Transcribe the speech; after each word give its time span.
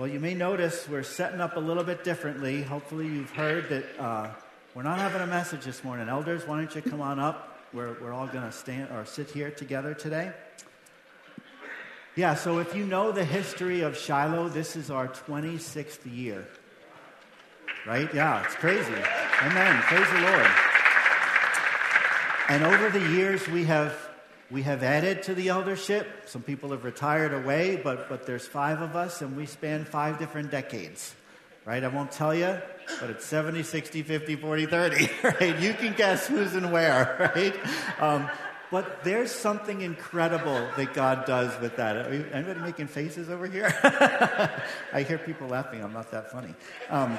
Well, 0.00 0.08
you 0.08 0.18
may 0.18 0.32
notice 0.32 0.88
we're 0.88 1.02
setting 1.02 1.42
up 1.42 1.58
a 1.58 1.60
little 1.60 1.84
bit 1.84 2.04
differently. 2.04 2.62
Hopefully, 2.62 3.04
you've 3.04 3.32
heard 3.32 3.68
that 3.68 3.84
uh, 3.98 4.30
we're 4.74 4.82
not 4.82 4.98
having 4.98 5.20
a 5.20 5.26
message 5.26 5.66
this 5.66 5.84
morning. 5.84 6.08
Elders, 6.08 6.46
why 6.46 6.56
don't 6.56 6.74
you 6.74 6.80
come 6.80 7.02
on 7.02 7.18
up? 7.18 7.58
We're, 7.74 8.00
we're 8.00 8.14
all 8.14 8.26
going 8.26 8.46
to 8.46 8.50
stand 8.50 8.90
or 8.92 9.04
sit 9.04 9.30
here 9.30 9.50
together 9.50 9.92
today. 9.92 10.32
Yeah, 12.16 12.34
so 12.34 12.60
if 12.60 12.74
you 12.74 12.86
know 12.86 13.12
the 13.12 13.26
history 13.26 13.82
of 13.82 13.94
Shiloh, 13.94 14.48
this 14.48 14.74
is 14.74 14.90
our 14.90 15.06
26th 15.06 16.10
year. 16.10 16.48
Right? 17.86 18.08
Yeah, 18.14 18.42
it's 18.42 18.54
crazy. 18.54 18.94
Amen. 19.42 19.82
Praise 19.82 20.08
the 20.14 20.20
Lord. 20.22 20.50
And 22.48 22.64
over 22.64 22.88
the 22.88 23.06
years, 23.10 23.46
we 23.48 23.64
have, 23.64 23.94
we 24.50 24.62
have 24.62 24.82
added 24.82 25.22
to 25.24 25.34
the 25.34 25.48
eldership. 25.48 26.06
Some 26.26 26.42
people 26.42 26.70
have 26.70 26.84
retired 26.84 27.32
away, 27.32 27.76
but, 27.76 28.08
but 28.08 28.26
there's 28.26 28.46
five 28.46 28.80
of 28.80 28.96
us, 28.96 29.22
and 29.22 29.36
we 29.36 29.46
span 29.46 29.84
five 29.84 30.18
different 30.18 30.50
decades. 30.50 31.14
Right? 31.64 31.84
I 31.84 31.88
won't 31.88 32.10
tell 32.10 32.34
you, 32.34 32.58
but 33.00 33.10
it's 33.10 33.24
70, 33.26 33.62
60, 33.62 34.02
50, 34.02 34.36
40, 34.36 34.66
30. 34.66 35.10
Right? 35.22 35.60
You 35.60 35.74
can 35.74 35.92
guess 35.92 36.26
who's 36.26 36.54
and 36.54 36.72
where, 36.72 37.32
right? 37.36 37.54
Um, 38.00 38.28
but 38.70 39.04
there's 39.04 39.32
something 39.32 39.80
incredible 39.82 40.68
that 40.76 40.94
God 40.94 41.26
does 41.26 41.58
with 41.60 41.76
that. 41.76 42.06
anybody 42.32 42.60
making 42.60 42.86
faces 42.86 43.28
over 43.28 43.46
here? 43.46 43.72
I 44.92 45.02
hear 45.02 45.18
people 45.18 45.48
laughing. 45.48 45.82
I'm 45.82 45.92
not 45.92 46.10
that 46.12 46.30
funny. 46.30 46.54
Um, 46.88 47.18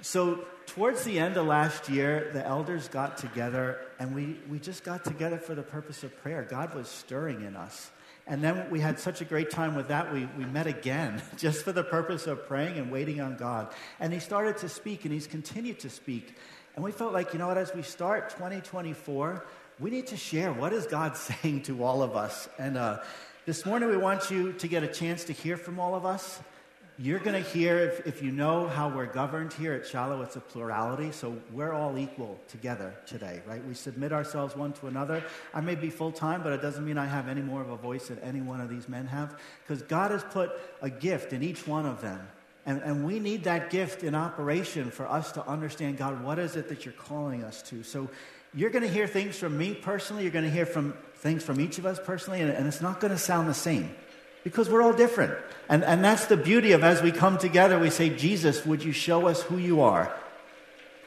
so, 0.00 0.44
towards 0.74 1.04
the 1.04 1.20
end 1.20 1.36
of 1.36 1.46
last 1.46 1.88
year, 1.88 2.30
the 2.32 2.44
elders 2.44 2.88
got 2.88 3.16
together 3.16 3.78
and 4.00 4.12
we, 4.12 4.36
we 4.50 4.58
just 4.58 4.82
got 4.82 5.04
together 5.04 5.38
for 5.38 5.54
the 5.54 5.62
purpose 5.62 6.02
of 6.02 6.20
prayer. 6.20 6.42
God 6.42 6.74
was 6.74 6.88
stirring 6.88 7.42
in 7.44 7.54
us. 7.54 7.92
And 8.26 8.42
then 8.42 8.68
we 8.70 8.80
had 8.80 8.98
such 8.98 9.20
a 9.20 9.24
great 9.24 9.50
time 9.50 9.76
with 9.76 9.88
that, 9.88 10.12
we, 10.12 10.26
we 10.36 10.44
met 10.46 10.66
again 10.66 11.22
just 11.36 11.62
for 11.62 11.70
the 11.70 11.84
purpose 11.84 12.26
of 12.26 12.48
praying 12.48 12.76
and 12.76 12.90
waiting 12.90 13.20
on 13.20 13.36
God. 13.36 13.72
And 14.00 14.12
he 14.12 14.18
started 14.18 14.56
to 14.58 14.68
speak 14.68 15.04
and 15.04 15.14
he's 15.14 15.28
continued 15.28 15.78
to 15.80 15.90
speak. 15.90 16.34
And 16.74 16.84
we 16.84 16.90
felt 16.90 17.12
like, 17.12 17.32
you 17.32 17.38
know 17.38 17.46
what, 17.46 17.58
as 17.58 17.72
we 17.72 17.82
start 17.82 18.30
2024, 18.30 19.46
we 19.78 19.90
need 19.90 20.08
to 20.08 20.16
share 20.16 20.52
what 20.52 20.72
is 20.72 20.88
God 20.88 21.16
saying 21.42 21.62
to 21.62 21.84
all 21.84 22.02
of 22.02 22.16
us. 22.16 22.48
And 22.58 22.76
uh, 22.76 22.98
this 23.46 23.64
morning, 23.64 23.90
we 23.90 23.96
want 23.96 24.28
you 24.28 24.52
to 24.54 24.66
get 24.66 24.82
a 24.82 24.88
chance 24.88 25.22
to 25.24 25.32
hear 25.32 25.56
from 25.56 25.78
all 25.78 25.94
of 25.94 26.04
us. 26.04 26.40
You're 26.96 27.18
going 27.18 27.42
to 27.42 27.50
hear, 27.50 27.78
if, 27.78 28.06
if 28.06 28.22
you 28.22 28.30
know 28.30 28.68
how 28.68 28.88
we're 28.88 29.06
governed 29.06 29.52
here 29.52 29.72
at 29.72 29.84
Shiloh, 29.84 30.22
it's 30.22 30.36
a 30.36 30.40
plurality. 30.40 31.10
So 31.10 31.36
we're 31.52 31.72
all 31.72 31.98
equal 31.98 32.38
together 32.46 32.94
today, 33.04 33.42
right? 33.48 33.64
We 33.66 33.74
submit 33.74 34.12
ourselves 34.12 34.54
one 34.54 34.74
to 34.74 34.86
another. 34.86 35.24
I 35.52 35.60
may 35.60 35.74
be 35.74 35.90
full 35.90 36.12
time, 36.12 36.44
but 36.44 36.52
it 36.52 36.62
doesn't 36.62 36.84
mean 36.84 36.96
I 36.96 37.06
have 37.06 37.26
any 37.26 37.42
more 37.42 37.60
of 37.60 37.70
a 37.70 37.76
voice 37.76 38.08
than 38.08 38.20
any 38.20 38.40
one 38.40 38.60
of 38.60 38.70
these 38.70 38.88
men 38.88 39.06
have, 39.06 39.36
because 39.66 39.82
God 39.82 40.12
has 40.12 40.22
put 40.22 40.52
a 40.82 40.88
gift 40.88 41.32
in 41.32 41.42
each 41.42 41.66
one 41.66 41.84
of 41.84 42.00
them. 42.00 42.28
And, 42.64 42.80
and 42.82 43.04
we 43.04 43.18
need 43.18 43.42
that 43.44 43.70
gift 43.70 44.04
in 44.04 44.14
operation 44.14 44.92
for 44.92 45.08
us 45.08 45.32
to 45.32 45.44
understand, 45.48 45.98
God, 45.98 46.22
what 46.22 46.38
is 46.38 46.54
it 46.54 46.68
that 46.68 46.84
you're 46.84 46.94
calling 46.94 47.42
us 47.42 47.60
to? 47.62 47.82
So 47.82 48.08
you're 48.54 48.70
going 48.70 48.84
to 48.84 48.88
hear 48.88 49.08
things 49.08 49.36
from 49.36 49.58
me 49.58 49.74
personally. 49.74 50.22
You're 50.22 50.32
going 50.32 50.44
to 50.44 50.50
hear 50.50 50.64
from 50.64 50.94
things 51.16 51.42
from 51.42 51.60
each 51.60 51.78
of 51.78 51.86
us 51.86 51.98
personally, 52.02 52.40
and, 52.40 52.52
and 52.52 52.68
it's 52.68 52.80
not 52.80 53.00
going 53.00 53.12
to 53.12 53.18
sound 53.18 53.48
the 53.48 53.54
same 53.54 53.92
because 54.44 54.68
we're 54.68 54.82
all 54.82 54.92
different. 54.92 55.34
And, 55.68 55.82
and 55.82 56.04
that's 56.04 56.26
the 56.26 56.36
beauty 56.36 56.72
of 56.72 56.84
as 56.84 57.02
we 57.02 57.10
come 57.10 57.38
together, 57.38 57.78
we 57.78 57.90
say, 57.90 58.10
Jesus, 58.10 58.64
would 58.64 58.84
you 58.84 58.92
show 58.92 59.26
us 59.26 59.42
who 59.42 59.56
you 59.56 59.80
are? 59.80 60.14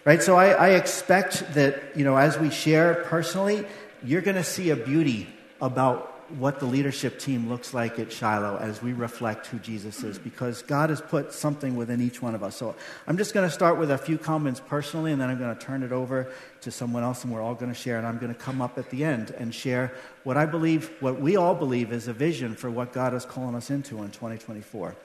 Right? 0.04 0.22
So 0.22 0.36
I, 0.36 0.50
I 0.50 0.70
expect 0.70 1.54
that, 1.54 1.96
you 1.96 2.04
know, 2.04 2.18
as 2.18 2.38
we 2.38 2.50
share 2.50 3.06
personally, 3.06 3.66
you're 4.04 4.22
going 4.22 4.36
to 4.36 4.44
see 4.44 4.72
a 4.72 4.76
beauty 4.76 5.28
about 5.62 6.17
what 6.38 6.60
the 6.60 6.66
leadership 6.66 7.20
team 7.20 7.50
looks 7.50 7.74
like 7.74 8.00
at 8.00 8.12
Shiloh 8.12 8.58
as 8.58 8.82
we 8.82 8.94
reflect 8.94 9.48
who 9.48 9.60
Jesus 9.60 10.04
is 10.04 10.20
because 10.20 10.62
God 10.62 10.90
has 10.90 11.02
put 11.02 11.34
something 11.34 11.76
within 11.76 12.02
each 12.02 12.22
one 12.22 12.36
of 12.36 12.44
us. 12.44 12.56
So 12.56 12.76
I'm 13.08 13.18
just 13.18 13.34
going 13.34 13.48
to 13.48 13.54
start 13.54 13.78
with 13.78 13.92
a 13.92 13.98
few 13.98 14.18
comments 14.18 14.62
personally 14.68 15.12
and 15.12 15.22
then 15.22 15.30
I'm 15.30 15.40
going 15.40 15.56
to 15.56 15.66
turn 15.66 15.84
it 15.84 15.92
over 15.92 16.32
to 16.62 16.72
someone 16.72 17.04
else 17.04 17.24
and 17.24 17.34
we're 17.34 17.42
all 17.42 17.56
going 17.56 17.74
to 17.74 17.80
share. 17.80 17.98
And 17.98 18.06
I'm 18.06 18.18
going 18.18 18.34
to 18.34 18.40
come 18.40 18.62
up 18.62 18.78
at 18.78 18.90
the 18.90 19.04
end 19.04 19.32
and 19.32 19.54
share 19.54 19.94
what 20.24 20.38
I 20.38 20.46
believe, 20.46 20.92
what 21.00 21.20
we 21.20 21.38
all 21.38 21.56
believe 21.56 21.92
is 21.92 22.08
a 22.08 22.14
vision 22.14 22.56
for 22.56 22.70
what 22.70 22.94
God 22.94 23.14
is 23.14 23.26
calling 23.26 23.56
us 23.56 23.70
into 23.70 24.04
in 24.04 24.12
2024. 24.12 24.96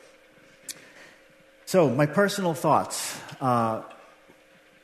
So, 1.64 1.88
my 1.88 2.06
personal 2.06 2.54
thoughts. 2.54 3.18
Uh, 3.40 3.82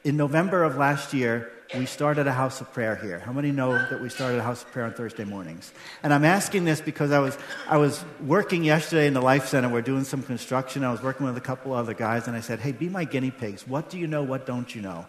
in 0.04 0.16
November 0.16 0.64
of 0.64 0.76
last 0.76 1.12
year, 1.12 1.52
we 1.76 1.84
started 1.84 2.26
a 2.26 2.32
house 2.32 2.60
of 2.60 2.72
prayer 2.72 2.96
here. 2.96 3.18
How 3.18 3.32
many 3.32 3.52
know 3.52 3.72
that 3.72 4.00
we 4.00 4.08
started 4.08 4.38
a 4.38 4.42
house 4.42 4.62
of 4.62 4.72
prayer 4.72 4.86
on 4.86 4.94
Thursday 4.94 5.24
mornings? 5.24 5.72
And 6.02 6.14
I'm 6.14 6.24
asking 6.24 6.64
this 6.64 6.80
because 6.80 7.12
I 7.12 7.18
was, 7.18 7.36
I 7.68 7.76
was 7.76 8.02
working 8.24 8.64
yesterday 8.64 9.06
in 9.06 9.12
the 9.12 9.20
Life 9.20 9.48
Center. 9.48 9.68
We're 9.68 9.82
doing 9.82 10.04
some 10.04 10.22
construction. 10.22 10.82
I 10.82 10.90
was 10.90 11.02
working 11.02 11.26
with 11.26 11.36
a 11.36 11.42
couple 11.42 11.74
other 11.74 11.92
guys, 11.92 12.26
and 12.26 12.34
I 12.36 12.40
said, 12.40 12.60
Hey, 12.60 12.72
be 12.72 12.88
my 12.88 13.04
guinea 13.04 13.30
pigs. 13.30 13.66
What 13.66 13.90
do 13.90 13.98
you 13.98 14.06
know? 14.06 14.22
What 14.22 14.46
don't 14.46 14.74
you 14.74 14.80
know? 14.80 15.06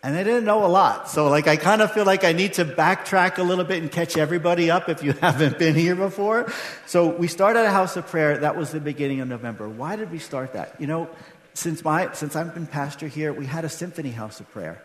And 0.00 0.14
they 0.14 0.22
didn't 0.22 0.44
know 0.44 0.64
a 0.64 0.68
lot. 0.68 1.10
So, 1.10 1.28
like, 1.28 1.48
I 1.48 1.56
kind 1.56 1.82
of 1.82 1.90
feel 1.90 2.04
like 2.04 2.22
I 2.22 2.32
need 2.32 2.52
to 2.54 2.64
backtrack 2.64 3.38
a 3.38 3.42
little 3.42 3.64
bit 3.64 3.82
and 3.82 3.90
catch 3.90 4.16
everybody 4.16 4.70
up 4.70 4.88
if 4.88 5.02
you 5.02 5.12
haven't 5.20 5.58
been 5.58 5.74
here 5.74 5.96
before. 5.96 6.52
So, 6.86 7.08
we 7.08 7.26
started 7.26 7.64
a 7.64 7.70
house 7.72 7.96
of 7.96 8.06
prayer. 8.06 8.38
That 8.38 8.56
was 8.56 8.70
the 8.70 8.78
beginning 8.78 9.20
of 9.20 9.26
November. 9.26 9.68
Why 9.68 9.96
did 9.96 10.12
we 10.12 10.20
start 10.20 10.52
that? 10.52 10.80
You 10.80 10.86
know, 10.86 11.10
since, 11.54 11.82
my, 11.82 12.12
since 12.12 12.36
I've 12.36 12.54
been 12.54 12.68
pastor 12.68 13.08
here, 13.08 13.32
we 13.32 13.46
had 13.46 13.64
a 13.64 13.68
symphony 13.68 14.10
house 14.10 14.38
of 14.38 14.48
prayer. 14.52 14.80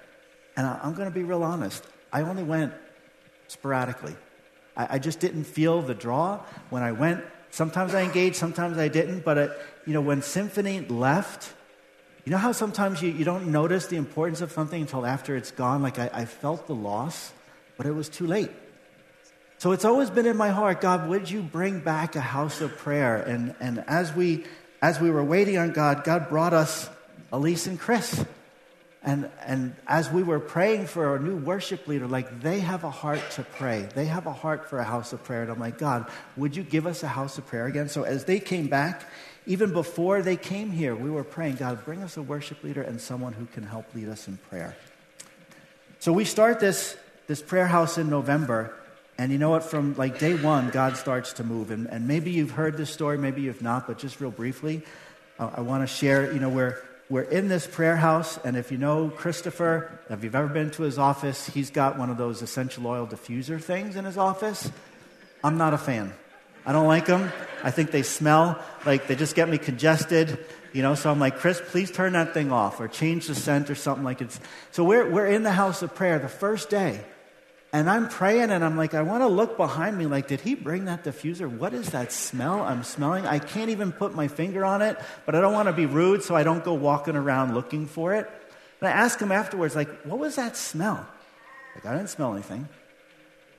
And 0.55 0.67
I, 0.67 0.79
am 0.83 0.93
going 0.93 1.07
to 1.07 1.13
be 1.13 1.23
real 1.23 1.43
honest. 1.43 1.83
I 2.11 2.21
only 2.21 2.43
went 2.43 2.73
sporadically. 3.47 4.15
I, 4.75 4.95
I, 4.95 4.99
just 4.99 5.19
didn't 5.19 5.45
feel 5.45 5.81
the 5.81 5.93
draw 5.93 6.41
when 6.69 6.83
I 6.83 6.91
went. 6.91 7.23
Sometimes 7.49 7.93
I 7.93 8.01
engaged, 8.01 8.35
sometimes 8.35 8.77
I 8.77 8.87
didn't. 8.87 9.23
But, 9.25 9.37
it, 9.37 9.51
you 9.85 9.93
know, 9.93 10.01
when 10.01 10.21
Symphony 10.21 10.81
left, 10.81 11.51
you 12.25 12.31
know 12.31 12.37
how 12.37 12.51
sometimes 12.51 13.01
you, 13.01 13.11
you 13.11 13.25
don't 13.25 13.47
notice 13.47 13.87
the 13.87 13.97
importance 13.97 14.41
of 14.41 14.51
something 14.51 14.81
until 14.81 15.05
after 15.05 15.35
it's 15.35 15.51
gone? 15.51 15.81
Like 15.81 15.99
I, 15.99 16.09
I 16.13 16.25
felt 16.25 16.67
the 16.67 16.75
loss, 16.75 17.33
but 17.77 17.85
it 17.85 17.91
was 17.91 18.09
too 18.09 18.27
late. 18.27 18.51
So 19.57 19.71
it's 19.71 19.85
always 19.85 20.09
been 20.09 20.25
in 20.25 20.35
my 20.35 20.49
heart, 20.49 20.81
God, 20.81 21.07
would 21.07 21.29
you 21.29 21.41
bring 21.41 21.79
back 21.79 22.15
a 22.15 22.21
house 22.21 22.59
of 22.59 22.77
prayer? 22.77 23.17
And, 23.17 23.55
and 23.59 23.83
as, 23.87 24.13
we, 24.13 24.45
as 24.81 24.99
we 24.99 25.09
were 25.09 25.23
waiting 25.23 25.57
on 25.57 25.71
God, 25.71 26.03
God 26.03 26.29
brought 26.29 26.53
us 26.53 26.89
Elise 27.31 27.67
and 27.67 27.79
Chris. 27.79 28.25
And, 29.05 29.29
and 29.45 29.75
as 29.85 30.09
we 30.09 30.23
were 30.23 30.39
praying 30.39 30.87
for 30.87 31.07
our 31.07 31.19
new 31.19 31.35
worship 31.35 31.87
leader, 31.87 32.07
like 32.07 32.41
they 32.41 32.61
have 32.61 32.85
a 32.85 32.89
heart 32.89 33.19
to 33.31 33.43
pray. 33.43 33.89
They 33.93 34.05
have 34.05 34.27
a 34.27 34.31
heart 34.31 34.69
for 34.69 34.79
a 34.79 34.83
house 34.83 35.11
of 35.11 35.21
prayer. 35.23 35.41
And 35.41 35.51
I'm 35.51 35.59
like, 35.59 35.77
God, 35.77 36.09
would 36.37 36.55
you 36.55 36.63
give 36.63 36.87
us 36.87 37.03
a 37.03 37.07
house 37.07 37.37
of 37.37 37.45
prayer 37.45 37.65
again? 37.65 37.89
So 37.89 38.03
as 38.03 38.23
they 38.23 38.39
came 38.39 38.67
back, 38.67 39.03
even 39.45 39.73
before 39.73 40.21
they 40.21 40.37
came 40.37 40.71
here, 40.71 40.95
we 40.95 41.09
were 41.09 41.25
praying, 41.25 41.55
God, 41.55 41.83
bring 41.83 42.01
us 42.01 42.15
a 42.15 42.21
worship 42.21 42.63
leader 42.63 42.81
and 42.81 43.01
someone 43.01 43.33
who 43.33 43.45
can 43.47 43.63
help 43.63 43.93
lead 43.93 44.07
us 44.07 44.29
in 44.29 44.37
prayer. 44.49 44.77
So 45.99 46.13
we 46.13 46.23
start 46.23 46.61
this, 46.61 46.95
this 47.27 47.41
prayer 47.41 47.67
house 47.67 47.97
in 47.97 48.09
November. 48.09 48.73
And 49.17 49.33
you 49.33 49.37
know 49.37 49.49
what? 49.49 49.63
From 49.63 49.95
like 49.95 50.17
day 50.17 50.35
one, 50.35 50.69
God 50.69 50.95
starts 50.95 51.33
to 51.33 51.43
move. 51.43 51.71
And, 51.71 51.87
and 51.87 52.07
maybe 52.07 52.31
you've 52.31 52.51
heard 52.51 52.77
this 52.77 52.89
story, 52.89 53.17
maybe 53.17 53.41
you've 53.41 53.61
not, 53.61 53.85
but 53.85 53.97
just 53.97 54.21
real 54.21 54.31
briefly, 54.31 54.81
uh, 55.39 55.51
I 55.55 55.61
want 55.61 55.83
to 55.83 55.93
share, 55.93 56.31
you 56.31 56.39
know, 56.39 56.49
where 56.49 56.81
we're 57.13 57.21
in 57.21 57.47
this 57.47 57.67
prayer 57.67 57.95
house, 57.95 58.39
and 58.43 58.57
if 58.57 58.71
you 58.71 58.79
know 58.79 59.07
Christopher, 59.07 59.99
if 60.09 60.23
you've 60.23 60.33
ever 60.33 60.47
been 60.47 60.71
to 60.71 60.81
his 60.81 60.97
office, 60.97 61.47
he's 61.47 61.69
got 61.69 61.99
one 61.99 62.09
of 62.09 62.17
those 62.17 62.41
essential 62.41 62.87
oil 62.87 63.05
diffuser 63.05 63.61
things 63.61 63.95
in 63.95 64.03
his 64.03 64.17
office. 64.17 64.71
I'm 65.43 65.59
not 65.59 65.75
a 65.75 65.77
fan. 65.77 66.11
I 66.65 66.71
don't 66.71 66.87
like 66.87 67.05
them. 67.05 67.31
I 67.63 67.69
think 67.69 67.91
they 67.91 68.01
smell 68.01 68.59
like 68.83 69.05
they 69.05 69.15
just 69.15 69.35
get 69.35 69.47
me 69.47 69.59
congested, 69.59 70.43
you 70.73 70.81
know. 70.81 70.95
So 70.95 71.11
I'm 71.11 71.19
like, 71.19 71.37
Chris, 71.37 71.61
please 71.63 71.91
turn 71.91 72.13
that 72.13 72.33
thing 72.33 72.51
off 72.51 72.79
or 72.79 72.87
change 72.87 73.27
the 73.27 73.35
scent 73.35 73.69
or 73.69 73.75
something 73.75 74.03
like 74.03 74.19
it's. 74.19 74.39
So 74.71 74.83
we're, 74.83 75.07
we're 75.07 75.27
in 75.27 75.43
the 75.43 75.51
house 75.51 75.83
of 75.83 75.93
prayer 75.93 76.17
the 76.17 76.27
first 76.27 76.71
day, 76.71 76.99
and 77.73 77.89
I'm 77.89 78.07
praying, 78.07 78.51
and 78.51 78.63
I'm 78.63 78.77
like, 78.77 78.93
I 78.93 79.01
want 79.01 79.23
to 79.23 79.27
look 79.27 79.57
behind 79.57 79.97
me, 79.97 80.05
like, 80.05 80.27
did 80.27 80.41
he 80.41 80.53
bring 80.53 80.85
that 80.85 81.03
diffuser? 81.03 81.49
What 81.49 81.73
is 81.73 81.89
that 81.89 82.11
smell 82.11 82.61
I'm 82.61 82.83
smelling? 82.83 83.25
I 83.25 83.39
can't 83.39 83.71
even 83.71 83.91
put 83.91 84.13
my 84.13 84.27
finger 84.27 84.63
on 84.63 84.83
it, 84.83 84.95
but 85.25 85.33
I 85.33 85.41
don't 85.41 85.53
want 85.53 85.69
to 85.69 85.73
be 85.73 85.87
rude, 85.87 86.21
so 86.21 86.35
I 86.35 86.43
don't 86.43 86.63
go 86.63 86.75
walking 86.75 87.15
around 87.15 87.55
looking 87.55 87.87
for 87.87 88.13
it. 88.13 88.29
And 88.79 88.87
I 88.87 88.91
ask 88.91 89.19
him 89.19 89.31
afterwards, 89.31 89.75
like, 89.75 89.89
what 90.03 90.19
was 90.19 90.35
that 90.35 90.55
smell? 90.55 91.03
Like, 91.73 91.87
I 91.87 91.97
didn't 91.97 92.11
smell 92.11 92.33
anything. 92.33 92.69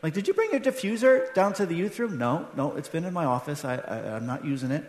Like, 0.01 0.13
did 0.13 0.29
you 0.29 0.35
bring 0.35 0.53
your 0.53 0.61
diffuser 0.61 1.35
down 1.35 1.53
to 1.55 1.67
the 1.67 1.75
youth 1.75 1.99
room? 1.99 2.17
No, 2.17 2.47
no, 2.57 2.77
it's 2.77 2.89
been 2.89 3.05
in 3.05 3.13
my 3.13 3.25
office. 3.25 3.65
I, 3.65 3.79
I, 3.79 4.15
I'm 4.15 4.27
not 4.27 4.45
using 4.45 4.71
it. 4.71 4.89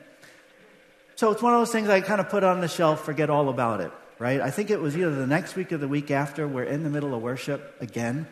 So 1.15 1.31
it's 1.31 1.41
one 1.41 1.53
of 1.55 1.61
those 1.61 1.71
things 1.71 1.89
I 1.89 2.01
kind 2.01 2.21
of 2.21 2.29
put 2.29 2.43
on 2.43 2.61
the 2.61 2.67
shelf, 2.67 3.03
forget 3.03 3.31
all 3.31 3.49
about 3.49 3.81
it, 3.81 3.91
right? 4.19 4.39
I 4.39 4.51
think 4.51 4.69
it 4.69 4.79
was 4.79 4.95
either 4.95 5.15
the 5.15 5.25
next 5.25 5.55
week 5.55 5.71
or 5.71 5.77
the 5.77 5.87
week 5.87 6.11
after, 6.11 6.47
we're 6.47 6.65
in 6.65 6.83
the 6.83 6.91
middle 6.91 7.15
of 7.15 7.23
worship 7.23 7.75
again 7.81 8.27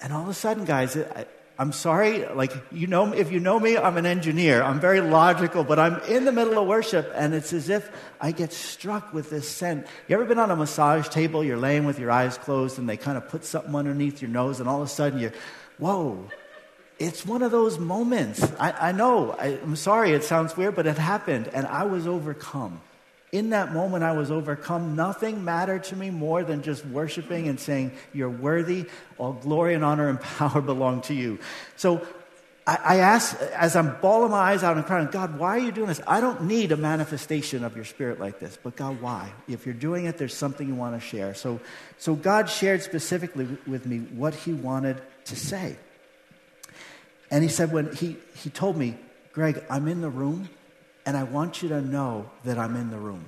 and 0.00 0.12
all 0.12 0.22
of 0.22 0.28
a 0.28 0.34
sudden, 0.34 0.64
guys, 0.64 0.96
I, 0.96 1.26
I'm 1.60 1.72
sorry, 1.72 2.24
like, 2.24 2.52
you 2.70 2.86
know, 2.86 3.12
if 3.12 3.32
you 3.32 3.40
know 3.40 3.58
me, 3.58 3.76
I'm 3.76 3.96
an 3.96 4.06
engineer. 4.06 4.62
I'm 4.62 4.78
very 4.78 5.00
logical, 5.00 5.64
but 5.64 5.80
I'm 5.80 6.00
in 6.02 6.24
the 6.24 6.30
middle 6.30 6.56
of 6.56 6.68
worship, 6.68 7.10
and 7.16 7.34
it's 7.34 7.52
as 7.52 7.68
if 7.68 7.90
I 8.20 8.30
get 8.30 8.52
struck 8.52 9.12
with 9.12 9.28
this 9.28 9.48
scent. 9.48 9.88
You 10.06 10.14
ever 10.14 10.24
been 10.24 10.38
on 10.38 10.52
a 10.52 10.56
massage 10.56 11.08
table? 11.08 11.42
You're 11.42 11.56
laying 11.56 11.84
with 11.84 11.98
your 11.98 12.12
eyes 12.12 12.38
closed, 12.38 12.78
and 12.78 12.88
they 12.88 12.96
kind 12.96 13.18
of 13.18 13.28
put 13.28 13.44
something 13.44 13.74
underneath 13.74 14.22
your 14.22 14.30
nose, 14.30 14.60
and 14.60 14.68
all 14.68 14.82
of 14.82 14.86
a 14.86 14.90
sudden 14.90 15.18
you're, 15.18 15.32
whoa, 15.78 16.30
it's 17.00 17.26
one 17.26 17.42
of 17.42 17.50
those 17.50 17.76
moments. 17.76 18.40
I, 18.60 18.90
I 18.90 18.92
know, 18.92 19.32
I, 19.32 19.58
I'm 19.60 19.74
sorry, 19.74 20.12
it 20.12 20.22
sounds 20.22 20.56
weird, 20.56 20.76
but 20.76 20.86
it 20.86 20.96
happened, 20.96 21.48
and 21.48 21.66
I 21.66 21.84
was 21.84 22.06
overcome. 22.06 22.80
In 23.30 23.50
that 23.50 23.74
moment, 23.74 24.04
I 24.04 24.12
was 24.12 24.30
overcome. 24.30 24.96
Nothing 24.96 25.44
mattered 25.44 25.84
to 25.84 25.96
me 25.96 26.10
more 26.10 26.42
than 26.42 26.62
just 26.62 26.84
worshiping 26.86 27.48
and 27.48 27.60
saying, 27.60 27.92
You're 28.14 28.30
worthy. 28.30 28.86
All 29.18 29.34
glory 29.34 29.74
and 29.74 29.84
honor 29.84 30.08
and 30.08 30.20
power 30.38 30.62
belong 30.62 31.02
to 31.02 31.14
you. 31.14 31.38
So 31.76 32.06
I, 32.68 32.78
I 32.84 32.96
ask, 32.96 33.40
as 33.54 33.76
I'm 33.76 33.96
bawling 34.02 34.30
my 34.30 34.52
eyes 34.52 34.62
out 34.62 34.76
and 34.76 34.84
crying, 34.84 35.08
God, 35.10 35.38
why 35.38 35.56
are 35.56 35.58
you 35.58 35.72
doing 35.72 35.88
this? 35.88 36.02
I 36.06 36.20
don't 36.20 36.44
need 36.44 36.70
a 36.70 36.76
manifestation 36.76 37.64
of 37.64 37.74
your 37.74 37.86
spirit 37.86 38.20
like 38.20 38.38
this, 38.38 38.58
but 38.62 38.76
God, 38.76 39.00
why? 39.00 39.32
If 39.48 39.64
you're 39.64 39.74
doing 39.74 40.04
it, 40.04 40.18
there's 40.18 40.34
something 40.34 40.68
you 40.68 40.74
want 40.74 41.00
to 41.00 41.06
share. 41.06 41.32
So, 41.34 41.60
so 41.96 42.14
God 42.14 42.50
shared 42.50 42.82
specifically 42.82 43.48
with 43.66 43.86
me 43.86 44.00
what 44.00 44.34
he 44.34 44.52
wanted 44.52 45.00
to 45.26 45.36
say. 45.36 45.76
And 47.30 47.42
he 47.42 47.48
said, 47.48 47.72
when 47.72 47.94
he, 47.94 48.16
he 48.34 48.50
told 48.50 48.76
me, 48.76 48.96
Greg, 49.32 49.62
I'm 49.70 49.88
in 49.88 50.02
the 50.02 50.10
room, 50.10 50.50
and 51.08 51.16
I 51.16 51.22
want 51.22 51.62
you 51.62 51.70
to 51.70 51.80
know 51.80 52.28
that 52.44 52.58
I'm 52.58 52.76
in 52.76 52.90
the 52.90 52.98
room. 52.98 53.24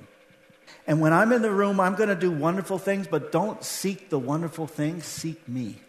And 0.85 1.01
when 1.01 1.13
I'm 1.13 1.31
in 1.31 1.41
the 1.41 1.49
room, 1.49 1.79
I'm 1.79 1.95
going 1.95 2.09
to 2.09 2.15
do 2.15 2.29
wonderful 2.29 2.77
things, 2.77 3.07
but 3.07 3.31
don't 3.31 3.63
seek 3.63 4.11
the 4.11 4.19
wonderful 4.19 4.67
things, 4.67 5.03
seek 5.05 5.49
me. 5.49 5.81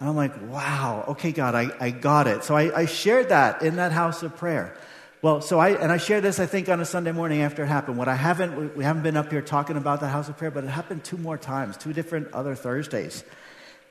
And 0.00 0.08
I'm 0.08 0.16
like, 0.16 0.32
wow, 0.50 1.04
okay, 1.10 1.30
God, 1.30 1.54
I, 1.54 1.70
I 1.78 1.90
got 1.90 2.26
it. 2.26 2.42
So 2.42 2.56
I, 2.56 2.76
I 2.76 2.86
shared 2.86 3.28
that 3.28 3.62
in 3.62 3.76
that 3.76 3.92
house 3.92 4.24
of 4.24 4.36
prayer. 4.36 4.76
Well, 5.22 5.40
so 5.42 5.60
I, 5.60 5.80
and 5.80 5.92
I 5.92 5.96
shared 5.98 6.24
this, 6.24 6.40
I 6.40 6.46
think, 6.46 6.68
on 6.68 6.80
a 6.80 6.84
Sunday 6.84 7.12
morning 7.12 7.42
after 7.42 7.62
it 7.62 7.68
happened. 7.68 7.96
What 7.96 8.08
I 8.08 8.16
haven't, 8.16 8.76
we 8.76 8.82
haven't 8.82 9.04
been 9.04 9.16
up 9.16 9.30
here 9.30 9.42
talking 9.42 9.76
about 9.76 10.00
the 10.00 10.08
house 10.08 10.28
of 10.28 10.36
prayer, 10.36 10.50
but 10.50 10.64
it 10.64 10.70
happened 10.70 11.04
two 11.04 11.18
more 11.18 11.38
times, 11.38 11.76
two 11.76 11.92
different 11.92 12.32
other 12.32 12.56
Thursdays. 12.56 13.22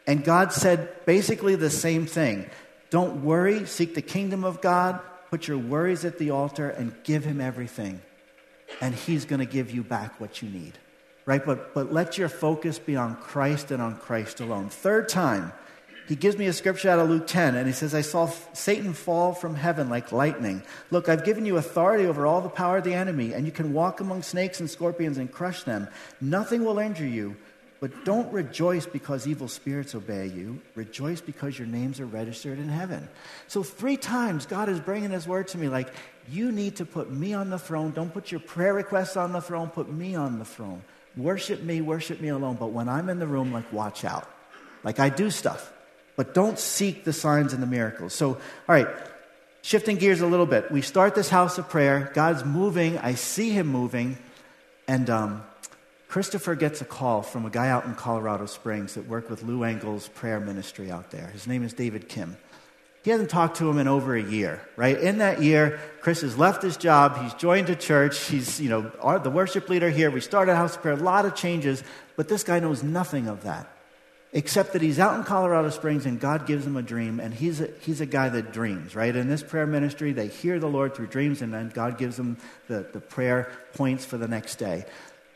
And 0.06 0.22
God 0.26 0.52
said 0.52 1.06
basically 1.06 1.56
the 1.56 1.70
same 1.70 2.08
thing. 2.08 2.50
Don't 2.90 3.24
worry, 3.24 3.68
seek 3.68 3.96
the 3.96 4.02
kingdom 4.02 4.44
of 4.44 4.60
God, 4.60 5.00
put 5.34 5.48
your 5.48 5.58
worries 5.58 6.06
at 6.06 6.20
the 6.20 6.30
altar, 6.30 6.70
and 6.70 6.94
give 7.04 7.24
Him 7.24 7.42
everything. 7.42 8.00
And 8.82 8.94
He's 8.94 9.26
going 9.26 9.40
to 9.40 9.48
give 9.48 9.72
you 9.72 9.82
back 9.82 10.22
what 10.22 10.44
you 10.44 10.50
need. 10.50 10.78
Right? 11.26 11.44
But, 11.44 11.74
but 11.74 11.92
let 11.92 12.20
your 12.20 12.30
focus 12.30 12.78
be 12.78 12.96
on 12.96 13.16
Christ 13.16 13.72
and 13.72 13.82
on 13.82 13.98
Christ 13.98 14.42
alone. 14.42 14.70
Third 14.70 15.10
time, 15.10 15.52
he 16.08 16.16
gives 16.16 16.38
me 16.38 16.46
a 16.46 16.54
scripture 16.54 16.92
out 16.92 17.00
of 17.00 17.10
Luke 17.10 17.26
10, 17.26 17.56
and 17.56 17.66
he 17.66 17.74
says, 17.74 17.96
I 17.96 18.02
saw 18.02 18.30
Satan 18.54 18.94
fall 18.94 19.34
from 19.34 19.56
heaven 19.56 19.90
like 19.90 20.12
lightning. 20.12 20.62
Look, 20.92 21.10
I've 21.10 21.26
given 21.26 21.48
you 21.48 21.58
authority 21.58 22.06
over 22.06 22.28
all 22.28 22.42
the 22.42 22.50
power 22.50 22.78
of 22.78 22.84
the 22.84 22.94
enemy, 22.94 23.34
and 23.34 23.48
you 23.48 23.52
can 23.52 23.74
walk 23.74 24.02
among 24.02 24.22
snakes 24.22 24.60
and 24.60 24.70
scorpions 24.70 25.18
and 25.18 25.32
crush 25.32 25.64
them. 25.64 25.88
Nothing 26.22 26.64
will 26.64 26.78
injure 26.78 27.08
you. 27.08 27.38
But 27.84 28.06
don't 28.06 28.32
rejoice 28.32 28.86
because 28.86 29.28
evil 29.28 29.50
spirits 29.50 29.94
obey 29.94 30.28
you. 30.28 30.62
Rejoice 30.74 31.20
because 31.20 31.60
your 31.60 31.68
names 31.68 32.00
are 32.00 32.06
registered 32.06 32.58
in 32.58 32.70
heaven. 32.70 33.10
So, 33.50 33.62
three 33.62 33.98
times 33.98 34.46
God 34.46 34.70
is 34.70 34.80
bringing 34.80 35.10
His 35.10 35.28
word 35.28 35.50
to 35.50 35.58
me 35.58 35.68
like, 35.68 35.94
you 36.30 36.54
need 36.54 36.78
to 36.78 36.86
put 36.86 37.12
me 37.12 37.34
on 37.34 37.50
the 37.50 37.60
throne. 37.60 37.92
Don't 37.92 38.14
put 38.14 38.32
your 38.32 38.40
prayer 38.40 38.74
requests 38.74 39.18
on 39.18 39.34
the 39.34 39.42
throne. 39.42 39.68
Put 39.68 39.92
me 39.92 40.16
on 40.16 40.40
the 40.40 40.46
throne. 40.46 40.82
Worship 41.18 41.62
me, 41.62 41.82
worship 41.82 42.22
me 42.22 42.30
alone. 42.30 42.56
But 42.58 42.68
when 42.68 42.88
I'm 42.88 43.10
in 43.10 43.20
the 43.20 43.28
room, 43.28 43.52
like, 43.52 43.74
watch 43.74 44.06
out. 44.06 44.30
Like, 44.86 45.02
I 45.02 45.10
do 45.10 45.30
stuff, 45.30 45.70
but 46.16 46.34
don't 46.34 46.58
seek 46.58 47.04
the 47.04 47.12
signs 47.12 47.52
and 47.52 47.62
the 47.62 47.68
miracles. 47.68 48.14
So, 48.14 48.30
all 48.30 48.40
right, 48.70 48.88
shifting 49.62 49.98
gears 49.98 50.22
a 50.22 50.28
little 50.28 50.46
bit. 50.46 50.72
We 50.72 50.82
start 50.84 51.16
this 51.16 51.28
house 51.28 51.58
of 51.58 51.68
prayer. 51.68 52.12
God's 52.14 52.46
moving. 52.46 52.98
I 53.00 53.16
see 53.16 53.50
Him 53.50 53.68
moving. 53.68 54.18
And, 54.88 55.10
um, 55.10 55.44
Christopher 56.14 56.54
gets 56.54 56.80
a 56.80 56.86
call 56.86 57.24
from 57.24 57.44
a 57.48 57.50
guy 57.50 57.70
out 57.70 57.86
in 57.86 57.96
Colorado 57.96 58.46
Springs 58.46 58.94
that 58.94 59.08
worked 59.08 59.32
with 59.32 59.42
Lou 59.42 59.64
Engle's 59.64 60.10
prayer 60.10 60.40
ministry 60.40 60.92
out 60.92 61.10
there. 61.10 61.26
His 61.30 61.48
name 61.48 61.64
is 61.64 61.74
David 61.74 62.08
Kim. 62.08 62.38
He 63.04 63.10
hasn't 63.10 63.32
talked 63.32 63.58
to 63.58 63.68
him 63.68 63.80
in 63.80 63.88
over 63.88 64.16
a 64.16 64.22
year, 64.22 64.62
right? 64.76 64.96
In 64.96 65.18
that 65.18 65.42
year, 65.42 65.80
Chris 66.02 66.22
has 66.22 66.38
left 66.38 66.62
his 66.62 66.78
job. 66.78 67.18
He's 67.18 67.34
joined 67.34 67.68
a 67.72 67.76
church. 67.76 68.26
He's, 68.26 68.62
you 68.62 68.70
know, 68.70 68.92
our, 69.02 69.18
the 69.18 69.32
worship 69.32 69.68
leader 69.70 69.90
here. 69.90 70.12
We 70.12 70.22
started 70.22 70.56
House 70.56 70.78
Prayer, 70.78 70.94
a 70.94 70.98
lot 70.98 71.26
of 71.26 71.34
changes, 71.34 71.84
but 72.16 72.28
this 72.28 72.44
guy 72.44 72.60
knows 72.60 72.84
nothing 72.84 73.28
of 73.28 73.42
that, 73.46 73.68
except 74.34 74.74
that 74.74 74.84
he's 74.84 75.00
out 75.00 75.18
in 75.18 75.24
Colorado 75.24 75.72
Springs 75.72 76.06
and 76.06 76.20
God 76.20 76.46
gives 76.46 76.64
him 76.64 76.78
a 76.78 76.84
dream, 76.84 77.20
and 77.20 77.34
he's 77.34 77.60
a, 77.60 77.70
he's 77.82 78.02
a 78.02 78.06
guy 78.06 78.30
that 78.30 78.54
dreams, 78.54 78.96
right? 78.96 79.16
In 79.16 79.30
this 79.30 79.42
prayer 79.42 79.66
ministry, 79.66 80.14
they 80.14 80.28
hear 80.28 80.60
the 80.60 80.70
Lord 80.70 80.94
through 80.94 81.08
dreams, 81.08 81.42
and 81.42 81.52
then 81.52 81.70
God 81.70 81.98
gives 81.98 82.18
them 82.18 82.38
the, 82.68 82.86
the 82.94 83.00
prayer 83.00 83.52
points 83.74 84.06
for 84.06 84.20
the 84.20 84.28
next 84.28 84.58
day. 84.58 84.86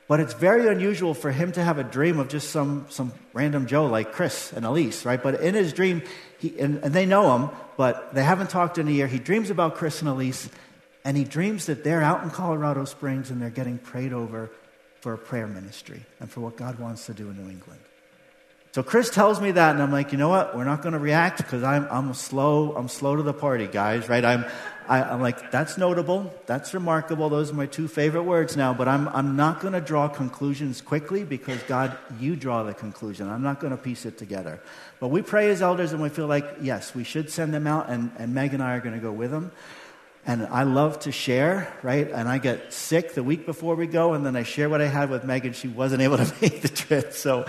But 0.08 0.22
it's 0.22 0.34
very 0.34 0.68
unusual 0.68 1.14
for 1.14 1.32
him 1.32 1.52
to 1.54 1.64
have 1.64 1.80
a 1.80 1.84
dream 1.84 2.18
of 2.20 2.30
just 2.30 2.50
some, 2.50 2.86
some 2.90 3.12
random 3.34 3.68
Joe 3.68 3.88
like 3.88 4.14
Chris 4.14 4.54
and 4.54 4.66
Elise, 4.66 5.06
right? 5.06 5.22
But 5.22 5.42
in 5.42 5.54
his 5.54 5.74
dream, 5.74 6.02
he, 6.40 6.58
and, 6.60 6.82
and 6.84 6.94
they 6.94 7.06
know 7.06 7.36
him, 7.36 7.50
but 7.76 8.14
they 8.14 8.24
haven't 8.24 8.50
talked 8.50 8.78
in 8.78 8.88
a 8.88 8.92
year. 8.92 9.08
He 9.08 9.20
dreams 9.20 9.50
about 9.50 9.76
Chris 9.76 10.00
and 10.00 10.10
Elise, 10.10 10.50
and 11.04 11.18
he 11.18 11.26
dreams 11.26 11.66
that 11.66 11.84
they're 11.84 12.02
out 12.02 12.24
in 12.24 12.30
Colorado 12.30 12.86
Springs 12.86 13.32
and 13.32 13.42
they're 13.42 13.50
getting 13.50 13.78
prayed 13.78 14.14
over 14.14 14.50
for 15.02 15.14
a 15.14 15.18
prayer 15.18 15.48
ministry 15.48 16.06
and 16.20 16.32
for 16.32 16.40
what 16.40 16.56
God 16.56 16.80
wants 16.80 17.06
to 17.08 17.14
do 17.14 17.30
in 17.30 17.38
New 17.38 17.50
England. 17.50 17.82
So 18.74 18.84
Chris 18.84 19.10
tells 19.10 19.42
me 19.42 19.52
that, 19.52 19.72
and 19.72 19.82
I'm 19.82 19.92
like, 19.92 20.12
you 20.12 20.18
know 20.18 20.30
what? 20.30 20.56
We're 20.56 20.64
not 20.64 20.82
going 20.82 20.94
to 20.94 21.00
react 21.00 21.38
because 21.38 21.64
I'm, 21.64 21.88
I'm 21.90 22.14
slow. 22.14 22.76
I'm 22.76 22.88
slow 22.88 23.16
to 23.16 23.24
the 23.24 23.34
party, 23.34 23.66
guys. 23.66 24.08
Right? 24.08 24.24
I'm, 24.24 24.46
I, 24.88 25.14
am 25.14 25.22
like, 25.22 25.52
that's 25.52 25.78
notable. 25.78 26.34
That's 26.46 26.74
remarkable. 26.74 27.30
Those 27.30 27.52
are 27.52 27.54
my 27.54 27.66
two 27.66 27.88
favorite 27.88 28.24
words 28.24 28.56
now. 28.56 28.74
But 28.74 28.88
I'm, 28.88 29.08
I'm 29.10 29.36
not 29.36 29.60
going 29.60 29.74
to 29.74 29.82
draw 29.82 30.08
conclusions 30.08 30.82
quickly 30.82 31.24
because 31.24 31.62
God, 31.64 31.98
you 32.20 32.36
draw 32.36 32.64
the 32.64 32.74
conclusion. 32.74 33.30
I'm 33.30 33.44
not 33.44 33.60
going 33.60 33.72
to 33.72 33.78
piece 33.78 34.06
it 34.06 34.18
together. 34.18 34.62
But 35.00 35.10
we 35.10 35.22
pray 35.22 35.50
as 35.50 35.62
elders, 35.62 35.94
and 35.94 36.02
we 36.02 36.10
feel 36.10 36.28
like, 36.28 36.46
yes, 36.62 36.96
we 36.96 37.04
should 37.04 37.30
send 37.30 37.54
them 37.54 37.68
out, 37.68 37.90
and, 37.90 38.12
and 38.18 38.34
Meg 38.34 38.54
and 38.54 38.64
I 38.64 38.76
are 38.76 38.80
going 38.80 38.96
to 38.96 39.02
go 39.02 39.12
with 39.12 39.32
them. 39.32 39.52
And 40.26 40.46
I 40.48 40.64
love 40.64 41.00
to 41.02 41.12
share, 41.12 41.74
right? 41.84 42.10
And 42.12 42.28
I 42.28 42.38
get 42.38 42.74
sick 42.74 43.14
the 43.14 43.24
week 43.24 43.46
before 43.46 43.76
we 43.76 43.88
go, 43.88 44.14
and 44.14 44.26
then 44.26 44.36
I 44.36 44.44
share 44.44 44.70
what 44.70 44.82
I 44.82 44.88
had 44.88 45.10
with 45.10 45.24
Meg 45.24 45.46
and 45.46 45.56
She 45.56 45.68
wasn't 45.68 46.02
able 46.02 46.18
to 46.18 46.34
make 46.42 46.62
the 46.62 46.70
trip. 46.70 47.14
So 47.14 47.46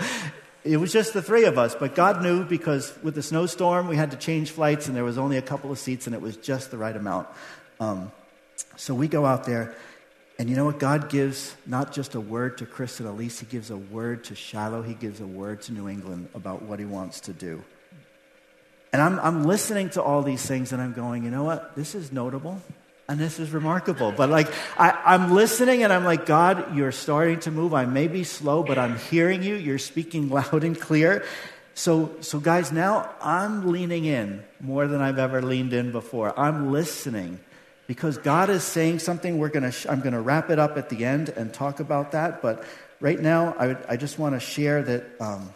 it 0.63 0.77
was 0.77 0.91
just 0.91 1.13
the 1.13 1.21
three 1.21 1.45
of 1.45 1.57
us, 1.57 1.75
but 1.75 1.95
God 1.95 2.21
knew 2.21 2.43
because 2.43 2.93
with 3.01 3.15
the 3.15 3.23
snowstorm, 3.23 3.87
we 3.87 3.95
had 3.95 4.11
to 4.11 4.17
change 4.17 4.51
flights 4.51 4.87
and 4.87 4.95
there 4.95 5.03
was 5.03 5.17
only 5.17 5.37
a 5.37 5.41
couple 5.41 5.71
of 5.71 5.79
seats 5.79 6.05
and 6.05 6.15
it 6.15 6.21
was 6.21 6.35
just 6.37 6.71
the 6.71 6.77
right 6.77 6.95
amount. 6.95 7.27
Um, 7.79 8.11
so 8.75 8.93
we 8.93 9.07
go 9.07 9.25
out 9.25 9.45
there, 9.45 9.73
and 10.37 10.49
you 10.49 10.55
know 10.55 10.65
what? 10.65 10.79
God 10.79 11.09
gives 11.09 11.55
not 11.65 11.93
just 11.93 12.15
a 12.15 12.19
word 12.19 12.57
to 12.57 12.65
Chris 12.65 12.99
and 12.99 13.07
Elise, 13.07 13.39
He 13.39 13.45
gives 13.45 13.71
a 13.71 13.77
word 13.77 14.25
to 14.25 14.35
Shiloh, 14.35 14.81
He 14.81 14.93
gives 14.93 15.21
a 15.21 15.27
word 15.27 15.61
to 15.63 15.73
New 15.73 15.87
England 15.87 16.29
about 16.33 16.61
what 16.61 16.79
He 16.79 16.85
wants 16.85 17.21
to 17.21 17.33
do. 17.33 17.63
And 18.91 19.01
I'm, 19.01 19.19
I'm 19.19 19.43
listening 19.43 19.91
to 19.91 20.01
all 20.01 20.23
these 20.23 20.45
things 20.45 20.73
and 20.73 20.81
I'm 20.81 20.93
going, 20.93 21.23
you 21.23 21.29
know 21.29 21.43
what? 21.43 21.75
This 21.75 21.93
is 21.93 22.11
notable 22.11 22.61
and 23.09 23.19
this 23.19 23.39
is 23.39 23.49
remarkable. 23.49 24.11
But 24.11 24.29
like, 24.29 24.47
I, 24.77 25.15
am 25.15 25.33
listening 25.33 25.83
and 25.83 25.91
I'm 25.91 26.05
like, 26.05 26.27
God, 26.27 26.77
you're 26.77 26.91
starting 26.91 27.39
to 27.41 27.51
move. 27.51 27.73
I 27.73 27.85
may 27.85 28.07
be 28.07 28.23
slow, 28.23 28.61
but 28.61 28.77
I'm 28.77 28.97
hearing 28.97 29.41
you. 29.41 29.55
You're 29.55 29.79
speaking 29.79 30.29
loud 30.29 30.63
and 30.63 30.79
clear. 30.79 31.25
So, 31.73 32.11
so 32.21 32.39
guys, 32.39 32.71
now 32.71 33.09
I'm 33.19 33.71
leaning 33.71 34.05
in 34.05 34.43
more 34.59 34.85
than 34.87 35.01
I've 35.01 35.17
ever 35.17 35.41
leaned 35.41 35.73
in 35.73 35.91
before. 35.91 36.39
I'm 36.39 36.71
listening 36.71 37.39
because 37.87 38.19
God 38.19 38.51
is 38.51 38.63
saying 38.63 38.99
something. 38.99 39.39
We're 39.39 39.49
gonna, 39.49 39.71
sh- 39.71 39.87
I'm 39.89 40.01
going 40.01 40.13
to 40.13 40.21
wrap 40.21 40.51
it 40.51 40.59
up 40.59 40.77
at 40.77 40.89
the 40.89 41.03
end 41.03 41.29
and 41.29 41.51
talk 41.51 41.79
about 41.79 42.11
that. 42.11 42.43
But 42.43 42.63
right 42.99 43.19
now, 43.19 43.55
I, 43.57 43.67
would, 43.67 43.85
I 43.89 43.97
just 43.97 44.19
want 44.19 44.35
to 44.35 44.39
share 44.39 44.83
that. 44.83 45.03
Um, 45.19 45.51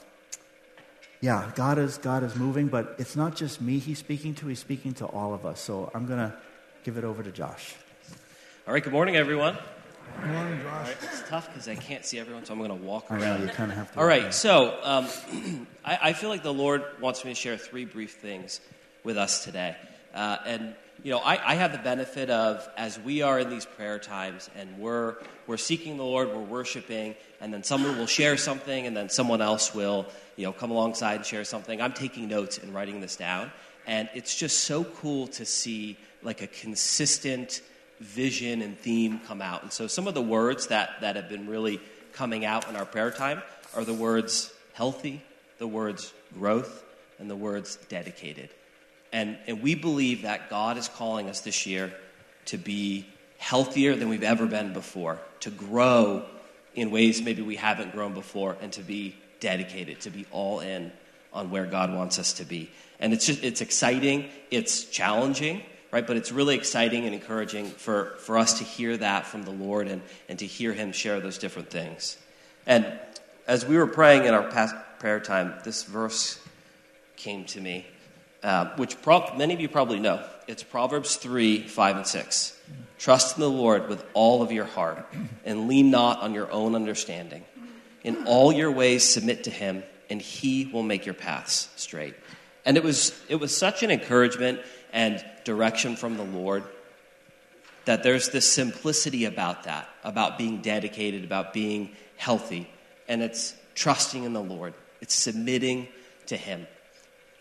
yeah, 1.22 1.52
God 1.56 1.78
is 1.78 2.00
God 2.00 2.24
is 2.24 2.36
moving, 2.36 2.68
but 2.68 2.96
it's 2.98 3.16
not 3.16 3.34
just 3.34 3.62
me 3.62 3.80
He's 3.80 3.98
speaking 3.98 4.36
to; 4.36 4.48
He's 4.48 4.60
speaking 4.60 4.94
to 4.96 5.06
all 5.06 5.34
of 5.34 5.46
us. 5.46 5.62
So 5.62 5.90
I'm 5.94 6.06
gonna 6.06 6.36
give 6.84 6.98
it 6.98 7.06
over 7.06 7.24
to 7.24 7.32
Josh. 7.32 7.76
All 8.68 8.74
right, 8.74 8.84
good 8.84 8.92
morning, 8.92 9.16
everyone. 9.16 9.58
Good 10.22 10.32
morning, 10.32 10.62
Josh. 10.62 10.90
it's 11.02 11.30
tough 11.30 11.48
because 11.48 11.70
I 11.70 11.76
can't 11.76 12.06
see 12.06 12.20
everyone, 12.20 12.44
so 12.44 12.52
I'm 12.52 12.60
going 12.60 12.78
to 12.78 12.86
walk 12.86 13.06
I 13.10 13.16
around. 13.16 13.40
Know, 13.40 13.46
you 13.46 13.52
kind 13.52 13.72
of 13.72 13.78
have 13.78 13.94
to. 13.94 14.00
All 14.00 14.06
right, 14.06 14.34
so 14.34 14.78
um, 14.84 15.08
I, 15.86 16.00
I, 16.02 16.14
feel 16.14 16.30
like 16.30 16.44
the 16.44 16.54
Lord 16.54 16.84
wants 17.00 17.24
me 17.24 17.32
to 17.32 17.36
share 17.36 17.56
three 17.56 17.86
brief 17.86 18.16
things 18.16 18.60
with 19.06 19.18
us 19.18 19.46
today. 19.46 19.78
Uh, 20.14 20.38
and, 20.46 20.76
you 21.04 21.12
know, 21.12 21.20
I, 21.20 21.52
I, 21.52 21.56
have 21.56 21.72
the 21.72 21.78
benefit 21.78 22.30
of, 22.30 22.68
as 22.76 23.00
we 23.00 23.22
are 23.22 23.40
in 23.40 23.50
these 23.50 23.66
prayer 23.66 23.98
times 23.98 24.50
and 24.56 24.78
we're, 24.78 25.16
we're 25.48 25.58
seeking 25.58 25.96
the 25.96 26.04
Lord, 26.04 26.28
we're 26.28 26.40
worshiping, 26.40 27.16
and 27.40 27.54
then 27.54 27.64
someone 27.64 27.98
will 27.98 28.08
share 28.08 28.36
something, 28.36 28.86
and 28.86 28.96
then 28.96 29.10
someone 29.10 29.42
else 29.42 29.74
will, 29.74 30.06
you 30.36 30.46
know, 30.46 30.52
come 30.52 30.70
alongside 30.70 31.16
and 31.16 31.26
share 31.26 31.46
something. 31.46 31.82
I'm 31.82 31.94
taking 31.94 32.28
notes 32.28 32.58
and 32.58 32.74
writing 32.74 33.00
this 33.00 33.16
down. 33.16 33.52
And 33.86 34.10
it's 34.14 34.36
just 34.36 34.62
so 34.62 34.84
cool 34.84 35.28
to 35.28 35.46
see 35.46 35.98
like 36.24 36.42
a 36.42 36.48
consistent 36.48 37.62
vision 38.00 38.62
and 38.62 38.78
theme 38.78 39.20
come 39.28 39.42
out. 39.42 39.64
And 39.64 39.72
so 39.72 39.88
some 39.88 40.08
of 40.08 40.14
the 40.14 40.22
words 40.22 40.68
that, 40.68 41.02
that 41.02 41.16
have 41.16 41.30
been 41.30 41.48
really 41.48 41.80
coming 42.14 42.46
out 42.46 42.70
in 42.70 42.76
our 42.76 42.86
prayer 42.86 43.12
time 43.12 43.42
are 43.76 43.84
the 43.84 43.94
words 43.94 44.54
healthy, 44.74 45.22
the 45.58 45.68
words 45.68 46.14
growth, 46.34 46.84
and 47.20 47.30
the 47.30 47.36
words 47.36 47.78
dedicated. 47.90 48.50
And, 49.12 49.38
and 49.48 49.62
we 49.62 49.76
believe 49.76 50.24
that 50.24 50.50
God 50.50 50.78
is 50.78 50.88
calling 50.88 51.30
us 51.30 51.42
this 51.42 51.66
year 51.66 51.94
to 52.46 52.58
be 52.58 53.06
healthier 53.38 53.96
than 53.96 54.10
we've 54.10 54.24
ever 54.24 54.46
been 54.46 54.74
before, 54.74 55.20
to 55.42 55.50
grow 55.50 56.26
in 56.76 56.92
ways 56.92 57.22
maybe 57.22 57.42
we 57.42 57.56
haven't 57.56 57.92
grown 57.92 58.14
before, 58.14 58.58
and 58.62 58.72
to 58.74 58.82
be 58.82 59.16
dedicated, 59.40 60.02
to 60.02 60.10
be 60.10 60.26
all 60.32 60.60
in 60.60 60.92
on 61.32 61.52
where 61.52 61.66
God 61.66 61.94
wants 61.94 62.18
us 62.18 62.34
to 62.34 62.46
be. 62.46 62.72
And 63.00 63.14
it's 63.14 63.26
just, 63.26 63.44
it's 63.44 63.62
exciting, 63.62 64.30
it's 64.50 64.86
challenging, 64.86 65.62
right? 65.94 66.08
But 66.08 66.18
it's 66.18 66.32
really 66.32 66.56
exciting 66.56 67.06
and 67.06 67.14
encouraging 67.14 67.68
for, 67.68 68.16
for 68.18 68.40
us 68.40 68.58
to 68.58 68.64
hear 68.64 68.98
that 68.98 69.28
from 69.28 69.44
the 69.44 69.52
Lord 69.52 69.88
and, 69.88 70.02
and 70.28 70.40
to 70.40 70.46
hear 70.48 70.74
Him 70.74 70.92
share 70.92 71.20
those 71.20 71.38
different 71.38 71.70
things. 71.70 72.18
And 72.66 72.92
as 73.46 73.64
we 73.64 73.78
were 73.78 73.86
praying 73.86 74.26
in 74.26 74.34
our 74.34 74.50
past 74.50 74.74
prayer 74.98 75.20
time, 75.20 75.54
this 75.64 75.84
verse 75.84 76.42
came 77.16 77.46
to 77.46 77.62
me, 77.62 77.86
uh, 78.42 78.76
which 78.76 79.00
pro- 79.04 79.36
many 79.38 79.54
of 79.54 79.62
you 79.62 79.70
probably 79.70 80.00
know. 80.00 80.26
It's 80.48 80.64
Proverbs 80.64 81.16
3 81.18 81.68
5 81.68 81.98
and 81.98 82.08
6. 82.08 82.60
Trust 82.98 83.38
in 83.38 83.42
the 83.42 83.50
Lord 83.50 83.88
with 83.88 84.04
all 84.16 84.42
of 84.42 84.52
your 84.52 84.66
heart 84.66 85.06
and 85.46 85.68
lean 85.68 85.92
not 85.92 86.22
on 86.22 86.34
your 86.34 86.52
own 86.52 86.74
understanding. 86.74 87.44
In 88.04 88.26
all 88.26 88.52
your 88.52 88.72
ways, 88.72 89.08
submit 89.08 89.44
to 89.44 89.52
Him, 89.52 89.84
and 90.10 90.20
He 90.20 90.66
will 90.74 90.84
make 90.84 91.06
your 91.06 91.14
paths 91.14 91.70
straight. 91.76 92.16
And 92.66 92.78
it 92.78 92.84
was, 92.84 93.14
it 93.30 93.36
was 93.36 93.56
such 93.56 93.84
an 93.84 93.92
encouragement 93.92 94.62
and 94.92 95.24
direction 95.44 95.96
from 95.96 96.18
the 96.18 96.24
Lord 96.24 96.64
that 97.86 98.04
there's 98.04 98.30
this 98.30 98.50
simplicity 98.50 99.26
about 99.26 99.64
that, 99.64 99.90
about 100.04 100.38
being 100.38 100.62
dedicated, 100.62 101.24
about 101.24 101.54
being 101.54 101.92
healthy. 102.16 102.70
And 103.08 103.22
it's 103.22 103.56
trusting 103.76 104.24
in 104.24 104.34
the 104.34 104.42
Lord, 104.42 104.74
it's 105.02 105.14
submitting 105.14 105.88
to 106.28 106.38
Him. 106.38 106.68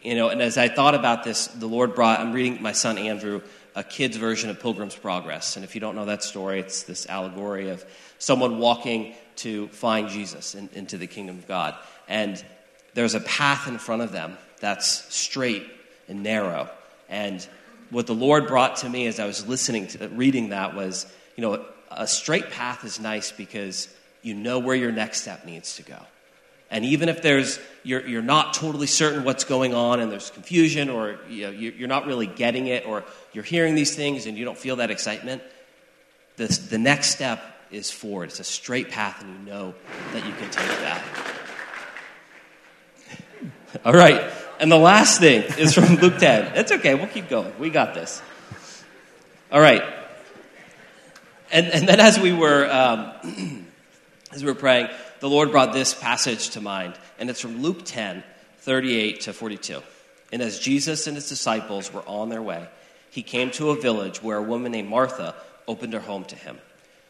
You 0.02 0.16
know, 0.16 0.30
and 0.30 0.42
as 0.42 0.58
I 0.58 0.68
thought 0.68 0.96
about 0.96 1.22
this, 1.22 1.46
the 1.46 1.68
Lord 1.68 1.94
brought, 1.94 2.18
I'm 2.18 2.32
reading 2.32 2.60
my 2.60 2.72
son 2.72 2.98
Andrew 2.98 3.40
a 3.74 3.82
kid's 3.82 4.16
version 4.16 4.50
of 4.50 4.60
Pilgrim's 4.60 4.96
Progress. 4.96 5.56
And 5.56 5.64
if 5.64 5.74
you 5.74 5.80
don't 5.80 5.94
know 5.94 6.04
that 6.06 6.22
story, 6.22 6.60
it's 6.60 6.82
this 6.82 7.06
allegory 7.06 7.70
of 7.70 7.84
someone 8.18 8.58
walking 8.58 9.14
to 9.36 9.68
find 9.68 10.08
Jesus 10.08 10.54
in, 10.54 10.68
into 10.74 10.98
the 10.98 11.06
kingdom 11.06 11.38
of 11.38 11.48
God. 11.48 11.74
And 12.08 12.42
there's 12.94 13.14
a 13.14 13.20
path 13.20 13.68
in 13.68 13.78
front 13.78 14.02
of 14.02 14.12
them 14.12 14.36
that's 14.60 15.14
straight 15.14 15.66
and 16.08 16.22
narrow. 16.22 16.68
And 17.08 17.46
what 17.92 18.06
the 18.06 18.14
Lord 18.14 18.46
brought 18.46 18.76
to 18.76 18.88
me 18.88 19.06
as 19.06 19.20
I 19.20 19.26
was 19.26 19.46
listening 19.46 19.86
to 19.88 20.08
reading 20.08 20.48
that 20.48 20.74
was, 20.74 21.06
you 21.36 21.42
know, 21.42 21.64
a 21.90 22.06
straight 22.06 22.50
path 22.50 22.84
is 22.84 22.98
nice 22.98 23.30
because 23.30 23.86
you 24.22 24.34
know 24.34 24.58
where 24.58 24.74
your 24.74 24.90
next 24.90 25.20
step 25.20 25.44
needs 25.44 25.76
to 25.76 25.82
go. 25.82 25.98
And 26.70 26.86
even 26.86 27.10
if 27.10 27.20
there's, 27.20 27.60
you're, 27.82 28.06
you're 28.06 28.22
not 28.22 28.54
totally 28.54 28.86
certain 28.86 29.24
what's 29.24 29.44
going 29.44 29.74
on 29.74 30.00
and 30.00 30.10
there's 30.10 30.30
confusion 30.30 30.88
or 30.88 31.18
you 31.28 31.42
know, 31.42 31.50
you're 31.50 31.86
not 31.86 32.06
really 32.06 32.26
getting 32.26 32.66
it 32.68 32.86
or 32.86 33.04
you're 33.34 33.44
hearing 33.44 33.74
these 33.74 33.94
things 33.94 34.24
and 34.24 34.38
you 34.38 34.46
don't 34.46 34.56
feel 34.56 34.76
that 34.76 34.90
excitement, 34.90 35.42
the, 36.36 36.46
the 36.70 36.78
next 36.78 37.10
step 37.10 37.44
is 37.70 37.90
forward. 37.90 38.30
It's 38.30 38.40
a 38.40 38.44
straight 38.44 38.90
path 38.90 39.20
and 39.20 39.30
you 39.38 39.52
know 39.52 39.74
that 40.14 40.24
you 40.24 40.32
can 40.32 40.50
take 40.50 40.66
that. 40.80 41.02
All 43.84 43.92
right. 43.92 44.32
And 44.62 44.70
the 44.70 44.78
last 44.78 45.18
thing 45.18 45.42
is 45.58 45.74
from 45.74 45.96
Luke 46.00 46.18
10. 46.18 46.52
It's 46.54 46.70
okay. 46.70 46.94
We'll 46.94 47.08
keep 47.08 47.28
going. 47.28 47.52
We 47.58 47.68
got 47.68 47.94
this. 47.94 48.22
All 49.50 49.60
right. 49.60 49.82
And, 51.50 51.66
and 51.66 51.88
then 51.88 51.98
as 51.98 52.20
we 52.20 52.32
were, 52.32 52.70
um, 52.70 53.66
as 54.32 54.44
we 54.44 54.48
were 54.48 54.56
praying, 54.56 54.88
the 55.18 55.28
Lord 55.28 55.50
brought 55.50 55.72
this 55.72 55.94
passage 55.94 56.50
to 56.50 56.60
mind, 56.60 56.94
and 57.18 57.28
it's 57.28 57.40
from 57.40 57.60
Luke 57.60 57.84
10 57.84 58.22
38 58.58 59.22
to 59.22 59.32
42. 59.32 59.82
And 60.32 60.40
as 60.40 60.60
Jesus 60.60 61.08
and 61.08 61.16
his 61.16 61.28
disciples 61.28 61.92
were 61.92 62.06
on 62.06 62.28
their 62.28 62.40
way, 62.40 62.68
he 63.10 63.24
came 63.24 63.50
to 63.52 63.70
a 63.70 63.80
village 63.80 64.22
where 64.22 64.36
a 64.36 64.42
woman 64.42 64.70
named 64.70 64.88
Martha 64.88 65.34
opened 65.66 65.92
her 65.92 65.98
home 65.98 66.24
to 66.26 66.36
him. 66.36 66.56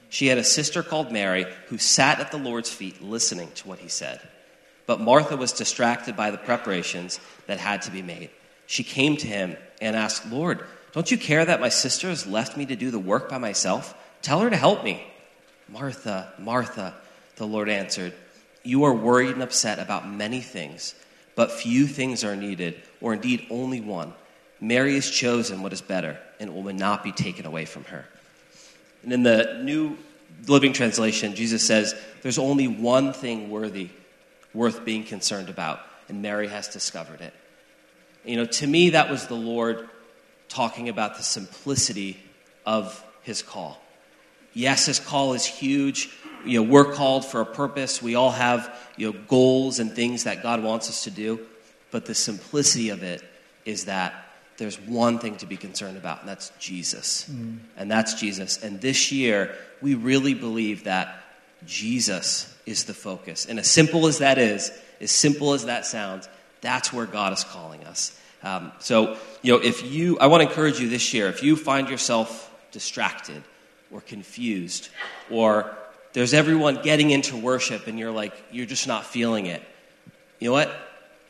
She 0.08 0.28
had 0.28 0.38
a 0.38 0.44
sister 0.44 0.82
called 0.82 1.12
Mary 1.12 1.44
who 1.66 1.76
sat 1.76 2.18
at 2.18 2.30
the 2.30 2.38
Lord's 2.38 2.72
feet 2.72 3.02
listening 3.02 3.50
to 3.56 3.68
what 3.68 3.78
he 3.78 3.88
said. 3.88 4.26
But 4.92 5.00
Martha 5.00 5.38
was 5.38 5.52
distracted 5.52 6.16
by 6.16 6.30
the 6.30 6.36
preparations 6.36 7.18
that 7.46 7.58
had 7.58 7.80
to 7.80 7.90
be 7.90 8.02
made. 8.02 8.28
She 8.66 8.84
came 8.84 9.16
to 9.16 9.26
him 9.26 9.56
and 9.80 9.96
asked, 9.96 10.30
Lord, 10.30 10.66
don't 10.92 11.10
you 11.10 11.16
care 11.16 11.42
that 11.42 11.62
my 11.62 11.70
sister 11.70 12.10
has 12.10 12.26
left 12.26 12.58
me 12.58 12.66
to 12.66 12.76
do 12.76 12.90
the 12.90 12.98
work 12.98 13.30
by 13.30 13.38
myself? 13.38 13.94
Tell 14.20 14.40
her 14.40 14.50
to 14.50 14.56
help 14.56 14.84
me. 14.84 15.02
Martha, 15.66 16.34
Martha, 16.38 16.94
the 17.36 17.46
Lord 17.46 17.70
answered, 17.70 18.12
You 18.64 18.84
are 18.84 18.92
worried 18.92 19.30
and 19.30 19.42
upset 19.42 19.78
about 19.78 20.06
many 20.06 20.42
things, 20.42 20.94
but 21.36 21.50
few 21.50 21.86
things 21.86 22.22
are 22.22 22.36
needed, 22.36 22.74
or 23.00 23.14
indeed 23.14 23.46
only 23.48 23.80
one. 23.80 24.12
Mary 24.60 24.96
has 24.96 25.08
chosen 25.08 25.62
what 25.62 25.72
is 25.72 25.80
better, 25.80 26.18
and 26.38 26.50
it 26.50 26.54
will 26.54 26.70
not 26.74 27.02
be 27.02 27.12
taken 27.12 27.46
away 27.46 27.64
from 27.64 27.84
her. 27.84 28.04
And 29.04 29.10
in 29.10 29.22
the 29.22 29.58
New 29.64 29.96
Living 30.46 30.74
Translation, 30.74 31.34
Jesus 31.34 31.66
says, 31.66 31.94
There's 32.20 32.38
only 32.38 32.68
one 32.68 33.14
thing 33.14 33.48
worthy, 33.48 33.88
worth 34.54 34.84
being 34.84 35.04
concerned 35.04 35.48
about, 35.48 35.80
and 36.08 36.22
Mary 36.22 36.48
has 36.48 36.68
discovered 36.68 37.20
it. 37.20 37.34
You 38.24 38.36
know, 38.36 38.46
to 38.46 38.66
me, 38.66 38.90
that 38.90 39.10
was 39.10 39.26
the 39.26 39.34
Lord 39.34 39.88
talking 40.48 40.88
about 40.88 41.16
the 41.16 41.22
simplicity 41.22 42.18
of 42.64 43.02
his 43.22 43.42
call. 43.42 43.80
Yes, 44.54 44.86
his 44.86 45.00
call 45.00 45.32
is 45.32 45.44
huge 45.44 46.10
you 46.44 46.62
know, 46.62 46.70
we're 46.70 46.92
called 46.92 47.24
for 47.24 47.40
a 47.40 47.46
purpose. 47.46 48.02
We 48.02 48.14
all 48.14 48.30
have 48.30 48.74
you 48.96 49.12
know, 49.12 49.18
goals 49.28 49.78
and 49.78 49.92
things 49.92 50.24
that 50.24 50.42
God 50.42 50.62
wants 50.62 50.88
us 50.88 51.04
to 51.04 51.10
do. 51.10 51.40
But 51.90 52.06
the 52.06 52.14
simplicity 52.14 52.88
of 52.88 53.02
it 53.02 53.22
is 53.64 53.84
that 53.84 54.14
there's 54.56 54.80
one 54.80 55.18
thing 55.18 55.36
to 55.38 55.46
be 55.46 55.56
concerned 55.56 55.96
about, 55.96 56.20
and 56.20 56.28
that's 56.28 56.50
Jesus. 56.58 57.28
Mm. 57.30 57.58
And 57.76 57.90
that's 57.90 58.14
Jesus. 58.14 58.62
And 58.62 58.80
this 58.80 59.12
year, 59.12 59.54
we 59.80 59.94
really 59.94 60.34
believe 60.34 60.84
that 60.84 61.21
Jesus 61.66 62.54
is 62.66 62.84
the 62.84 62.94
focus. 62.94 63.46
And 63.46 63.58
as 63.58 63.70
simple 63.70 64.06
as 64.06 64.18
that 64.18 64.38
is, 64.38 64.70
as 65.00 65.10
simple 65.10 65.52
as 65.52 65.64
that 65.66 65.86
sounds, 65.86 66.28
that's 66.60 66.92
where 66.92 67.06
God 67.06 67.32
is 67.32 67.44
calling 67.44 67.84
us. 67.84 68.18
Um, 68.42 68.72
so, 68.78 69.16
you 69.42 69.52
know, 69.52 69.62
if 69.62 69.84
you, 69.84 70.18
I 70.18 70.26
want 70.26 70.42
to 70.42 70.48
encourage 70.48 70.80
you 70.80 70.88
this 70.88 71.14
year, 71.14 71.28
if 71.28 71.42
you 71.42 71.56
find 71.56 71.88
yourself 71.88 72.52
distracted 72.72 73.42
or 73.90 74.00
confused 74.00 74.88
or 75.30 75.76
there's 76.12 76.34
everyone 76.34 76.82
getting 76.82 77.10
into 77.10 77.36
worship 77.36 77.86
and 77.86 77.98
you're 77.98 78.10
like, 78.10 78.34
you're 78.50 78.66
just 78.66 78.86
not 78.86 79.06
feeling 79.06 79.46
it. 79.46 79.62
You 80.40 80.48
know 80.48 80.54
what? 80.54 80.72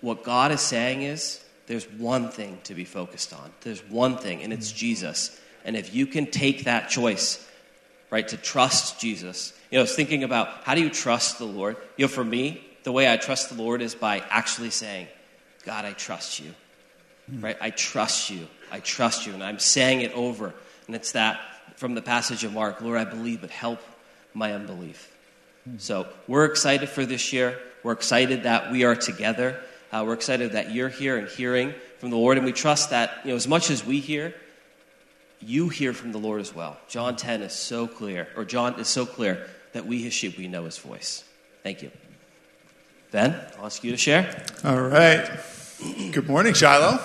What 0.01 0.25
God 0.25 0.53
is 0.53 0.61
saying 0.61 1.03
is 1.03 1.43
there's 1.67 1.85
one 1.85 2.29
thing 2.29 2.59
to 2.65 2.75
be 2.75 2.85
focused 2.85 3.33
on. 3.33 3.51
There's 3.61 3.81
one 3.89 4.17
thing, 4.17 4.43
and 4.43 4.53
it's 4.53 4.73
Jesus. 4.73 5.39
And 5.65 5.77
if 5.77 5.95
you 5.95 6.07
can 6.07 6.27
take 6.27 6.65
that 6.65 6.89
choice, 6.89 7.47
right, 8.13 8.29
to 8.29 8.37
trust 8.37 9.01
Jesus, 9.01 9.55
you 9.71 9.79
know, 9.79 9.81
I 9.81 9.85
was 9.85 9.97
thinking 9.97 10.23
about 10.23 10.49
how 10.65 10.75
do 10.75 10.83
you 10.83 10.91
trust 10.91 11.39
the 11.39 11.47
Lord? 11.47 11.79
You 11.97 12.05
know, 12.05 12.09
for 12.09 12.23
me, 12.23 12.63
the 12.85 12.93
way 12.93 13.11
I 13.11 13.17
trust 13.17 13.49
the 13.49 13.61
Lord 13.61 13.81
is 13.81 13.95
by 13.95 14.23
actually 14.29 14.69
saying, 14.69 15.09
God, 15.65 15.87
I 15.87 15.93
trust 15.93 16.39
you. 16.39 16.55
Right? 17.41 17.57
I 17.59 17.71
trust 17.71 18.29
you. 18.29 18.47
I 18.71 18.81
trust 18.81 19.27
you. 19.27 19.33
And 19.33 19.43
I'm 19.43 19.59
saying 19.59 20.03
it 20.03 20.13
over. 20.13 20.53
And 20.87 20.95
it's 20.95 21.13
that 21.13 21.41
from 21.77 21.95
the 21.95 22.03
passage 22.03 22.45
of 22.45 22.53
Mark, 22.53 22.83
Lord, 22.83 22.99
I 22.99 23.05
believe, 23.05 23.41
but 23.41 23.51
help 23.51 23.81
my 24.35 24.53
unbelief. 24.53 25.17
So 25.79 26.07
we're 26.29 26.45
excited 26.45 26.91
for 26.91 27.07
this 27.07 27.33
year. 27.33 27.59
We're 27.83 27.93
excited 27.93 28.43
that 28.43 28.71
we 28.71 28.85
are 28.85 28.97
together. 28.97 29.59
Uh, 29.91 30.05
we're 30.07 30.15
excited 30.15 30.53
that 30.53 30.73
you're 30.73 30.89
here 30.91 31.17
and 31.17 31.29
hearing 31.29 31.73
from 31.99 32.11
the 32.11 32.17
Lord, 32.17 32.37
and 32.37 32.45
we 32.45 32.53
trust 32.53 32.91
that 32.91 33.21
you 33.25 33.31
know 33.31 33.37
as 33.37 33.47
much 33.47 33.71
as 33.71 33.85
we 33.85 34.01
hear, 34.01 34.35
you 35.43 35.69
hear 35.69 35.93
from 35.93 36.13
the 36.13 36.19
Lord 36.19 36.41
as 36.41 36.55
well. 36.55 36.77
John 36.89 37.17
10 37.17 37.43
is 37.43 37.53
so 37.53 37.87
clear, 37.87 38.29
or 38.37 38.45
John 38.45 38.79
is 38.79 38.89
so 38.89 39.07
clear 39.07 39.47
that 39.73 39.87
we, 39.87 40.03
his 40.03 40.13
sheep, 40.13 40.39
we 40.39 40.49
know 40.49 40.65
his 40.65 40.79
voice. 40.79 41.25
Thank 41.63 41.83
you. 41.83 41.91
Ben, 43.11 43.39
I'll 43.59 43.67
ask 43.67 43.83
you 43.85 43.91
to 43.91 43.97
share. 43.97 44.45
All 44.65 44.81
right. 44.81 45.29
Good 46.13 46.27
morning, 46.29 46.55
Shiloh. 46.55 46.99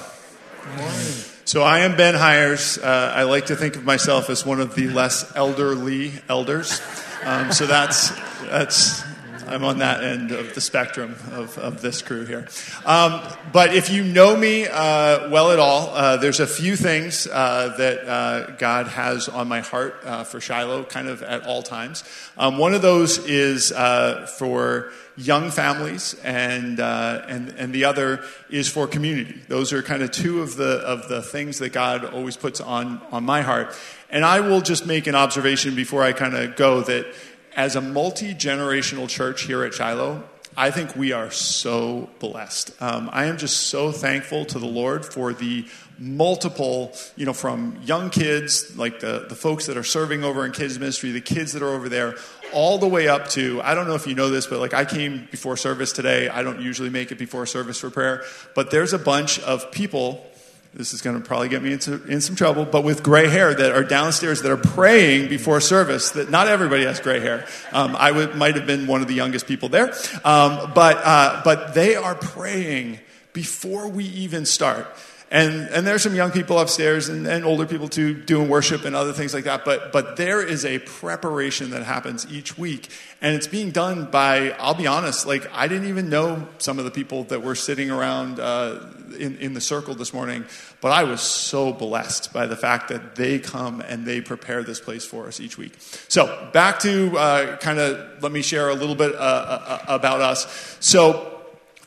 Good 0.63 0.77
morning. 0.77 1.08
So 1.46 1.63
I 1.63 1.79
am 1.79 1.96
Ben 1.96 2.13
Hires. 2.13 2.77
Uh, 2.77 3.13
I 3.15 3.24
like 3.24 3.46
to 3.48 3.56
think 3.56 3.77
of 3.77 3.86
myself 3.86 4.29
as 4.29 4.46
one 4.46 4.60
of 4.60 4.75
the 4.75 4.89
less 4.89 5.34
elderly 5.36 6.12
elders. 6.27 6.82
Um, 7.24 7.51
so 7.51 7.65
that's 7.65 8.10
that's 8.44 9.01
I'm 9.48 9.63
on 9.63 9.77
that 9.80 10.04
end 10.04 10.32
of 10.32 10.54
the 10.54 10.62
spectrum 10.62 11.16
of, 11.32 11.58
of 11.58 11.82
this 11.82 12.01
crew 12.01 12.25
here. 12.25 12.48
Um, 12.86 13.22
but 13.54 13.74
if 13.74 13.89
you 13.89 14.04
know 14.04 14.36
me 14.36 14.68
uh, 14.68 15.30
well 15.30 15.51
at 15.51 15.60
all, 15.60 15.89
uh, 15.89 16.18
there's 16.18 16.42
a 16.42 16.48
few 16.48 16.75
things 16.75 17.27
uh, 17.27 17.74
that 17.77 18.08
uh, 18.08 18.51
God 18.58 18.88
has 18.88 19.30
on 19.30 19.48
my 19.48 19.62
heart 19.62 20.01
uh, 20.04 20.24
for 20.25 20.42
Shiloh, 20.42 20.84
kind 20.84 21.08
of 21.08 21.24
at 21.24 21.46
all 21.46 21.63
times. 21.63 22.04
Um, 22.38 22.58
one 22.58 22.74
of 22.74 22.82
those 22.82 23.20
is 23.20 23.72
uh, 23.72 24.27
for 24.38 24.92
young 25.16 25.50
families, 25.50 26.16
and, 26.24 26.80
and, 26.80 27.50
and 27.50 27.74
the 27.74 27.86
other 27.86 28.24
is 28.50 28.68
for 28.70 28.86
community. 28.86 29.42
Those 29.48 29.74
are 29.74 29.82
kind 29.82 30.04
of 30.04 30.12
two 30.12 30.42
of 30.42 30.58
the, 30.58 30.77
of 30.80 31.08
the 31.08 31.22
things 31.22 31.60
that 31.60 31.70
God 31.70 32.06
always 32.06 32.38
puts 32.38 32.60
on, 32.60 33.01
on 33.12 33.24
my 33.24 33.42
heart. 33.42 33.75
And 34.10 34.24
I 34.24 34.42
will 34.42 34.62
just 34.62 34.86
make 34.86 35.08
an 35.08 35.16
observation 35.16 35.75
before 35.75 36.04
I 36.04 36.13
kind 36.13 36.36
of 36.36 36.56
go 36.56 36.82
that 36.82 37.08
as 37.57 37.75
a 37.75 37.81
multi 37.81 38.35
generational 38.35 39.09
church 39.09 39.41
here 39.41 39.63
at 39.63 39.73
Shiloh, 39.73 40.23
I 40.55 40.69
think 40.71 40.95
we 40.95 41.11
are 41.11 41.31
so 41.31 42.09
blessed. 42.19 42.71
Um, 42.81 43.09
I 43.11 43.25
am 43.25 43.37
just 43.37 43.67
so 43.67 43.91
thankful 43.91 44.45
to 44.45 44.59
the 44.59 44.67
Lord 44.67 45.05
for 45.05 45.33
the 45.33 45.65
multiple, 45.99 46.95
you 47.15 47.25
know, 47.25 47.33
from 47.33 47.79
young 47.83 48.11
kids, 48.11 48.77
like 48.77 48.99
the, 48.99 49.25
the 49.27 49.35
folks 49.35 49.65
that 49.65 49.77
are 49.77 49.83
serving 49.83 50.23
over 50.23 50.45
in 50.45 50.51
kids 50.51 50.77
ministry, 50.79 51.11
the 51.11 51.21
kids 51.21 51.53
that 51.53 51.63
are 51.63 51.69
over 51.69 51.89
there, 51.89 52.15
all 52.53 52.77
the 52.77 52.87
way 52.87 53.07
up 53.07 53.27
to, 53.29 53.59
I 53.63 53.73
don't 53.73 53.87
know 53.87 53.95
if 53.95 54.07
you 54.07 54.15
know 54.15 54.29
this, 54.29 54.45
but 54.47 54.59
like 54.59 54.75
I 54.75 54.85
came 54.85 55.27
before 55.31 55.57
service 55.57 55.91
today. 55.91 56.29
I 56.29 56.43
don't 56.43 56.61
usually 56.61 56.89
make 56.89 57.11
it 57.11 57.17
before 57.17 57.45
service 57.47 57.79
for 57.79 57.89
prayer, 57.89 58.23
but 58.55 58.69
there's 58.69 58.93
a 58.93 58.99
bunch 58.99 59.39
of 59.39 59.71
people 59.71 60.25
this 60.74 60.93
is 60.93 61.01
going 61.01 61.19
to 61.19 61.25
probably 61.25 61.50
get 61.50 61.63
me 61.63 61.74
into 61.74 62.03
in 62.05 62.21
some 62.21 62.36
trouble, 62.36 62.65
but 62.65 62.83
with 62.83 63.03
gray 63.03 63.27
hair 63.27 63.53
that 63.53 63.71
are 63.71 63.83
downstairs 63.83 64.41
that 64.43 64.51
are 64.51 64.57
praying 64.57 65.29
before 65.29 65.59
service. 65.59 66.12
That 66.12 66.29
not 66.29 66.47
everybody 66.47 66.86
has 66.86 67.00
gray 67.00 67.19
hair. 67.19 67.45
Um, 67.71 67.95
I 67.95 68.12
would, 68.12 68.36
might 68.36 68.55
have 68.55 68.67
been 68.67 68.88
one 68.88 69.01
of 69.01 69.07
the 69.07 69.15
youngest 69.15 69.47
people 69.47 69.69
there, 69.69 69.93
um, 70.24 70.71
but 70.74 70.97
uh, 71.03 71.41
but 71.43 71.74
they 71.74 71.95
are 71.95 72.15
praying 72.15 73.00
before 73.33 73.88
we 73.88 74.05
even 74.05 74.45
start. 74.45 74.88
And, 75.29 75.67
and 75.69 75.86
there's 75.86 76.03
some 76.03 76.15
young 76.15 76.31
people 76.31 76.57
upstairs 76.57 77.10
and, 77.10 77.27
and 77.27 77.43
older 77.43 77.65
people 77.65 77.89
too 77.89 78.13
doing 78.13 78.48
worship 78.48 78.86
and 78.86 78.96
other 78.96 79.12
things 79.12 79.34
like 79.34 79.43
that. 79.43 79.65
But, 79.65 79.91
but 79.91 80.15
there 80.15 80.41
is 80.41 80.63
a 80.63 80.79
preparation 80.79 81.72
that 81.72 81.84
happens 81.84 82.25
each 82.31 82.57
week. 82.57 82.89
And 83.22 83.36
it's 83.36 83.48
being 83.48 83.72
done 83.72 84.05
by, 84.05 84.51
I'll 84.51 84.74
be 84.74 84.88
honest, 84.88 85.27
like 85.27 85.50
I 85.53 85.67
didn't 85.67 85.89
even 85.89 86.10
know 86.10 86.48
some 86.60 86.79
of 86.79 86.86
the 86.86 86.91
people 86.91 87.25
that 87.25 87.43
were 87.43 87.55
sitting 87.55 87.91
around 87.91 88.39
uh, 88.39 88.86
in, 89.19 89.38
in 89.39 89.53
the 89.53 89.60
circle 89.60 89.96
this 89.96 90.13
morning. 90.13 90.46
But 90.79 90.93
I 90.93 91.03
was 91.03 91.19
so 91.19 91.74
blessed 91.74 92.31
by 92.31 92.46
the 92.46 92.55
fact 92.55 92.88
that 92.89 93.15
they 93.15 93.39
come 93.39 93.81
and 93.81 94.05
they 94.05 94.22
prepare 94.22 94.63
this 94.63 94.79
place 94.79 95.05
for 95.05 95.27
us 95.27 95.41
each 95.41 95.57
week. 95.57 95.74
So 96.07 96.50
back 96.53 96.79
to 96.79 97.17
uh, 97.17 97.57
kind 97.57 97.79
of 97.79 98.24
let 98.24 98.31
me 98.31 98.41
share 98.41 98.69
a 98.69 98.75
little 98.75 98.96
bit 98.96 99.13
uh, 99.13 99.17
uh 99.17 99.86
about 99.89 100.22
us. 100.22 100.77
So 100.79 101.37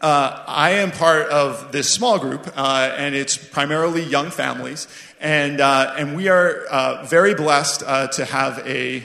uh, 0.00 0.44
I 0.46 0.70
am 0.72 0.90
part 0.90 1.26
of 1.28 1.72
this 1.72 1.90
small 1.90 2.18
group, 2.18 2.50
uh, 2.56 2.94
and 2.96 3.14
it's 3.14 3.36
primarily 3.36 4.02
young 4.02 4.30
families. 4.30 4.88
And, 5.20 5.60
uh, 5.60 5.94
and 5.98 6.16
we 6.16 6.28
are 6.28 6.64
uh, 6.70 7.04
very 7.04 7.34
blessed 7.34 7.82
uh, 7.86 8.08
to 8.08 8.24
have 8.24 8.66
a 8.66 9.04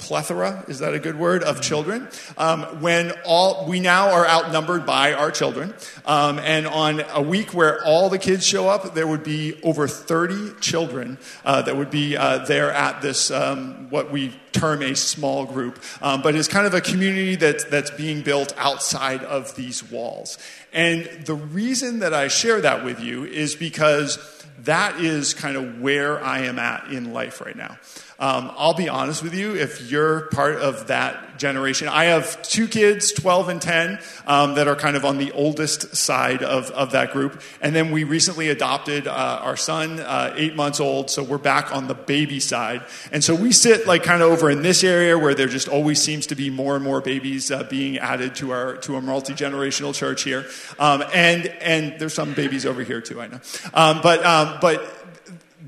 plethora, 0.00 0.64
is 0.66 0.78
that 0.78 0.94
a 0.94 0.98
good 0.98 1.18
word, 1.18 1.42
of 1.42 1.60
children. 1.60 2.08
Um, 2.38 2.62
when 2.80 3.12
all, 3.24 3.66
we 3.68 3.80
now 3.80 4.10
are 4.10 4.26
outnumbered 4.26 4.86
by 4.86 5.12
our 5.12 5.30
children. 5.30 5.74
Um, 6.06 6.38
and 6.38 6.66
on 6.66 7.02
a 7.12 7.20
week 7.20 7.52
where 7.52 7.84
all 7.84 8.08
the 8.08 8.18
kids 8.18 8.44
show 8.44 8.68
up, 8.68 8.94
there 8.94 9.06
would 9.06 9.22
be 9.22 9.60
over 9.62 9.86
30 9.86 10.58
children 10.60 11.18
uh, 11.44 11.62
that 11.62 11.76
would 11.76 11.90
be 11.90 12.16
uh, 12.16 12.38
there 12.46 12.72
at 12.72 13.02
this, 13.02 13.30
um, 13.30 13.90
what 13.90 14.10
we 14.10 14.34
term 14.52 14.82
a 14.82 14.96
small 14.96 15.44
group. 15.44 15.78
Um, 16.00 16.22
but 16.22 16.34
it's 16.34 16.48
kind 16.48 16.66
of 16.66 16.72
a 16.74 16.80
community 16.80 17.36
that, 17.36 17.70
that's 17.70 17.90
being 17.90 18.22
built 18.22 18.54
outside 18.56 19.22
of 19.22 19.54
these 19.54 19.88
walls. 19.90 20.38
And 20.72 21.04
the 21.26 21.34
reason 21.34 21.98
that 22.00 22.14
I 22.14 22.28
share 22.28 22.60
that 22.62 22.84
with 22.84 23.00
you 23.00 23.24
is 23.24 23.54
because 23.54 24.18
that 24.64 25.00
is 25.00 25.34
kind 25.34 25.56
of 25.56 25.80
where 25.80 26.22
I 26.22 26.40
am 26.40 26.58
at 26.58 26.90
in 26.90 27.12
life 27.12 27.40
right 27.40 27.56
now. 27.56 27.78
Um, 28.20 28.52
I'll 28.56 28.74
be 28.74 28.88
honest 28.88 29.22
with 29.22 29.34
you, 29.34 29.56
if 29.56 29.90
you're 29.90 30.26
part 30.26 30.56
of 30.56 30.88
that 30.88 31.38
generation, 31.38 31.88
I 31.88 32.04
have 32.04 32.40
two 32.42 32.68
kids, 32.68 33.12
12 33.12 33.48
and 33.48 33.62
10, 33.62 33.98
um, 34.26 34.54
that 34.56 34.68
are 34.68 34.76
kind 34.76 34.94
of 34.94 35.06
on 35.06 35.16
the 35.16 35.32
oldest 35.32 35.96
side 35.96 36.42
of, 36.42 36.70
of 36.70 36.92
that 36.92 37.12
group. 37.12 37.40
And 37.62 37.74
then 37.74 37.90
we 37.90 38.04
recently 38.04 38.50
adopted 38.50 39.08
uh, 39.08 39.40
our 39.42 39.56
son, 39.56 39.98
uh, 40.00 40.34
eight 40.36 40.54
months 40.54 40.80
old, 40.80 41.10
so 41.10 41.22
we're 41.22 41.38
back 41.38 41.74
on 41.74 41.88
the 41.88 41.94
baby 41.94 42.40
side. 42.40 42.82
And 43.10 43.24
so 43.24 43.34
we 43.34 43.52
sit 43.52 43.86
like 43.86 44.02
kind 44.02 44.22
of 44.22 44.30
over 44.30 44.50
in 44.50 44.60
this 44.60 44.84
area 44.84 45.18
where 45.18 45.34
there 45.34 45.48
just 45.48 45.68
always 45.68 46.00
seems 46.00 46.26
to 46.26 46.34
be 46.34 46.50
more 46.50 46.76
and 46.76 46.84
more 46.84 47.00
babies 47.00 47.50
uh, 47.50 47.64
being 47.64 47.96
added 47.98 48.34
to 48.36 48.52
our 48.52 48.76
to 48.76 48.96
a 48.96 49.00
multi 49.00 49.32
generational 49.32 49.94
church 49.94 50.22
here. 50.22 50.44
Um, 50.78 51.02
and 51.14 51.46
and 51.46 51.98
there's 51.98 52.14
some 52.14 52.34
babies 52.34 52.66
over 52.66 52.84
here 52.84 53.00
too, 53.00 53.20
I 53.20 53.28
know. 53.28 53.40
Um, 53.72 54.00
but 54.02 54.24
um, 54.26 54.58
but 54.60 54.99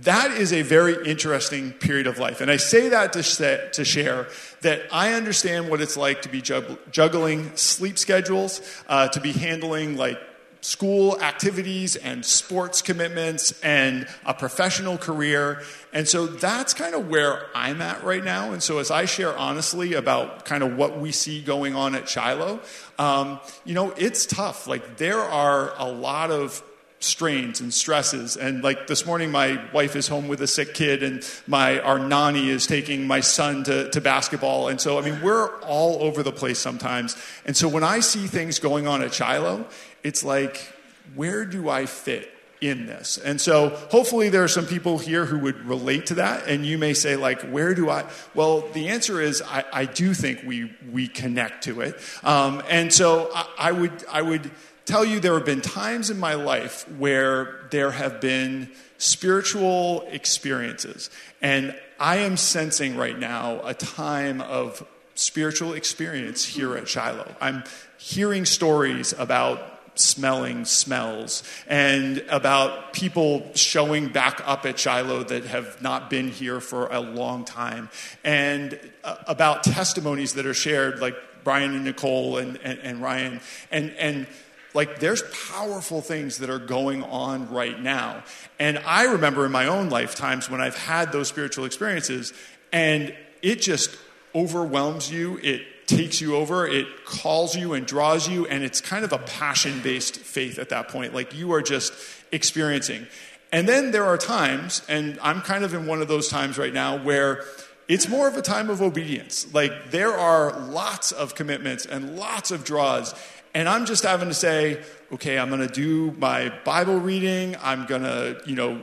that 0.02 0.32
is 0.32 0.52
a 0.52 0.62
very 0.62 1.08
interesting 1.08 1.72
period 1.72 2.06
of 2.06 2.18
life. 2.18 2.40
And 2.40 2.50
I 2.50 2.56
say 2.56 2.88
that 2.88 3.12
to, 3.12 3.22
say, 3.22 3.68
to 3.72 3.84
share 3.84 4.28
that 4.62 4.82
I 4.92 5.12
understand 5.12 5.68
what 5.68 5.80
it's 5.80 5.96
like 5.96 6.22
to 6.22 6.28
be 6.28 6.40
juggling 6.40 7.56
sleep 7.56 7.98
schedules, 7.98 8.60
uh, 8.88 9.08
to 9.08 9.20
be 9.20 9.32
handling 9.32 9.96
like 9.96 10.18
school 10.60 11.20
activities 11.20 11.96
and 11.96 12.24
sports 12.24 12.82
commitments 12.82 13.52
and 13.62 14.06
a 14.24 14.32
professional 14.32 14.96
career. 14.96 15.60
And 15.92 16.06
so 16.06 16.26
that's 16.26 16.72
kind 16.72 16.94
of 16.94 17.08
where 17.08 17.46
I'm 17.54 17.82
at 17.82 18.04
right 18.04 18.24
now. 18.24 18.52
And 18.52 18.62
so 18.62 18.78
as 18.78 18.90
I 18.90 19.04
share 19.04 19.36
honestly 19.36 19.94
about 19.94 20.44
kind 20.44 20.62
of 20.62 20.76
what 20.76 21.00
we 21.00 21.10
see 21.10 21.42
going 21.42 21.74
on 21.74 21.96
at 21.96 22.08
Shiloh, 22.08 22.60
um, 22.98 23.40
you 23.64 23.74
know, 23.74 23.90
it's 23.96 24.24
tough. 24.24 24.68
Like 24.68 24.98
there 24.98 25.20
are 25.20 25.74
a 25.78 25.90
lot 25.90 26.30
of 26.30 26.62
strains 27.02 27.60
and 27.60 27.72
stresses. 27.72 28.36
And 28.36 28.62
like 28.62 28.86
this 28.86 29.04
morning, 29.04 29.30
my 29.30 29.62
wife 29.72 29.96
is 29.96 30.08
home 30.08 30.28
with 30.28 30.40
a 30.40 30.46
sick 30.46 30.74
kid, 30.74 31.02
and 31.02 31.26
my 31.46 31.80
our 31.80 31.98
nanny 31.98 32.48
is 32.48 32.66
taking 32.66 33.06
my 33.06 33.20
son 33.20 33.64
to, 33.64 33.90
to 33.90 34.00
basketball. 34.00 34.68
And 34.68 34.80
so, 34.80 34.98
I 34.98 35.02
mean, 35.02 35.20
we're 35.22 35.48
all 35.60 36.02
over 36.02 36.22
the 36.22 36.32
place 36.32 36.58
sometimes. 36.58 37.16
And 37.44 37.56
so, 37.56 37.68
when 37.68 37.84
I 37.84 38.00
see 38.00 38.26
things 38.26 38.58
going 38.58 38.86
on 38.86 39.02
at 39.02 39.12
Shiloh, 39.12 39.66
it's 40.02 40.24
like, 40.24 40.72
where 41.14 41.44
do 41.44 41.68
I 41.68 41.86
fit? 41.86 42.28
in 42.62 42.86
this. 42.86 43.18
And 43.18 43.40
so 43.40 43.70
hopefully 43.90 44.28
there 44.28 44.44
are 44.44 44.48
some 44.48 44.66
people 44.66 44.96
here 44.96 45.26
who 45.26 45.36
would 45.40 45.66
relate 45.66 46.06
to 46.06 46.14
that 46.14 46.46
and 46.46 46.64
you 46.64 46.78
may 46.78 46.94
say 46.94 47.16
like 47.16 47.42
where 47.50 47.74
do 47.74 47.90
I 47.90 48.04
well 48.36 48.60
the 48.68 48.88
answer 48.88 49.20
is 49.20 49.42
I, 49.42 49.64
I 49.72 49.84
do 49.84 50.14
think 50.14 50.44
we 50.46 50.72
we 50.92 51.08
connect 51.08 51.64
to 51.64 51.80
it. 51.80 51.98
Um, 52.22 52.62
and 52.70 52.92
so 52.92 53.30
I, 53.34 53.46
I 53.58 53.72
would 53.72 54.04
I 54.08 54.22
would 54.22 54.48
tell 54.84 55.04
you 55.04 55.20
there 55.20 55.34
have 55.34 55.46
been 55.46 55.60
times 55.60 56.10
in 56.10 56.18
my 56.18 56.34
life 56.34 56.88
where 56.98 57.66
there 57.70 57.90
have 57.90 58.20
been 58.20 58.70
spiritual 58.98 60.02
experiences. 60.10 61.10
And 61.40 61.76
I 61.98 62.18
am 62.18 62.36
sensing 62.36 62.96
right 62.96 63.18
now 63.18 63.60
a 63.64 63.74
time 63.74 64.40
of 64.40 64.86
spiritual 65.14 65.74
experience 65.74 66.44
here 66.44 66.76
at 66.76 66.88
Shiloh. 66.88 67.34
I'm 67.40 67.64
hearing 67.98 68.44
stories 68.44 69.12
about 69.16 69.68
smelling 69.94 70.64
smells 70.64 71.42
and 71.66 72.18
about 72.30 72.92
people 72.92 73.50
showing 73.54 74.08
back 74.08 74.40
up 74.46 74.64
at 74.64 74.78
Shiloh 74.78 75.24
that 75.24 75.44
have 75.44 75.82
not 75.82 76.08
been 76.08 76.28
here 76.28 76.60
for 76.60 76.86
a 76.86 77.00
long 77.00 77.44
time 77.44 77.90
and 78.24 78.78
uh, 79.04 79.16
about 79.26 79.64
testimonies 79.64 80.34
that 80.34 80.46
are 80.46 80.54
shared 80.54 81.00
like 81.00 81.14
Brian 81.44 81.74
and 81.74 81.84
Nicole 81.84 82.38
and, 82.38 82.56
and, 82.62 82.78
and 82.78 83.02
Ryan 83.02 83.40
and, 83.70 83.90
and 83.98 84.26
like 84.74 85.00
there's 85.00 85.22
powerful 85.50 86.00
things 86.00 86.38
that 86.38 86.50
are 86.50 86.58
going 86.58 87.02
on 87.02 87.50
right 87.50 87.80
now. 87.80 88.24
And 88.58 88.78
I 88.78 89.04
remember 89.04 89.44
in 89.46 89.52
my 89.52 89.66
own 89.66 89.90
lifetimes 89.90 90.48
when 90.48 90.60
I've 90.60 90.76
had 90.76 91.12
those 91.12 91.28
spiritual 91.28 91.64
experiences 91.64 92.32
and 92.72 93.14
it 93.42 93.60
just 93.60 93.96
overwhelms 94.34 95.10
you, 95.10 95.38
it 95.42 95.86
takes 95.86 96.20
you 96.20 96.36
over, 96.36 96.66
it 96.66 97.04
calls 97.04 97.56
you 97.56 97.74
and 97.74 97.86
draws 97.86 98.28
you, 98.28 98.46
and 98.46 98.64
it's 98.64 98.80
kind 98.80 99.04
of 99.04 99.12
a 99.12 99.18
passion 99.18 99.80
based 99.82 100.16
faith 100.16 100.58
at 100.58 100.70
that 100.70 100.88
point. 100.88 101.14
Like 101.14 101.34
you 101.34 101.52
are 101.52 101.62
just 101.62 101.92
experiencing. 102.30 103.06
And 103.52 103.68
then 103.68 103.90
there 103.90 104.04
are 104.04 104.16
times, 104.16 104.80
and 104.88 105.18
I'm 105.20 105.42
kind 105.42 105.64
of 105.64 105.74
in 105.74 105.86
one 105.86 106.00
of 106.00 106.08
those 106.08 106.28
times 106.28 106.56
right 106.56 106.72
now 106.72 107.02
where 107.02 107.44
it's 107.88 108.08
more 108.08 108.26
of 108.26 108.36
a 108.36 108.42
time 108.42 108.70
of 108.70 108.80
obedience. 108.80 109.52
Like 109.52 109.90
there 109.90 110.12
are 110.12 110.58
lots 110.58 111.12
of 111.12 111.34
commitments 111.34 111.84
and 111.84 112.16
lots 112.16 112.50
of 112.50 112.64
draws, 112.64 113.14
and 113.54 113.68
I'm 113.68 113.86
just 113.86 114.02
having 114.02 114.28
to 114.28 114.34
say, 114.34 114.82
okay, 115.12 115.38
I'm 115.38 115.48
going 115.48 115.66
to 115.66 115.72
do 115.72 116.12
my 116.12 116.52
Bible 116.64 116.98
reading. 116.98 117.56
I'm 117.62 117.86
going 117.86 118.02
to, 118.02 118.40
you 118.46 118.56
know, 118.56 118.82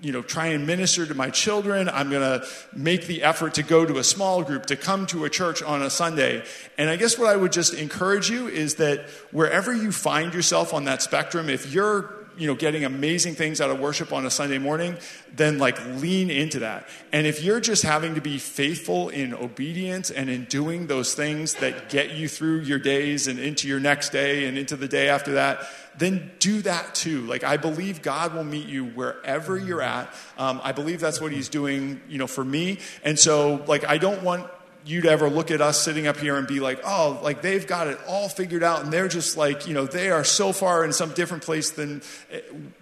you 0.00 0.12
know, 0.12 0.22
try 0.22 0.46
and 0.48 0.66
minister 0.66 1.06
to 1.06 1.14
my 1.14 1.28
children. 1.28 1.88
I'm 1.88 2.08
going 2.08 2.40
to 2.40 2.46
make 2.74 3.06
the 3.06 3.22
effort 3.22 3.54
to 3.54 3.62
go 3.62 3.84
to 3.84 3.98
a 3.98 4.04
small 4.04 4.42
group, 4.42 4.66
to 4.66 4.76
come 4.76 5.06
to 5.08 5.26
a 5.26 5.30
church 5.30 5.62
on 5.62 5.82
a 5.82 5.90
Sunday. 5.90 6.42
And 6.78 6.88
I 6.88 6.96
guess 6.96 7.18
what 7.18 7.28
I 7.28 7.36
would 7.36 7.52
just 7.52 7.74
encourage 7.74 8.30
you 8.30 8.48
is 8.48 8.76
that 8.76 9.08
wherever 9.30 9.74
you 9.74 9.92
find 9.92 10.32
yourself 10.32 10.72
on 10.72 10.84
that 10.84 11.02
spectrum, 11.02 11.50
if 11.50 11.70
you're 11.72 12.14
you 12.36 12.46
know, 12.46 12.54
getting 12.54 12.84
amazing 12.84 13.34
things 13.34 13.60
out 13.60 13.70
of 13.70 13.80
worship 13.80 14.12
on 14.12 14.26
a 14.26 14.30
Sunday 14.30 14.58
morning, 14.58 14.96
then 15.34 15.58
like 15.58 15.78
lean 15.96 16.30
into 16.30 16.60
that. 16.60 16.88
And 17.12 17.26
if 17.26 17.42
you're 17.42 17.60
just 17.60 17.82
having 17.82 18.14
to 18.14 18.20
be 18.20 18.38
faithful 18.38 19.08
in 19.08 19.34
obedience 19.34 20.10
and 20.10 20.30
in 20.30 20.44
doing 20.44 20.86
those 20.86 21.14
things 21.14 21.54
that 21.54 21.88
get 21.88 22.12
you 22.12 22.28
through 22.28 22.60
your 22.60 22.78
days 22.78 23.26
and 23.26 23.38
into 23.38 23.68
your 23.68 23.80
next 23.80 24.10
day 24.10 24.46
and 24.46 24.56
into 24.56 24.76
the 24.76 24.88
day 24.88 25.08
after 25.08 25.34
that, 25.34 25.60
then 25.98 26.30
do 26.38 26.62
that 26.62 26.94
too. 26.94 27.22
Like 27.22 27.44
I 27.44 27.56
believe 27.56 28.02
God 28.02 28.34
will 28.34 28.44
meet 28.44 28.66
you 28.66 28.86
wherever 28.86 29.58
you're 29.58 29.82
at. 29.82 30.12
Um, 30.38 30.60
I 30.62 30.72
believe 30.72 31.00
that's 31.00 31.20
what 31.20 31.32
He's 31.32 31.48
doing, 31.48 32.00
you 32.08 32.18
know, 32.18 32.26
for 32.26 32.44
me. 32.44 32.78
And 33.04 33.18
so, 33.18 33.64
like, 33.66 33.84
I 33.84 33.98
don't 33.98 34.22
want 34.22 34.46
you 34.84 35.02
to 35.02 35.10
ever 35.10 35.28
look 35.28 35.50
at 35.50 35.60
us 35.60 35.80
sitting 35.80 36.06
up 36.06 36.16
here 36.16 36.36
and 36.36 36.46
be 36.46 36.60
like, 36.60 36.80
oh, 36.84 37.20
like 37.22 37.42
they've 37.42 37.66
got 37.66 37.86
it 37.86 37.98
all 38.06 38.28
figured 38.28 38.62
out 38.62 38.82
and 38.82 38.92
they're 38.92 39.08
just 39.08 39.36
like, 39.36 39.66
you 39.66 39.74
know, 39.74 39.86
they 39.86 40.10
are 40.10 40.24
so 40.24 40.52
far 40.52 40.84
in 40.84 40.92
some 40.92 41.12
different 41.12 41.42
place 41.42 41.70
than 41.70 42.02
eh, 42.30 42.40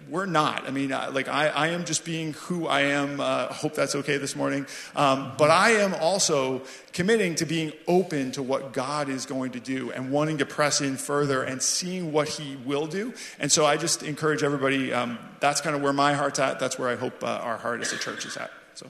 we're 0.09 0.25
not. 0.25 0.67
I 0.67 0.71
mean, 0.71 0.89
like 0.89 1.27
I, 1.27 1.47
I 1.49 1.67
am 1.69 1.85
just 1.85 2.05
being 2.05 2.33
who 2.33 2.67
I 2.67 2.81
am. 2.81 3.19
Uh, 3.19 3.47
hope 3.47 3.75
that's 3.75 3.95
okay 3.95 4.17
this 4.17 4.35
morning. 4.35 4.65
Um, 4.95 5.33
but 5.37 5.51
I 5.51 5.71
am 5.71 5.93
also 5.95 6.63
committing 6.93 7.35
to 7.35 7.45
being 7.45 7.73
open 7.87 8.31
to 8.31 8.43
what 8.43 8.73
God 8.73 9.09
is 9.09 9.25
going 9.25 9.51
to 9.51 9.59
do 9.59 9.91
and 9.91 10.11
wanting 10.11 10.39
to 10.39 10.45
press 10.45 10.81
in 10.81 10.97
further 10.97 11.43
and 11.43 11.61
seeing 11.61 12.11
what 12.11 12.27
He 12.29 12.55
will 12.55 12.87
do. 12.87 13.13
And 13.39 13.51
so 13.51 13.65
I 13.65 13.77
just 13.77 14.03
encourage 14.03 14.41
everybody. 14.41 14.93
Um, 14.93 15.19
that's 15.39 15.61
kind 15.61 15.75
of 15.75 15.81
where 15.81 15.93
my 15.93 16.13
heart's 16.13 16.39
at. 16.39 16.59
That's 16.59 16.79
where 16.79 16.89
I 16.89 16.95
hope 16.95 17.23
uh, 17.23 17.27
our 17.27 17.57
heart 17.57 17.81
as 17.81 17.93
a 17.93 17.97
church 17.97 18.25
is 18.25 18.37
at. 18.37 18.51
So, 18.73 18.87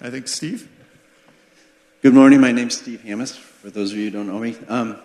I 0.00 0.10
think 0.10 0.28
Steve. 0.28 0.68
Good 2.02 2.14
morning. 2.14 2.40
My 2.40 2.50
name's 2.50 2.78
Steve 2.78 3.02
Hammis, 3.04 3.36
for 3.36 3.68
those 3.68 3.92
of 3.92 3.98
you 3.98 4.04
who 4.04 4.10
don't 4.10 4.26
know 4.26 4.38
me. 4.38 4.56
Um, 4.68 4.96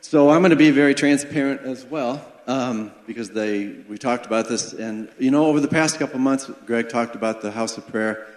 so 0.00 0.30
I'm 0.30 0.42
going 0.42 0.50
to 0.50 0.56
be 0.56 0.70
very 0.70 0.94
transparent 0.94 1.62
as 1.62 1.84
well 1.84 2.24
um, 2.46 2.92
because 3.04 3.30
they 3.30 3.66
we 3.88 3.98
talked 3.98 4.26
about 4.26 4.48
this, 4.48 4.72
and 4.72 5.10
you 5.18 5.32
know, 5.32 5.46
over 5.46 5.58
the 5.58 5.66
past 5.66 5.98
couple 5.98 6.20
months, 6.20 6.48
Greg 6.66 6.88
talked 6.88 7.16
about 7.16 7.42
the 7.42 7.50
House 7.50 7.76
of 7.76 7.88
Prayer. 7.88 8.28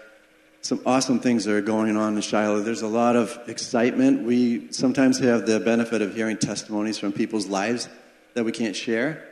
Some 0.62 0.82
awesome 0.88 1.20
things 1.20 1.48
are 1.48 1.62
going 1.62 1.96
on 1.98 2.16
in 2.16 2.22
Shiloh. 2.24 2.62
There's 2.62 2.82
a 2.82 2.88
lot 2.88 3.16
of 3.16 3.38
excitement. 3.48 4.24
We 4.24 4.72
sometimes 4.72 5.20
have 5.20 5.46
the 5.46 5.60
benefit 5.60 6.02
of 6.02 6.16
hearing 6.16 6.38
testimonies 6.38 6.98
from 6.98 7.14
people's 7.14 7.46
lives 7.46 7.90
that 8.34 8.44
we 8.44 8.52
can't 8.52 8.76
share, 8.76 9.24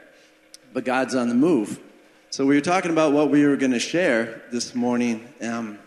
but 0.71 0.85
God's 0.85 1.15
on 1.15 1.29
the 1.29 1.35
move. 1.35 1.79
So 2.29 2.45
we 2.45 2.53
were 2.53 2.61
talking 2.61 2.91
about 2.91 3.11
what 3.11 3.31
we 3.31 3.43
were 3.43 3.57
going 3.57 3.71
to 3.71 3.79
share 3.79 4.43
this 4.51 4.75
morning, 4.75 5.27
um, 5.41 5.79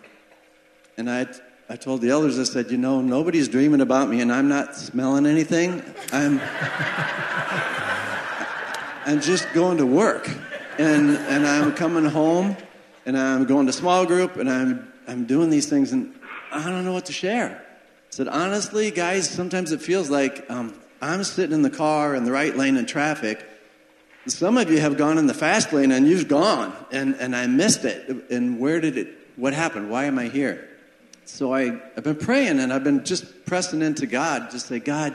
and 0.99 1.09
I 1.09 1.29
I 1.67 1.77
told 1.77 2.03
the 2.03 2.11
elders, 2.11 2.39
I 2.39 2.45
said, 2.45 2.71
you 2.71 2.77
know, 2.77 3.01
nobody's 3.01 3.49
dreaming 3.49 3.81
about 3.81 4.11
me 4.11 4.21
and 4.21 4.31
I'm 4.31 4.49
not 4.49 4.77
smelling 4.77 5.25
anything. 5.25 5.83
I'm, 6.13 6.39
I'm 9.07 9.23
just 9.23 9.51
going 9.55 9.79
to 9.79 9.87
work. 9.87 10.29
And, 10.79 11.17
and 11.17 11.47
I'm 11.47 11.73
coming 11.73 12.05
home 12.05 12.57
and 13.07 13.17
I'm 13.17 13.47
going 13.47 13.67
to 13.67 13.73
small 13.73 14.05
group 14.05 14.37
and 14.37 14.51
I'm, 14.51 14.93
I'm 15.09 15.25
doing 15.25 15.49
these 15.49 15.67
things 15.67 15.93
and 15.93 16.15
I 16.53 16.69
don't 16.69 16.85
know 16.85 16.93
what 16.93 17.07
to 17.07 17.15
share. 17.15 17.65
I 17.67 18.11
said, 18.11 18.29
honestly, 18.29 18.91
guys, 18.91 19.29
sometimes 19.29 19.73
it 19.73 19.81
feels 19.81 20.11
like 20.11 20.45
um, 20.51 20.75
I'm 21.01 21.25
sitting 21.25 21.55
in 21.55 21.63
the 21.63 21.71
car 21.71 22.15
in 22.15 22.25
the 22.25 22.33
right 22.33 22.55
lane 22.55 22.77
in 22.77 22.85
traffic. 22.85 23.43
Some 24.27 24.59
of 24.59 24.71
you 24.71 24.81
have 24.81 24.99
gone 24.99 25.17
in 25.17 25.27
the 25.27 25.35
fast 25.35 25.73
lane 25.73 25.93
and 25.93 26.07
you've 26.07 26.29
gone 26.29 26.77
and, 26.93 27.15
and 27.15 27.35
I 27.35 27.47
missed 27.47 27.87
it. 27.87 28.31
And 28.31 28.59
where 28.59 28.83
did 28.83 28.99
it, 28.99 29.09
what 29.37 29.55
happened? 29.55 29.91
Why 29.91 30.05
am 30.05 30.19
I 30.19 30.29
here? 30.29 30.69
So 31.25 31.55
I, 31.55 31.81
I've 31.97 32.05
been 32.05 32.17
praying 32.17 32.61
and 32.61 32.73
I've 32.73 32.85
been 32.85 33.05
just 33.05 33.47
pressing 33.47 33.83
into 33.83 34.07
God, 34.07 34.51
just 34.51 34.67
say, 34.67 34.79
God, 34.79 35.15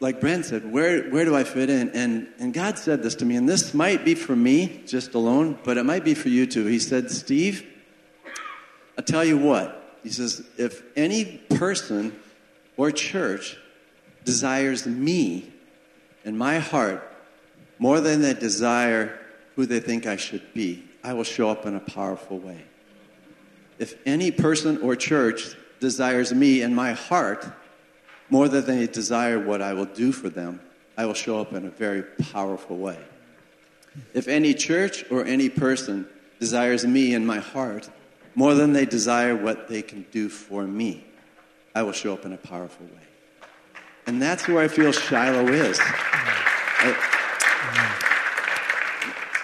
like 0.00 0.20
Brent 0.20 0.46
said, 0.46 0.70
where, 0.70 1.04
where 1.10 1.24
do 1.24 1.36
I 1.36 1.44
fit 1.44 1.70
in? 1.70 1.90
And, 1.90 2.28
and 2.38 2.52
God 2.52 2.78
said 2.78 3.02
this 3.02 3.14
to 3.16 3.24
me, 3.24 3.36
and 3.36 3.48
this 3.48 3.72
might 3.72 4.04
be 4.04 4.14
for 4.14 4.34
me 4.34 4.82
just 4.86 5.14
alone, 5.14 5.58
but 5.64 5.76
it 5.76 5.84
might 5.84 6.04
be 6.04 6.14
for 6.14 6.28
you 6.28 6.46
too. 6.46 6.66
He 6.66 6.78
said, 6.78 7.10
Steve, 7.10 7.66
I'll 8.98 9.04
tell 9.04 9.24
you 9.24 9.38
what. 9.38 9.98
He 10.02 10.10
says, 10.10 10.44
if 10.58 10.82
any 10.96 11.38
person 11.50 12.18
or 12.76 12.90
church 12.90 13.56
desires 14.24 14.86
me 14.86 15.52
and 16.24 16.36
my 16.36 16.58
heart 16.58 17.08
more 17.78 18.00
than 18.00 18.22
they 18.22 18.34
desire 18.34 19.18
who 19.54 19.66
they 19.66 19.80
think 19.80 20.06
I 20.06 20.16
should 20.16 20.52
be, 20.52 20.84
I 21.04 21.12
will 21.12 21.24
show 21.24 21.48
up 21.48 21.66
in 21.66 21.76
a 21.76 21.80
powerful 21.80 22.38
way. 22.38 22.64
If 23.78 23.94
any 24.06 24.30
person 24.30 24.78
or 24.78 24.96
church 24.96 25.54
desires 25.80 26.32
me 26.32 26.62
and 26.62 26.74
my 26.74 26.92
heart 26.92 27.46
more 28.30 28.48
than 28.48 28.64
they 28.64 28.86
desire 28.86 29.38
what 29.38 29.60
I 29.60 29.72
will 29.72 29.86
do 29.86 30.12
for 30.12 30.28
them, 30.28 30.60
I 30.96 31.06
will 31.06 31.14
show 31.14 31.40
up 31.40 31.52
in 31.52 31.66
a 31.66 31.70
very 31.70 32.02
powerful 32.02 32.76
way. 32.76 32.98
If 34.14 34.28
any 34.28 34.54
church 34.54 35.04
or 35.10 35.24
any 35.24 35.48
person 35.48 36.06
desires 36.38 36.86
me 36.86 37.14
and 37.14 37.26
my 37.26 37.38
heart 37.38 37.90
more 38.34 38.54
than 38.54 38.72
they 38.72 38.86
desire 38.86 39.36
what 39.36 39.68
they 39.68 39.82
can 39.82 40.06
do 40.10 40.28
for 40.28 40.66
me, 40.66 41.04
I 41.74 41.82
will 41.82 41.92
show 41.92 42.12
up 42.12 42.24
in 42.24 42.32
a 42.32 42.38
powerful 42.38 42.86
way. 42.86 43.02
And 44.06 44.20
that's 44.20 44.48
where 44.48 44.58
I 44.58 44.68
feel 44.68 44.92
Shiloh 44.92 45.48
is. 45.48 45.78
I, 45.80 46.96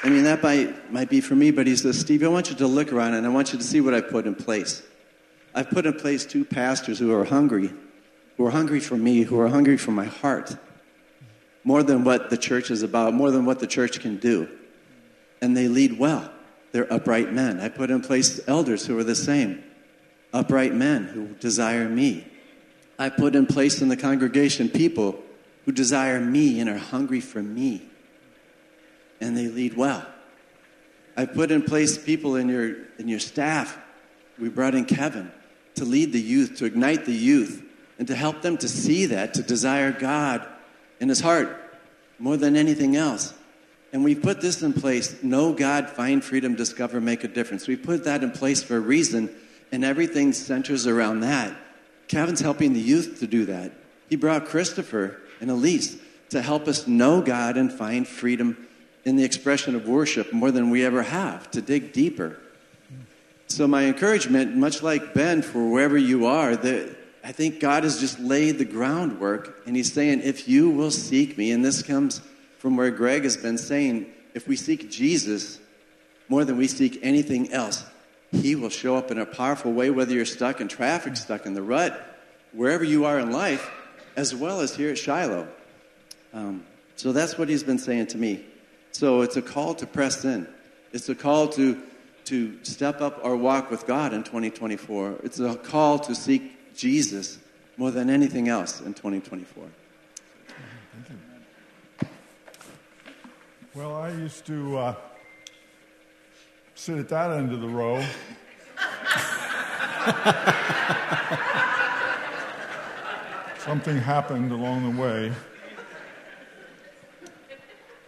I 0.03 0.11
mean, 0.11 0.25
that 0.25 0.43
might, 0.43 0.93
might 0.93 1.11
be 1.11 1.21
for 1.21 1.35
me, 1.35 1.51
but 1.51 1.67
he 1.67 1.75
says, 1.75 1.99
Steve, 1.99 2.23
I 2.23 2.29
want 2.29 2.51
you 2.51 2.57
to 2.57 2.67
look 2.67 2.93
around 2.93 3.15
and 3.15 3.27
I 3.27 3.31
want 3.31 3.53
you 3.53 3.59
to 3.59 3.65
see 3.65 3.81
what 3.81 3.95
I've 3.95 4.09
put 4.09 4.27
in 4.27 4.35
place. 4.35 4.83
I've 5.55 5.71
put 5.71 5.87
in 5.87 5.95
place 5.95 6.25
two 6.25 6.45
pastors 6.45 7.01
who 7.01 7.13
are 7.13 7.25
hungry, 7.25 7.73
who 8.37 8.47
are 8.47 8.51
hungry 8.51 8.79
for 8.79 8.97
me, 8.97 9.23
who 9.23 9.41
are 9.41 9.49
hungry 9.49 9.77
for 9.77 9.91
my 9.91 10.05
heart, 10.05 10.57
more 11.65 11.83
than 11.83 12.05
what 12.05 12.31
the 12.31 12.37
church 12.37 12.71
is 12.71 12.83
about, 12.83 13.13
more 13.13 13.33
than 13.33 13.45
what 13.45 13.59
the 13.59 13.67
church 13.67 14.01
can 14.01 14.19
do. 14.19 14.49
And 15.43 15.57
they 15.57 15.67
lead 15.67 15.99
well. 15.99 16.31
They're 16.71 16.93
upright 16.93 17.33
men. 17.33 17.59
I 17.59 17.69
put 17.69 17.91
in 17.91 18.01
place 18.01 18.41
elders 18.47 18.87
who 18.87 18.97
are 18.99 19.05
the 19.05 19.17
same, 19.17 19.65
upright 20.33 20.75
men 20.75 21.05
who 21.05 21.29
desire 21.41 21.89
me. 21.89 22.25
I 23.01 23.09
put 23.09 23.35
in 23.35 23.47
place 23.47 23.83
in 23.83 23.89
the 23.89 23.97
congregation 23.97 24.69
people 24.69 25.21
who 25.65 25.73
desire 25.73 26.21
me 26.21 26.61
and 26.61 26.71
are 26.71 26.79
hungry 26.79 27.21
for 27.21 27.43
me 27.43 27.89
and 29.21 29.37
they 29.37 29.49
lead 29.49 29.77
well. 29.77 30.07
I 31.17 31.27
put 31.27 31.51
in 31.51 31.63
place 31.63 31.99
people 31.99 32.37
in 32.37 32.49
your, 32.49 32.77
in 32.99 33.09
your 33.09 33.19
staff. 33.19 33.77
We 34.39 34.49
brought 34.49 34.75
in 34.75 34.85
Kevin 34.85 35.33
to 35.75 35.85
lead 35.85 36.13
the 36.13 36.21
youth, 36.21 36.57
to 36.59 36.65
ignite 36.65 37.07
the 37.07 37.13
youth, 37.13 37.65
and 37.99 38.07
to 38.07 38.15
help 38.15 38.43
them 38.43 38.57
to 38.59 38.69
see 38.69 39.07
that, 39.07 39.35
to 39.35 39.43
desire 39.43 39.91
God 39.91 40.47
in 41.01 41.09
his 41.09 41.21
heart 41.21 41.57
more 42.19 42.37
than 42.37 42.57
anything 42.57 42.95
else. 42.95 43.35
And 43.93 44.05
we 44.05 44.15
put 44.15 44.41
this 44.41 44.63
in 44.63 44.73
place 44.73 45.23
know 45.23 45.53
God, 45.53 45.89
find 45.91 46.23
freedom, 46.23 46.55
discover, 46.55 47.01
make 47.01 47.25
a 47.25 47.29
difference. 47.29 47.67
We 47.67 47.77
put 47.77 48.05
that 48.05 48.23
in 48.23 48.31
place 48.31 48.63
for 48.63 48.77
a 48.77 48.81
reason, 48.81 49.35
and 49.73 49.85
everything 49.85 50.33
centers 50.33 50.87
around 50.87 51.21
that. 51.21 51.57
Kevin's 52.07 52.41
helping 52.41 52.75
the 52.75 52.81
youth 52.81 53.19
to 53.21 53.27
do 53.27 53.47
that. 53.47 53.73
He 54.09 54.17
brought 54.17 54.47
Christopher 54.47 55.21
and 55.41 55.51
Elise 55.51 55.99
to 56.31 56.43
help 56.43 56.69
us 56.69 56.87
know 56.87 57.21
God 57.21 57.57
and 57.57 57.73
find 57.73 58.07
freedom 58.07 58.68
in 59.05 59.17
the 59.17 59.25
expression 59.25 59.75
of 59.75 59.89
worship 59.89 60.33
more 60.33 60.51
than 60.51 60.71
we 60.71 60.85
ever 60.85 61.03
have, 61.03 61.51
to 61.53 61.63
dig 61.63 61.93
deeper. 61.93 62.39
So, 63.47 63.67
my 63.67 63.87
encouragement, 63.87 64.57
much 64.57 64.83
like 64.83 65.15
Ben, 65.15 65.41
for 65.41 65.71
wherever 65.71 65.97
you 65.97 66.27
are, 66.27 66.55
that 66.55 66.97
I 67.25 67.33
think 67.33 67.61
God 67.61 67.85
has 67.85 67.99
just 67.99 68.21
laid 68.21 68.59
the 68.59 68.65
groundwork, 68.65 69.63
and 69.67 69.75
He's 69.75 69.93
saying, 69.93 70.21
if 70.23 70.49
you 70.49 70.71
will 70.71 70.91
seek 70.91 71.39
me, 71.39 71.51
and 71.53 71.65
this 71.65 71.83
comes 71.83 72.21
from 72.59 72.77
where 72.77 72.91
Greg 72.91 73.25
has 73.25 73.37
been 73.37 73.59
saying, 73.59 74.07
if 74.35 74.47
we 74.47 74.57
seek 74.57 74.91
Jesus 74.91 75.59
more 76.29 76.45
than 76.45 76.59
we 76.59 76.69
seek 76.69 76.99
anything 77.03 77.53
else, 77.53 77.85
He 78.33 78.55
will 78.55 78.69
show 78.69 78.97
up 78.97 79.11
in 79.11 79.19
a 79.19 79.27
powerful 79.27 79.73
way, 79.73 79.91
whether 79.91 80.13
you're 80.13 80.27
stuck 80.27 80.61
in 80.61 80.69
traffic, 80.69 81.17
stuck 81.17 81.47
in 81.47 81.55
the 81.55 81.63
rut, 81.63 81.99
wherever 82.53 82.85
you 82.85 83.07
are 83.07 83.19
in 83.19 83.33
life, 83.33 83.71
as 84.17 84.35
well 84.35 84.61
as 84.61 84.75
here 84.75 84.91
at 84.91 84.99
Shiloh. 84.99 85.49
Um, 86.35 86.65
so 86.97 87.13
that's 87.13 87.39
what 87.39 87.49
He's 87.49 87.63
been 87.63 87.79
saying 87.79 88.09
to 88.09 88.19
me. 88.19 88.45
So 88.93 89.23
it's 89.23 89.37
a 89.37 89.43
call 89.43 89.75
to 89.77 89.87
press 89.87 90.25
in. 90.25 90.49
It's 90.93 91.09
a 91.09 91.15
call 91.15 91.49
to, 91.49 91.81
to 92.27 92.59
step 92.63 93.01
up 93.01 93.25
our 93.25 93.37
walk 93.37 93.71
with 93.71 93.87
God 93.87 94.13
in 94.13 94.23
2024. 94.23 95.21
It's 95.23 95.39
a 95.39 95.57
call 95.57 95.99
to 96.01 96.15
seek 96.15 96.75
Jesus 96.75 97.39
more 97.77 97.91
than 97.91 98.11
anything 98.11 98.49
else 98.49 98.81
in 98.81 98.95
2024. 98.95 99.65
Well, 103.75 103.95
I 103.95 104.11
used 104.11 104.45
to 104.47 104.79
uh, 104.79 104.95
sit 106.75 106.99
at 106.99 107.09
that 107.11 107.31
end 107.31 107.53
of 107.53 107.61
the 107.61 107.69
row. 107.69 108.01
Something 113.59 113.99
happened 113.99 114.51
along 114.51 114.97
the 114.97 115.01
way. 115.01 115.33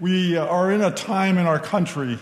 We 0.00 0.38
uh, 0.38 0.46
are 0.46 0.72
in 0.72 0.80
a 0.80 0.90
time 0.90 1.36
in 1.36 1.46
our 1.46 1.58
country 1.58 2.18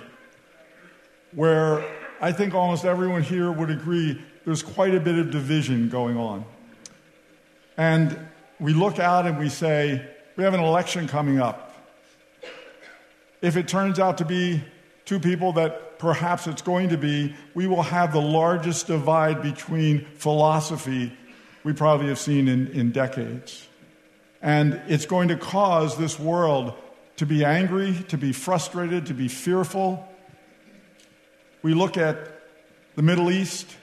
where 1.32 1.88
I 2.20 2.32
think 2.32 2.52
almost 2.52 2.84
everyone 2.84 3.22
here 3.22 3.52
would 3.52 3.70
agree 3.70 4.20
there's 4.44 4.64
quite 4.64 4.96
a 4.96 5.00
bit 5.00 5.16
of 5.16 5.30
division 5.30 5.88
going 5.88 6.16
on. 6.16 6.44
And 7.76 8.18
we 8.58 8.72
look 8.72 8.98
out 8.98 9.26
and 9.26 9.38
we 9.38 9.48
say, 9.48 10.04
we 10.34 10.42
have 10.42 10.54
an 10.54 10.60
election 10.60 11.06
coming 11.06 11.40
up. 11.40 11.76
If 13.42 13.56
it 13.56 13.68
turns 13.68 14.00
out 14.00 14.18
to 14.18 14.24
be 14.24 14.60
two 15.04 15.20
people 15.20 15.52
that 15.52 16.00
perhaps 16.00 16.48
it's 16.48 16.62
going 16.62 16.88
to 16.88 16.96
be, 16.96 17.36
we 17.54 17.68
will 17.68 17.84
have 17.84 18.12
the 18.12 18.20
largest 18.20 18.88
divide 18.88 19.40
between 19.40 20.04
philosophy 20.16 21.16
we 21.62 21.72
probably 21.72 22.08
have 22.08 22.18
seen 22.18 22.48
in, 22.48 22.66
in 22.68 22.90
decades. 22.90 23.68
And 24.42 24.80
it's 24.88 25.06
going 25.06 25.28
to 25.28 25.36
cause 25.36 25.96
this 25.96 26.18
world 26.18 26.74
to 27.18 27.26
be 27.26 27.44
angry, 27.44 27.94
to 28.08 28.16
be 28.16 28.32
frustrated, 28.32 29.06
to 29.06 29.14
be 29.14 29.28
fearful. 29.28 30.08
We 31.62 31.74
look 31.74 31.96
at 31.96 32.16
the 32.94 33.02
Middle 33.02 33.30
East, 33.30 33.76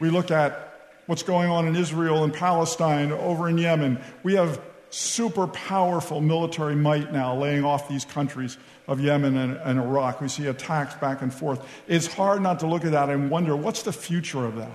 We 0.00 0.08
look 0.08 0.30
at 0.30 0.74
what's 1.06 1.22
going 1.22 1.50
on 1.50 1.68
in 1.68 1.76
Israel 1.76 2.24
and 2.24 2.32
Palestine, 2.32 3.12
over 3.12 3.50
in 3.50 3.58
Yemen. 3.58 4.02
We 4.22 4.34
have 4.34 4.60
super 4.88 5.46
powerful 5.46 6.22
military 6.22 6.74
might 6.74 7.12
now 7.12 7.36
laying 7.36 7.64
off 7.64 7.86
these 7.86 8.06
countries 8.06 8.56
of 8.88 8.98
Yemen 8.98 9.36
and, 9.36 9.56
and, 9.58 9.78
Iraq. 9.78 10.22
We 10.22 10.28
see 10.28 10.46
attacks 10.46 10.94
back 10.94 11.20
and 11.20 11.32
forth. 11.32 11.62
It's 11.86 12.06
hard 12.06 12.40
not 12.40 12.60
to 12.60 12.66
look 12.66 12.86
at 12.86 12.92
that 12.92 13.10
and 13.10 13.30
wonder 13.30 13.54
what's 13.54 13.82
the 13.82 13.92
future 13.92 14.46
of 14.46 14.56
that? 14.56 14.72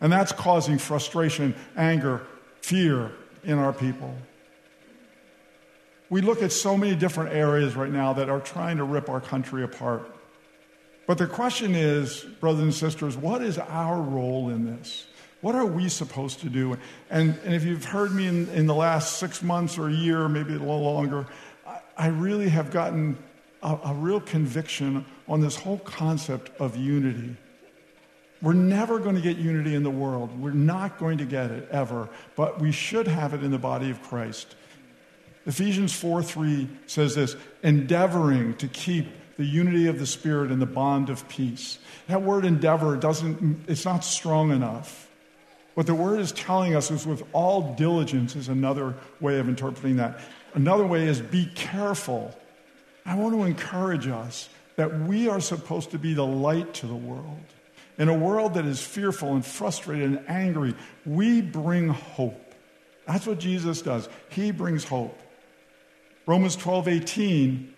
And 0.00 0.12
that's 0.12 0.30
causing 0.32 0.78
frustration, 0.78 1.56
anger, 1.76 2.24
fear 2.62 3.10
in 3.42 3.58
our 3.58 3.72
people. 3.72 4.14
We 6.10 6.20
look 6.20 6.42
at 6.42 6.52
so 6.52 6.76
many 6.76 6.96
different 6.96 7.32
areas 7.32 7.76
right 7.76 7.90
now 7.90 8.12
that 8.14 8.28
are 8.28 8.40
trying 8.40 8.78
to 8.78 8.84
rip 8.84 9.08
our 9.08 9.20
country 9.20 9.62
apart. 9.62 10.14
But 11.06 11.18
the 11.18 11.26
question 11.26 11.74
is, 11.74 12.24
brothers 12.40 12.62
and 12.62 12.74
sisters, 12.74 13.16
what 13.16 13.42
is 13.42 13.58
our 13.58 14.00
role 14.00 14.50
in 14.50 14.66
this? 14.66 15.06
What 15.40 15.54
are 15.54 15.64
we 15.64 15.88
supposed 15.88 16.40
to 16.40 16.48
do? 16.48 16.76
And, 17.08 17.38
and 17.44 17.54
if 17.54 17.64
you've 17.64 17.84
heard 17.84 18.12
me 18.12 18.26
in, 18.26 18.48
in 18.50 18.66
the 18.66 18.74
last 18.74 19.18
six 19.18 19.42
months 19.42 19.78
or 19.78 19.88
a 19.88 19.92
year, 19.92 20.28
maybe 20.28 20.54
a 20.54 20.58
little 20.58 20.82
longer, 20.82 21.26
I, 21.66 21.80
I 21.96 22.06
really 22.08 22.48
have 22.48 22.70
gotten 22.70 23.16
a, 23.62 23.78
a 23.84 23.94
real 23.94 24.20
conviction 24.20 25.06
on 25.28 25.40
this 25.40 25.56
whole 25.56 25.78
concept 25.78 26.50
of 26.60 26.76
unity. 26.76 27.36
We're 28.42 28.52
never 28.54 28.98
going 28.98 29.16
to 29.16 29.22
get 29.22 29.36
unity 29.36 29.74
in 29.74 29.82
the 29.82 29.90
world. 29.90 30.38
We're 30.38 30.52
not 30.52 30.98
going 30.98 31.18
to 31.18 31.24
get 31.24 31.50
it 31.50 31.68
ever, 31.70 32.08
but 32.36 32.60
we 32.60 32.72
should 32.72 33.06
have 33.06 33.32
it 33.34 33.42
in 33.42 33.50
the 33.50 33.58
body 33.58 33.90
of 33.90 34.02
Christ. 34.02 34.56
Ephesians 35.46 35.94
4 35.94 36.22
3 36.22 36.68
says 36.86 37.14
this 37.14 37.36
endeavoring 37.62 38.54
to 38.58 38.68
keep 38.68 39.06
the 39.36 39.44
unity 39.44 39.86
of 39.86 39.98
the 39.98 40.06
Spirit 40.06 40.50
and 40.50 40.60
the 40.60 40.66
bond 40.66 41.08
of 41.08 41.26
peace. 41.28 41.78
That 42.08 42.22
word 42.22 42.44
endeavor 42.44 42.96
doesn't, 42.96 43.64
it's 43.68 43.86
not 43.86 44.04
strong 44.04 44.50
enough. 44.50 45.08
What 45.74 45.86
the 45.86 45.94
word 45.94 46.20
is 46.20 46.32
telling 46.32 46.74
us 46.74 46.90
is 46.90 47.06
with 47.06 47.22
all 47.32 47.74
diligence, 47.74 48.36
is 48.36 48.48
another 48.48 48.94
way 49.18 49.38
of 49.38 49.48
interpreting 49.48 49.96
that. 49.96 50.20
Another 50.52 50.84
way 50.84 51.06
is 51.06 51.20
be 51.22 51.46
careful. 51.54 52.36
I 53.06 53.14
want 53.14 53.34
to 53.34 53.44
encourage 53.44 54.08
us 54.08 54.50
that 54.76 55.00
we 55.00 55.28
are 55.28 55.40
supposed 55.40 55.92
to 55.92 55.98
be 55.98 56.12
the 56.12 56.26
light 56.26 56.74
to 56.74 56.86
the 56.86 56.94
world. 56.94 57.40
In 57.96 58.08
a 58.08 58.14
world 58.14 58.54
that 58.54 58.66
is 58.66 58.82
fearful 58.82 59.34
and 59.34 59.44
frustrated 59.44 60.04
and 60.04 60.24
angry, 60.28 60.74
we 61.06 61.40
bring 61.40 61.88
hope. 61.88 62.54
That's 63.06 63.26
what 63.26 63.38
Jesus 63.38 63.80
does. 63.82 64.08
He 64.28 64.50
brings 64.50 64.84
hope. 64.84 65.18
Romans 66.26 66.56
12 66.56 66.88
18, 66.88 67.74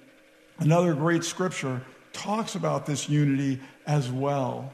another 0.59 0.95
great 0.95 1.25
scripture, 1.25 1.83
talks 2.13 2.55
about 2.55 2.87
this 2.87 3.09
unity 3.09 3.61
as 3.87 4.11
well. 4.11 4.73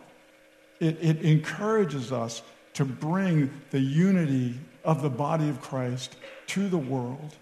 It, 0.80 0.98
it 1.00 1.22
encourages 1.22 2.12
us 2.12 2.42
to 2.74 2.84
bring 2.84 3.50
the 3.70 3.80
unity 3.80 4.58
of 4.84 5.02
the 5.02 5.10
body 5.10 5.48
of 5.48 5.60
Christ 5.60 6.16
to 6.48 6.68
the 6.68 6.78
world. 6.78 7.36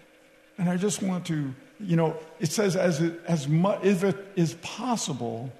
And 0.57 0.69
I 0.69 0.77
just 0.77 1.03
want 1.03 1.25
to, 1.27 1.53
you 1.79 1.95
know, 1.95 2.17
it 2.39 2.51
says, 2.51 2.75
as, 2.75 3.01
it, 3.01 3.21
as 3.27 3.47
much, 3.47 3.83
if 3.83 4.03
it 4.03 4.17
is 4.35 4.55
possible, 4.55 5.51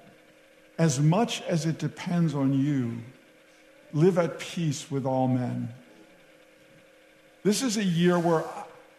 as 0.78 1.00
much 1.00 1.42
as 1.42 1.66
it 1.66 1.78
depends 1.78 2.34
on 2.34 2.52
you, 2.52 2.98
live 3.92 4.18
at 4.18 4.38
peace 4.38 4.90
with 4.90 5.06
all 5.06 5.28
men. 5.28 5.68
This 7.42 7.62
is 7.62 7.76
a 7.76 7.84
year 7.84 8.18
where 8.18 8.44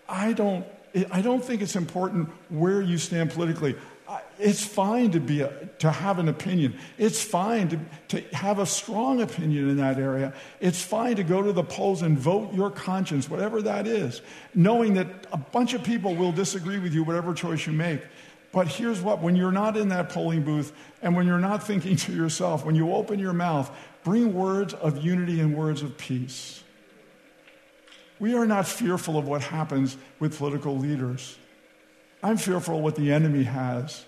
I 0.07 0.33
don't, 0.33 0.65
I 1.11 1.21
don't 1.21 1.43
think 1.43 1.61
it's 1.61 1.75
important 1.75 2.29
where 2.49 2.81
you 2.81 2.97
stand 2.97 3.31
politically 3.31 3.75
it's 4.39 4.65
fine 4.65 5.11
to, 5.11 5.19
be 5.19 5.41
a, 5.41 5.49
to 5.79 5.91
have 5.91 6.17
an 6.17 6.29
opinion. 6.29 6.77
It's 6.97 7.21
fine 7.21 7.67
to, 7.69 7.79
to 8.09 8.35
have 8.35 8.59
a 8.59 8.65
strong 8.65 9.21
opinion 9.21 9.69
in 9.69 9.77
that 9.77 9.99
area. 9.99 10.33
It's 10.61 10.81
fine 10.81 11.17
to 11.17 11.23
go 11.23 11.43
to 11.43 11.51
the 11.51 11.63
polls 11.63 12.01
and 12.01 12.17
vote 12.17 12.53
your 12.53 12.71
conscience, 12.71 13.29
whatever 13.29 13.61
that 13.63 13.85
is, 13.85 14.21
knowing 14.55 14.93
that 14.95 15.07
a 15.33 15.37
bunch 15.37 15.73
of 15.73 15.83
people 15.83 16.15
will 16.15 16.31
disagree 16.31 16.79
with 16.79 16.93
you, 16.93 17.03
whatever 17.03 17.33
choice 17.33 17.67
you 17.67 17.73
make. 17.73 18.01
But 18.51 18.67
here's 18.67 19.01
what 19.01 19.21
when 19.21 19.35
you're 19.35 19.51
not 19.51 19.77
in 19.77 19.89
that 19.89 20.09
polling 20.09 20.43
booth 20.43 20.73
and 21.01 21.15
when 21.15 21.27
you're 21.27 21.37
not 21.37 21.67
thinking 21.67 21.97
to 21.97 22.13
yourself, 22.13 22.65
when 22.65 22.75
you 22.75 22.93
open 22.93 23.19
your 23.19 23.33
mouth, 23.33 23.69
bring 24.03 24.33
words 24.33 24.73
of 24.73 25.03
unity 25.03 25.39
and 25.39 25.55
words 25.55 25.83
of 25.83 25.97
peace. 25.97 26.63
We 28.19 28.35
are 28.35 28.45
not 28.45 28.67
fearful 28.67 29.17
of 29.17 29.27
what 29.27 29.41
happens 29.41 29.97
with 30.19 30.37
political 30.37 30.77
leaders. 30.77 31.37
I'm 32.21 32.37
fearful 32.37 32.77
of 32.77 32.83
what 32.83 32.95
the 32.95 33.11
enemy 33.11 33.43
has 33.43 34.05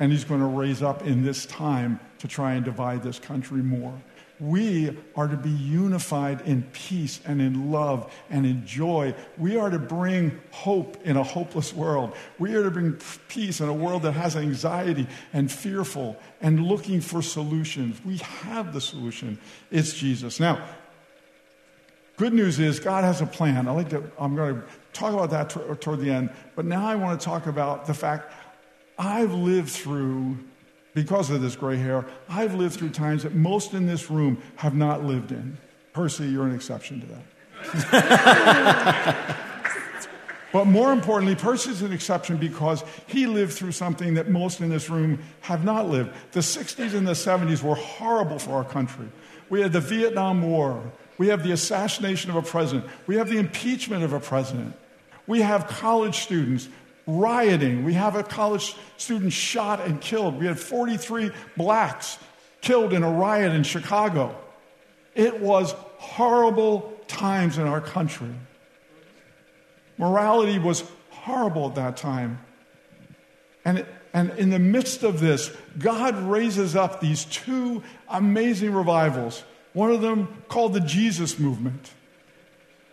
and 0.00 0.10
he's 0.10 0.24
going 0.24 0.40
to 0.40 0.46
raise 0.46 0.82
up 0.82 1.06
in 1.06 1.22
this 1.22 1.46
time 1.46 2.00
to 2.18 2.28
try 2.28 2.54
and 2.54 2.64
divide 2.64 3.02
this 3.02 3.18
country 3.18 3.62
more. 3.62 3.94
We 4.40 4.98
are 5.14 5.28
to 5.28 5.36
be 5.36 5.50
unified 5.50 6.40
in 6.40 6.64
peace 6.72 7.20
and 7.24 7.40
in 7.40 7.70
love 7.70 8.12
and 8.30 8.44
in 8.44 8.66
joy. 8.66 9.14
We 9.38 9.56
are 9.56 9.70
to 9.70 9.78
bring 9.78 10.40
hope 10.50 10.98
in 11.04 11.16
a 11.16 11.22
hopeless 11.22 11.72
world. 11.72 12.16
We 12.40 12.56
are 12.56 12.64
to 12.64 12.70
bring 12.70 12.98
peace 13.28 13.60
in 13.60 13.68
a 13.68 13.72
world 13.72 14.02
that 14.02 14.12
has 14.12 14.34
anxiety 14.34 15.06
and 15.32 15.50
fearful 15.50 16.16
and 16.40 16.64
looking 16.64 17.00
for 17.00 17.22
solutions. 17.22 18.04
We 18.04 18.16
have 18.16 18.72
the 18.72 18.80
solution. 18.80 19.38
It's 19.70 19.94
Jesus. 19.94 20.40
Now, 20.40 20.64
good 22.16 22.32
news 22.32 22.58
is 22.58 22.80
God 22.80 23.04
has 23.04 23.20
a 23.20 23.26
plan. 23.26 23.68
I 23.68 23.72
like 23.72 23.90
to, 23.90 24.02
I'm 24.18 24.36
going 24.36 24.56
to 24.56 24.62
talk 24.92 25.12
about 25.12 25.30
that 25.30 25.50
toward 25.80 26.00
the 26.00 26.10
end, 26.10 26.30
but 26.54 26.64
now 26.64 26.86
I 26.86 26.94
want 26.94 27.20
to 27.20 27.24
talk 27.24 27.46
about 27.46 27.86
the 27.86 27.94
fact 27.94 28.32
I've 28.98 29.32
lived 29.32 29.70
through, 29.70 30.38
because 30.94 31.30
of 31.30 31.42
this 31.42 31.56
gray 31.56 31.76
hair, 31.76 32.04
I've 32.28 32.54
lived 32.54 32.76
through 32.76 32.90
times 32.90 33.24
that 33.24 33.34
most 33.34 33.74
in 33.74 33.86
this 33.86 34.10
room 34.10 34.40
have 34.56 34.74
not 34.74 35.04
lived 35.04 35.32
in. 35.32 35.58
Percy, 35.92 36.26
you're 36.26 36.46
an 36.46 36.54
exception 36.54 37.00
to 37.00 37.06
that. 37.06 37.24
but 40.52 40.66
more 40.66 40.92
importantly, 40.92 41.34
Percy's 41.34 41.82
an 41.82 41.92
exception 41.92 42.36
because 42.36 42.84
he 43.06 43.26
lived 43.26 43.54
through 43.54 43.72
something 43.72 44.14
that 44.14 44.28
most 44.28 44.60
in 44.60 44.70
this 44.70 44.88
room 44.88 45.18
have 45.40 45.64
not 45.64 45.88
lived. 45.88 46.12
The 46.32 46.40
60s 46.40 46.94
and 46.94 47.06
the 47.06 47.12
70s 47.12 47.62
were 47.62 47.74
horrible 47.74 48.38
for 48.38 48.52
our 48.52 48.64
country. 48.64 49.08
We 49.50 49.60
had 49.60 49.72
the 49.72 49.80
Vietnam 49.80 50.42
War. 50.42 50.92
We 51.18 51.28
have 51.28 51.44
the 51.44 51.52
assassination 51.52 52.30
of 52.30 52.36
a 52.36 52.42
president. 52.42 52.90
We 53.06 53.16
have 53.16 53.28
the 53.28 53.38
impeachment 53.38 54.02
of 54.02 54.12
a 54.12 54.20
president. 54.20 54.74
We 55.26 55.42
have 55.42 55.66
college 55.66 56.18
students 56.18 56.68
rioting. 57.06 57.84
We 57.84 57.94
have 57.94 58.16
a 58.16 58.22
college 58.22 58.76
student 58.96 59.32
shot 59.32 59.80
and 59.80 60.00
killed. 60.00 60.38
We 60.38 60.46
had 60.46 60.58
43 60.58 61.30
blacks 61.56 62.18
killed 62.60 62.92
in 62.92 63.02
a 63.02 63.10
riot 63.10 63.52
in 63.52 63.62
Chicago. 63.62 64.34
It 65.14 65.40
was 65.40 65.72
horrible 65.98 66.98
times 67.06 67.58
in 67.58 67.66
our 67.66 67.80
country. 67.80 68.34
Morality 69.98 70.58
was 70.58 70.84
horrible 71.10 71.68
at 71.68 71.74
that 71.76 71.96
time. 71.96 72.40
And, 73.64 73.86
and 74.12 74.30
in 74.32 74.50
the 74.50 74.58
midst 74.58 75.02
of 75.02 75.20
this, 75.20 75.50
God 75.78 76.16
raises 76.18 76.74
up 76.74 77.00
these 77.00 77.24
two 77.26 77.82
amazing 78.08 78.72
revivals. 78.72 79.44
One 79.74 79.90
of 79.90 80.00
them 80.00 80.42
called 80.48 80.72
the 80.72 80.80
Jesus 80.80 81.38
Movement. 81.38 81.90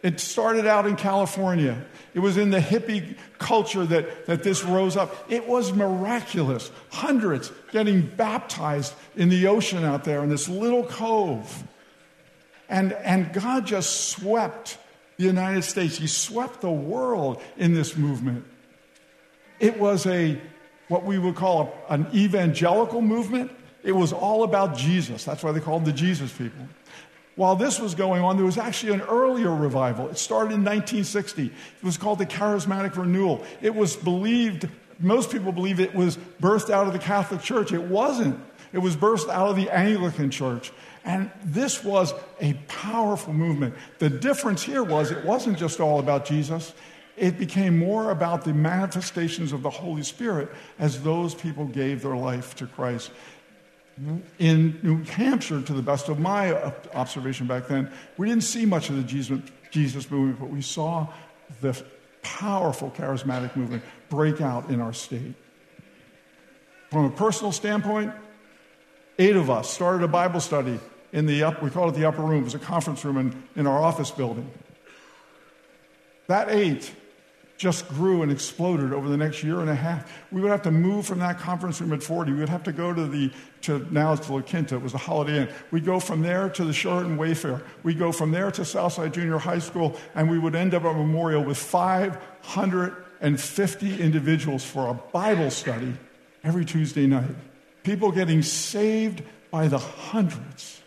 It 0.03 0.19
started 0.19 0.65
out 0.65 0.87
in 0.87 0.95
California. 0.95 1.85
It 2.13 2.19
was 2.19 2.35
in 2.35 2.49
the 2.49 2.59
hippie 2.59 3.15
culture 3.37 3.85
that, 3.85 4.25
that 4.25 4.43
this 4.43 4.63
rose 4.63 4.97
up. 4.97 5.31
It 5.31 5.47
was 5.47 5.71
miraculous. 5.73 6.71
Hundreds 6.89 7.51
getting 7.71 8.01
baptized 8.01 8.93
in 9.15 9.29
the 9.29 9.47
ocean 9.47 9.85
out 9.85 10.03
there 10.03 10.23
in 10.23 10.29
this 10.29 10.49
little 10.49 10.83
cove. 10.83 11.63
And, 12.67 12.93
and 12.93 13.31
God 13.31 13.67
just 13.67 14.09
swept 14.09 14.79
the 15.17 15.25
United 15.25 15.63
States. 15.63 15.97
He 15.97 16.07
swept 16.07 16.61
the 16.61 16.71
world 16.71 17.41
in 17.55 17.75
this 17.75 17.95
movement. 17.95 18.45
It 19.59 19.79
was 19.79 20.07
a, 20.07 20.41
what 20.87 21.03
we 21.03 21.19
would 21.19 21.35
call 21.35 21.75
a, 21.87 21.93
an 21.93 22.07
evangelical 22.11 23.03
movement. 23.03 23.51
It 23.83 23.93
was 23.93 24.13
all 24.13 24.43
about 24.43 24.77
Jesus. 24.77 25.23
That's 25.23 25.43
why 25.43 25.51
they 25.51 25.59
called 25.59 25.85
the 25.85 25.93
Jesus 25.93 26.31
people. 26.31 26.67
While 27.35 27.55
this 27.55 27.79
was 27.79 27.95
going 27.95 28.21
on, 28.21 28.35
there 28.35 28.45
was 28.45 28.57
actually 28.57 28.93
an 28.93 29.01
earlier 29.01 29.53
revival. 29.53 30.09
It 30.09 30.17
started 30.17 30.53
in 30.53 30.63
1960. 30.63 31.45
It 31.45 31.51
was 31.83 31.97
called 31.97 32.19
the 32.19 32.25
Charismatic 32.25 32.95
Renewal. 32.97 33.43
It 33.61 33.73
was 33.73 33.95
believed, 33.95 34.69
most 34.99 35.31
people 35.31 35.51
believe 35.51 35.79
it 35.79 35.95
was 35.95 36.17
birthed 36.41 36.69
out 36.69 36.87
of 36.87 36.93
the 36.93 36.99
Catholic 36.99 37.41
Church. 37.41 37.71
It 37.71 37.81
wasn't. 37.81 38.39
It 38.73 38.79
was 38.79 38.95
birthed 38.95 39.29
out 39.29 39.49
of 39.49 39.55
the 39.55 39.69
Anglican 39.69 40.29
Church. 40.29 40.71
And 41.03 41.31
this 41.43 41.83
was 41.83 42.13
a 42.41 42.53
powerful 42.67 43.33
movement. 43.33 43.75
The 43.99 44.09
difference 44.09 44.61
here 44.61 44.83
was 44.83 45.09
it 45.09 45.25
wasn't 45.25 45.57
just 45.57 45.79
all 45.79 45.99
about 45.99 46.25
Jesus, 46.25 46.73
it 47.17 47.37
became 47.37 47.77
more 47.77 48.11
about 48.11 48.43
the 48.43 48.53
manifestations 48.53 49.51
of 49.51 49.63
the 49.63 49.69
Holy 49.69 50.03
Spirit 50.03 50.49
as 50.79 51.01
those 51.03 51.35
people 51.35 51.65
gave 51.65 52.01
their 52.01 52.15
life 52.15 52.55
to 52.55 52.67
Christ 52.67 53.11
in 54.39 54.79
New 54.81 55.03
Hampshire, 55.03 55.61
to 55.61 55.73
the 55.73 55.81
best 55.81 56.09
of 56.09 56.19
my 56.19 56.53
observation 56.93 57.47
back 57.47 57.67
then, 57.67 57.91
we 58.17 58.27
didn't 58.27 58.43
see 58.43 58.65
much 58.65 58.89
of 58.89 58.95
the 58.95 59.03
Jesus, 59.69 60.09
movement, 60.11 60.39
but 60.39 60.49
we 60.49 60.61
saw 60.61 61.07
the 61.61 61.79
powerful 62.21 62.91
charismatic 62.91 63.55
movement 63.55 63.83
break 64.09 64.41
out 64.41 64.69
in 64.69 64.81
our 64.81 64.93
state. 64.93 65.33
From 66.89 67.05
a 67.05 67.09
personal 67.09 67.51
standpoint, 67.51 68.13
eight 69.19 69.35
of 69.35 69.49
us 69.49 69.69
started 69.69 70.03
a 70.03 70.07
Bible 70.07 70.39
study 70.39 70.79
in 71.13 71.25
the 71.25 71.43
up, 71.43 71.61
we 71.61 71.69
called 71.69 71.93
it 71.93 71.99
the 71.99 72.05
upper 72.05 72.21
room. 72.21 72.41
It 72.41 72.45
was 72.45 72.55
a 72.55 72.59
conference 72.59 73.03
room 73.03 73.17
in, 73.17 73.43
in 73.55 73.67
our 73.67 73.81
office 73.81 74.11
building. 74.11 74.49
That 76.27 76.49
eight 76.49 76.93
just 77.61 77.87
grew 77.89 78.23
and 78.23 78.31
exploded 78.31 78.91
over 78.91 79.07
the 79.07 79.15
next 79.15 79.43
year 79.43 79.59
and 79.59 79.69
a 79.69 79.75
half. 79.75 80.11
We 80.31 80.41
would 80.41 80.49
have 80.49 80.63
to 80.63 80.71
move 80.71 81.05
from 81.05 81.19
that 81.19 81.37
conference 81.37 81.79
room 81.79 81.93
at 81.93 82.01
40. 82.01 82.31
We 82.31 82.39
would 82.39 82.49
have 82.49 82.63
to 82.63 82.71
go 82.71 82.91
to 82.91 83.05
the, 83.05 83.31
to 83.61 83.87
now 83.91 84.13
it's 84.13 84.27
La 84.27 84.41
Quinta, 84.41 84.77
it 84.77 84.81
was 84.81 84.93
the 84.93 84.97
Holiday 84.97 85.41
Inn. 85.41 85.47
We'd 85.69 85.85
go 85.85 85.99
from 85.99 86.23
there 86.23 86.49
to 86.49 86.65
the 86.65 86.73
Sheraton 86.73 87.17
Wayfarer. 87.17 87.61
We'd 87.83 87.99
go 87.99 88.11
from 88.11 88.31
there 88.31 88.49
to 88.49 88.65
Southside 88.65 89.13
Junior 89.13 89.37
High 89.37 89.59
School, 89.59 89.95
and 90.15 90.27
we 90.27 90.39
would 90.39 90.55
end 90.55 90.73
up 90.73 90.85
at 90.85 90.95
Memorial 90.95 91.43
with 91.43 91.59
550 91.59 94.01
individuals 94.01 94.63
for 94.63 94.87
a 94.87 94.95
Bible 94.95 95.51
study 95.51 95.93
every 96.43 96.65
Tuesday 96.65 97.05
night. 97.05 97.35
People 97.83 98.11
getting 98.11 98.41
saved 98.41 99.21
by 99.51 99.67
the 99.67 99.77
hundreds. 99.77 100.80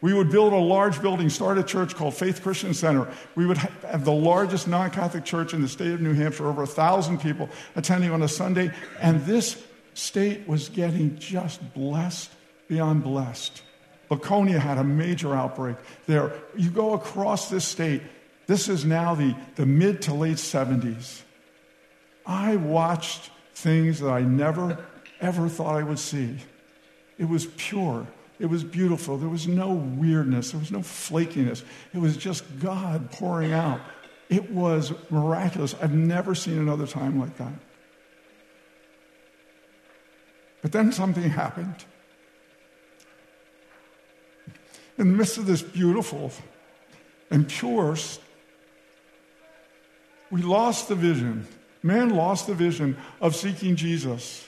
We 0.00 0.14
would 0.14 0.30
build 0.30 0.52
a 0.52 0.56
large 0.56 1.02
building, 1.02 1.28
start 1.28 1.58
a 1.58 1.62
church 1.62 1.96
called 1.96 2.14
Faith 2.14 2.42
Christian 2.42 2.72
Center. 2.72 3.08
We 3.34 3.46
would 3.46 3.56
have 3.56 4.04
the 4.04 4.12
largest 4.12 4.68
non 4.68 4.90
Catholic 4.90 5.24
church 5.24 5.52
in 5.52 5.60
the 5.60 5.68
state 5.68 5.92
of 5.92 6.00
New 6.00 6.14
Hampshire, 6.14 6.46
over 6.46 6.62
a 6.62 6.66
thousand 6.66 7.20
people 7.20 7.48
attending 7.74 8.10
on 8.12 8.22
a 8.22 8.28
Sunday. 8.28 8.72
And 9.00 9.24
this 9.24 9.62
state 9.94 10.46
was 10.46 10.68
getting 10.68 11.18
just 11.18 11.74
blessed 11.74 12.30
beyond 12.68 13.02
blessed. 13.02 13.62
Laconia 14.10 14.58
had 14.58 14.78
a 14.78 14.84
major 14.84 15.34
outbreak 15.34 15.76
there. 16.06 16.32
You 16.56 16.70
go 16.70 16.94
across 16.94 17.50
this 17.50 17.64
state, 17.64 18.02
this 18.46 18.68
is 18.68 18.84
now 18.84 19.14
the, 19.14 19.36
the 19.56 19.66
mid 19.66 20.02
to 20.02 20.14
late 20.14 20.36
70s. 20.36 21.22
I 22.24 22.56
watched 22.56 23.30
things 23.54 24.00
that 24.00 24.10
I 24.10 24.22
never, 24.22 24.78
ever 25.20 25.48
thought 25.48 25.76
I 25.76 25.82
would 25.82 25.98
see. 25.98 26.38
It 27.18 27.28
was 27.28 27.46
pure. 27.56 28.06
It 28.38 28.46
was 28.46 28.62
beautiful. 28.62 29.18
There 29.18 29.28
was 29.28 29.48
no 29.48 29.72
weirdness. 29.72 30.52
There 30.52 30.60
was 30.60 30.70
no 30.70 30.80
flakiness. 30.80 31.64
It 31.92 31.98
was 31.98 32.16
just 32.16 32.44
God 32.60 33.10
pouring 33.10 33.52
out. 33.52 33.80
It 34.28 34.50
was 34.50 34.92
miraculous. 35.10 35.74
I've 35.80 35.94
never 35.94 36.34
seen 36.34 36.58
another 36.58 36.86
time 36.86 37.18
like 37.18 37.36
that. 37.38 37.52
But 40.62 40.72
then 40.72 40.92
something 40.92 41.30
happened. 41.30 41.84
In 44.98 45.12
the 45.12 45.16
midst 45.16 45.38
of 45.38 45.46
this 45.46 45.62
beautiful 45.62 46.32
and 47.30 47.48
pure, 47.48 47.96
we 50.30 50.42
lost 50.42 50.88
the 50.88 50.94
vision. 50.94 51.46
Man 51.82 52.10
lost 52.10 52.48
the 52.48 52.54
vision 52.54 52.96
of 53.20 53.36
seeking 53.36 53.76
Jesus, 53.76 54.46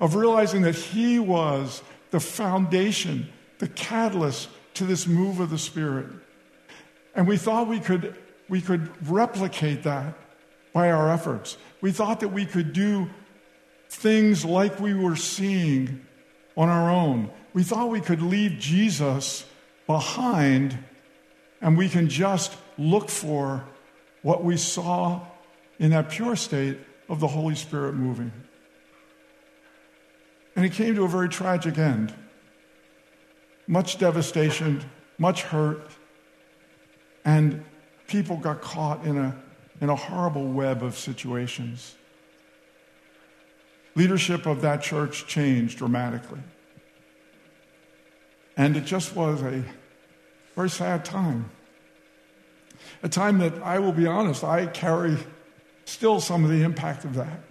of 0.00 0.16
realizing 0.16 0.62
that 0.62 0.74
he 0.74 1.18
was 1.18 1.82
the 2.10 2.20
foundation, 2.20 3.28
the 3.58 3.68
catalyst 3.68 4.48
to 4.74 4.84
this 4.84 5.06
move 5.06 5.40
of 5.40 5.50
the 5.50 5.58
Spirit. 5.58 6.06
And 7.14 7.26
we 7.26 7.36
thought 7.36 7.66
we 7.66 7.80
could, 7.80 8.14
we 8.48 8.60
could 8.60 8.90
replicate 9.10 9.82
that 9.84 10.14
by 10.72 10.90
our 10.90 11.10
efforts. 11.10 11.56
We 11.80 11.92
thought 11.92 12.20
that 12.20 12.28
we 12.28 12.44
could 12.44 12.72
do 12.72 13.08
things 13.88 14.44
like 14.44 14.78
we 14.78 14.94
were 14.94 15.16
seeing 15.16 16.04
on 16.56 16.68
our 16.68 16.90
own. 16.90 17.30
We 17.54 17.62
thought 17.62 17.88
we 17.88 18.00
could 18.00 18.20
leave 18.20 18.58
Jesus 18.58 19.46
behind 19.86 20.78
and 21.60 21.78
we 21.78 21.88
can 21.88 22.08
just 22.08 22.54
look 22.76 23.08
for 23.08 23.64
what 24.22 24.44
we 24.44 24.56
saw 24.56 25.22
in 25.78 25.90
that 25.92 26.10
pure 26.10 26.36
state 26.36 26.78
of 27.08 27.20
the 27.20 27.28
Holy 27.28 27.54
Spirit 27.54 27.94
moving. 27.94 28.32
And 30.56 30.64
it 30.64 30.72
came 30.72 30.94
to 30.94 31.04
a 31.04 31.08
very 31.08 31.28
tragic 31.28 31.76
end. 31.76 32.14
Much 33.66 33.98
devastation, 33.98 34.82
much 35.18 35.42
hurt, 35.42 35.90
and 37.24 37.62
people 38.06 38.38
got 38.38 38.62
caught 38.62 39.04
in 39.04 39.18
a, 39.18 39.36
in 39.82 39.90
a 39.90 39.96
horrible 39.96 40.46
web 40.46 40.82
of 40.82 40.96
situations. 40.96 41.94
Leadership 43.94 44.46
of 44.46 44.62
that 44.62 44.82
church 44.82 45.26
changed 45.26 45.78
dramatically. 45.78 46.40
And 48.56 48.76
it 48.76 48.84
just 48.86 49.14
was 49.14 49.42
a 49.42 49.62
very 50.54 50.70
sad 50.70 51.04
time. 51.04 51.50
A 53.02 53.08
time 53.08 53.38
that 53.38 53.62
I 53.62 53.78
will 53.78 53.92
be 53.92 54.06
honest, 54.06 54.42
I 54.42 54.66
carry 54.66 55.18
still 55.84 56.20
some 56.20 56.44
of 56.44 56.50
the 56.50 56.62
impact 56.62 57.04
of 57.04 57.14
that 57.14 57.45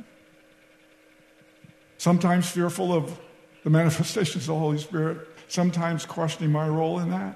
sometimes 2.06 2.48
fearful 2.48 2.94
of 2.94 3.20
the 3.64 3.70
manifestations 3.72 4.44
of 4.44 4.50
the 4.50 4.60
Holy 4.60 4.78
Spirit, 4.78 5.28
sometimes 5.48 6.06
questioning 6.06 6.52
my 6.52 6.68
role 6.68 7.00
in 7.00 7.10
that. 7.10 7.36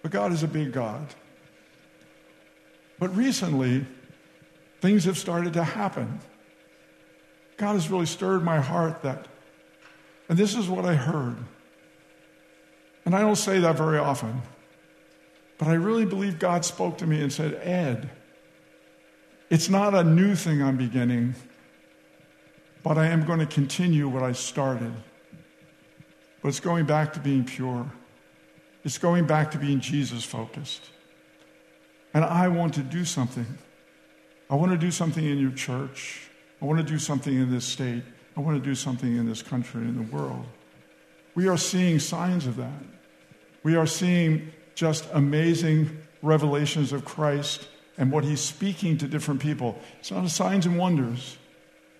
But 0.00 0.12
God 0.12 0.32
is 0.32 0.44
a 0.44 0.46
big 0.46 0.70
God. 0.70 1.04
But 3.00 3.16
recently, 3.16 3.84
things 4.80 5.06
have 5.06 5.18
started 5.18 5.54
to 5.54 5.64
happen. 5.64 6.20
God 7.56 7.72
has 7.72 7.90
really 7.90 8.06
stirred 8.06 8.44
my 8.44 8.60
heart 8.60 9.02
that, 9.02 9.26
and 10.28 10.38
this 10.38 10.54
is 10.54 10.68
what 10.68 10.84
I 10.84 10.94
heard. 10.94 11.36
And 13.04 13.12
I 13.12 13.22
don't 13.22 13.34
say 13.34 13.58
that 13.58 13.76
very 13.76 13.98
often, 13.98 14.40
but 15.58 15.66
I 15.66 15.74
really 15.74 16.04
believe 16.04 16.38
God 16.38 16.64
spoke 16.64 16.98
to 16.98 17.08
me 17.08 17.20
and 17.20 17.32
said, 17.32 17.54
Ed, 17.54 18.08
it's 19.50 19.68
not 19.68 19.96
a 19.96 20.04
new 20.04 20.36
thing 20.36 20.62
I'm 20.62 20.76
beginning 20.76 21.34
but 22.86 22.96
I 22.96 23.06
am 23.06 23.24
going 23.24 23.40
to 23.40 23.46
continue 23.46 24.06
what 24.06 24.22
I 24.22 24.30
started. 24.30 24.92
But 26.40 26.50
it's 26.50 26.60
going 26.60 26.86
back 26.86 27.14
to 27.14 27.18
being 27.18 27.44
pure, 27.44 27.84
it's 28.84 28.96
going 28.96 29.26
back 29.26 29.50
to 29.50 29.58
being 29.58 29.80
Jesus 29.80 30.24
focused. 30.24 30.82
And 32.14 32.24
I 32.24 32.46
want 32.46 32.74
to 32.74 32.84
do 32.84 33.04
something. 33.04 33.58
I 34.48 34.54
want 34.54 34.70
to 34.70 34.78
do 34.78 34.92
something 34.92 35.24
in 35.24 35.38
your 35.38 35.50
church. 35.50 36.30
I 36.62 36.64
want 36.64 36.78
to 36.78 36.84
do 36.84 36.96
something 36.96 37.34
in 37.34 37.50
this 37.50 37.64
state. 37.64 38.04
I 38.36 38.40
want 38.40 38.56
to 38.56 38.64
do 38.64 38.76
something 38.76 39.16
in 39.16 39.26
this 39.26 39.42
country 39.42 39.80
and 39.80 39.96
in 39.96 40.08
the 40.08 40.16
world. 40.16 40.46
We 41.34 41.48
are 41.48 41.58
seeing 41.58 41.98
signs 41.98 42.46
of 42.46 42.54
that. 42.54 42.84
We 43.64 43.74
are 43.74 43.88
seeing 43.88 44.52
just 44.76 45.08
amazing 45.12 45.90
revelations 46.22 46.92
of 46.92 47.04
Christ 47.04 47.66
and 47.98 48.12
what 48.12 48.22
he's 48.22 48.40
speaking 48.40 48.96
to 48.98 49.08
different 49.08 49.40
people. 49.40 49.76
It's 49.98 50.12
not 50.12 50.24
a 50.24 50.28
signs 50.28 50.66
and 50.66 50.78
wonders. 50.78 51.36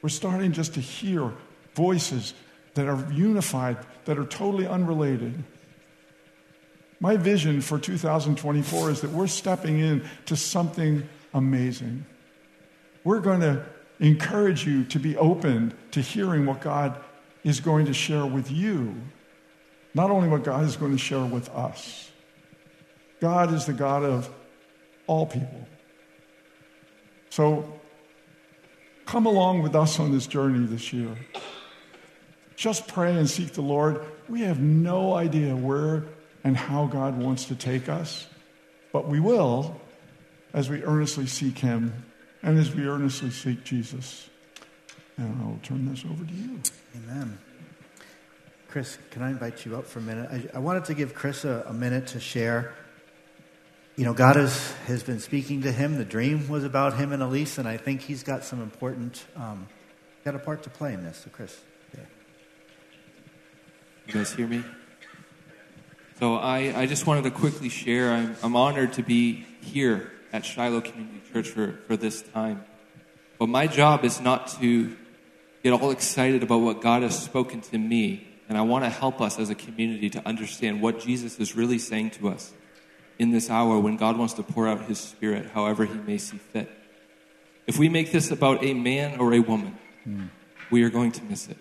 We're 0.07 0.11
starting 0.11 0.53
just 0.53 0.75
to 0.75 0.81
hear 0.81 1.33
voices 1.75 2.33
that 2.75 2.87
are 2.87 3.05
unified, 3.11 3.77
that 4.05 4.17
are 4.17 4.25
totally 4.25 4.65
unrelated. 4.65 5.43
My 7.01 7.17
vision 7.17 7.61
for 7.61 7.77
2024 7.77 8.93
is 8.93 9.01
that 9.01 9.11
we're 9.11 9.27
stepping 9.27 9.81
into 9.81 10.37
something 10.37 11.09
amazing. 11.35 12.07
We're 13.03 13.19
going 13.19 13.41
to 13.41 13.67
encourage 13.99 14.65
you 14.65 14.85
to 14.85 15.01
be 15.01 15.17
open 15.17 15.75
to 15.91 16.01
hearing 16.01 16.47
what 16.47 16.61
God 16.61 17.03
is 17.43 17.59
going 17.59 17.87
to 17.87 17.93
share 17.93 18.27
with 18.27 18.49
you, 18.49 18.95
not 19.93 20.13
only 20.13 20.29
what 20.29 20.45
God 20.45 20.63
is 20.67 20.77
going 20.77 20.93
to 20.93 20.99
share 20.99 21.25
with 21.25 21.49
us. 21.49 22.13
God 23.21 23.53
is 23.53 23.67
the 23.67 23.73
God 23.73 24.05
of 24.05 24.33
all 25.09 25.27
people. 25.27 25.67
So 27.31 27.76
Come 29.07 29.27
along 29.27 29.63
with 29.63 29.77
us 29.77 30.01
on 30.01 30.11
this 30.11 30.27
journey 30.27 30.67
this 30.67 30.93
year. 30.93 31.17
Just 32.57 32.89
pray 32.89 33.17
and 33.17 33.31
seek 33.31 33.53
the 33.53 33.63
Lord. 33.63 34.05
We 34.29 34.41
have 34.43 34.61
no 34.61 35.15
idea 35.15 35.55
where 35.55 36.05
and 36.43 36.57
how 36.57 36.87
God 36.87 37.17
wants 37.17 37.45
to 37.47 37.55
take 37.55 37.89
us, 37.89 38.27
but 38.93 39.09
we 39.09 39.21
will 39.21 39.81
as 40.53 40.69
we 40.69 40.83
earnestly 40.83 41.27
seek 41.27 41.59
Him 41.59 42.05
and 42.43 42.59
as 42.59 42.75
we 42.75 42.87
earnestly 42.87 43.31
seek 43.31 43.63
Jesus. 43.63 44.29
And 45.17 45.41
I'll 45.41 45.61
turn 45.63 45.89
this 45.89 46.05
over 46.05 46.25
to 46.25 46.35
you. 46.35 46.61
Amen. 46.97 47.39
Chris, 48.69 48.99
can 49.11 49.23
I 49.23 49.31
invite 49.31 49.65
you 49.65 49.77
up 49.77 49.87
for 49.87 50.01
a 50.01 50.03
minute? 50.03 50.29
I, 50.31 50.57
I 50.57 50.59
wanted 50.59 50.85
to 50.87 50.95
give 50.95 51.15
Chris 51.15 51.45
a, 51.45 51.65
a 51.69 51.73
minute 51.73 52.09
to 52.09 52.21
share 52.21 52.75
you 53.97 54.05
know, 54.05 54.13
God 54.13 54.37
has, 54.37 54.73
has 54.87 55.03
been 55.03 55.21
speaking 55.21 55.63
to 55.63 55.73
him. 55.73 55.97
The 55.97 56.05
dream 56.05 56.49
was 56.49 56.65
about 56.65 56.99
him 56.99 57.13
and 57.13 57.23
Elise, 57.23 57.57
and 57.57 57.67
I 57.67 57.79
think 57.79 58.03
he's 58.03 58.23
got 58.23 58.45
some 58.45 58.61
important, 58.61 59.25
um, 59.37 59.69
got 60.23 60.35
a 60.35 60.39
part 60.39 60.63
to 60.65 60.71
play 60.71 60.93
in 60.93 61.03
this. 61.03 61.23
So, 61.25 61.31
Chris. 61.31 61.59
Yeah. 61.95 62.05
You 64.07 64.13
guys 64.13 64.35
hear 64.35 64.47
me? 64.47 64.63
So, 66.21 66.35
I, 66.37 66.79
I 66.79 66.87
just 66.87 67.07
wanted 67.07 67.25
to 67.25 67.31
quickly 67.31 67.71
share. 67.71 68.13
I'm, 68.13 68.37
I'm 68.43 68.55
honored 68.55 68.93
to 68.95 69.03
be 69.03 69.47
here 69.63 70.13
at 70.31 70.45
Shiloh 70.45 70.83
Community 70.83 71.23
Church 71.33 71.49
for, 71.49 71.73
for 71.87 71.97
this 71.97 72.21
time. 72.21 72.67
But 73.39 73.49
my 73.49 73.67
job 73.67 74.05
is 74.05 74.21
not 74.21 74.49
to 74.61 74.95
get 75.63 75.73
all 75.73 75.91
excited 75.91 76.43
about 76.43 76.61
what 76.61 76.83
God 76.83 77.03
has 77.03 77.19
spoken 77.19 77.63
to 77.63 77.79
me. 77.79 78.29
And 78.47 78.59
I 78.59 78.63
want 78.63 78.85
to 78.85 78.91
help 78.91 79.23
us 79.23 79.39
as 79.39 79.49
a 79.49 79.55
community 79.55 80.11
to 80.11 80.29
understand 80.29 80.83
what 80.83 81.01
Jesus 81.01 81.39
is 81.39 81.57
really 81.57 81.79
saying 81.79 82.11
to 82.11 82.29
us 82.29 82.53
in 83.19 83.31
this 83.31 83.51
hour 83.51 83.79
when 83.79 83.97
God 83.97 84.17
wants 84.17 84.35
to 84.35 84.43
pour 84.43 84.69
out 84.69 84.83
his 84.83 84.99
spirit 84.99 85.51
however 85.55 85.85
he 85.85 85.95
may 85.95 86.19
see 86.19 86.37
fit. 86.37 86.71
If 87.67 87.79
we 87.79 87.89
make 87.89 88.13
this 88.13 88.31
about 88.31 88.63
a 88.65 88.75
man 88.75 89.19
or 89.19 89.35
a 89.35 89.41
woman, 89.41 89.79
mm. 90.07 90.29
we 90.71 90.83
are 90.83 90.91
going 90.91 91.13
to 91.13 91.25
miss 91.25 91.49
it. 91.49 91.57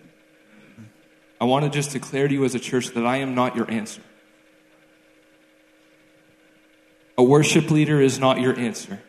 I 1.39 1.45
want 1.45 1.65
to 1.65 1.71
just 1.71 1.91
declare 1.91 2.27
to 2.27 2.33
you 2.33 2.45
as 2.45 2.55
a 2.55 2.59
church 2.59 2.89
that 2.89 3.05
I 3.05 3.17
am 3.17 3.35
not 3.35 3.55
your 3.55 3.69
answer. 3.69 4.01
A 7.17 7.23
worship 7.23 7.71
leader 7.71 8.01
is 8.01 8.19
not 8.19 8.39
your 8.39 8.57
answer. 8.57 9.01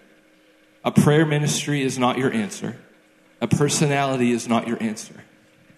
A 0.85 0.91
prayer 0.91 1.27
ministry 1.27 1.83
is 1.83 1.99
not 1.99 2.19
your 2.19 2.33
answer. 2.33 2.79
A 3.41 3.49
personality 3.49 4.33
is 4.33 4.49
not 4.49 4.67
your 4.67 4.81
answer. 4.83 5.25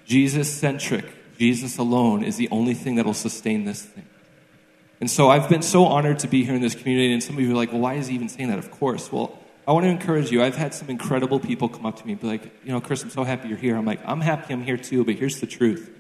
Jesus 0.04 0.52
centric, 0.52 1.06
Jesus 1.38 1.78
alone 1.78 2.22
is 2.22 2.36
the 2.36 2.48
only 2.50 2.74
thing 2.74 2.96
that 2.96 3.06
will 3.06 3.14
sustain 3.14 3.64
this 3.64 3.82
thing. 3.82 4.06
And 5.00 5.10
so 5.10 5.30
I've 5.30 5.48
been 5.48 5.62
so 5.62 5.84
honored 5.86 6.18
to 6.20 6.28
be 6.28 6.44
here 6.44 6.54
in 6.54 6.60
this 6.60 6.74
community. 6.74 7.12
And 7.12 7.22
some 7.22 7.36
of 7.36 7.42
you 7.42 7.52
are 7.52 7.56
like, 7.56 7.72
well, 7.72 7.80
why 7.80 7.94
is 7.94 8.08
he 8.08 8.14
even 8.14 8.28
saying 8.28 8.48
that? 8.48 8.58
Of 8.58 8.70
course. 8.70 9.12
Well, 9.12 9.38
I 9.66 9.72
want 9.72 9.84
to 9.84 9.90
encourage 9.90 10.30
you. 10.30 10.42
I've 10.42 10.56
had 10.56 10.74
some 10.74 10.88
incredible 10.88 11.38
people 11.38 11.68
come 11.68 11.86
up 11.86 11.96
to 11.98 12.06
me 12.06 12.12
and 12.12 12.20
be 12.20 12.26
like, 12.26 12.44
you 12.64 12.72
know, 12.72 12.80
Chris, 12.80 13.02
I'm 13.02 13.10
so 13.10 13.22
happy 13.22 13.48
you're 13.48 13.58
here. 13.58 13.76
I'm 13.76 13.84
like, 13.84 14.00
I'm 14.04 14.20
happy 14.20 14.52
I'm 14.52 14.62
here 14.62 14.78
too, 14.78 15.04
but 15.04 15.14
here's 15.14 15.40
the 15.40 15.46
truth. 15.46 15.90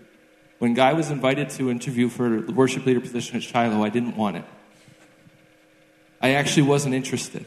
When 0.58 0.74
Guy 0.74 0.94
was 0.94 1.10
invited 1.10 1.50
to 1.50 1.70
interview 1.70 2.08
for 2.08 2.40
the 2.40 2.52
worship 2.52 2.86
leader 2.86 3.00
position 3.00 3.36
at 3.36 3.42
Shiloh, 3.42 3.84
I 3.84 3.90
didn't 3.90 4.16
want 4.16 4.38
it. 4.38 4.44
I 6.20 6.30
actually 6.30 6.64
wasn't 6.64 6.94
interested. 6.94 7.46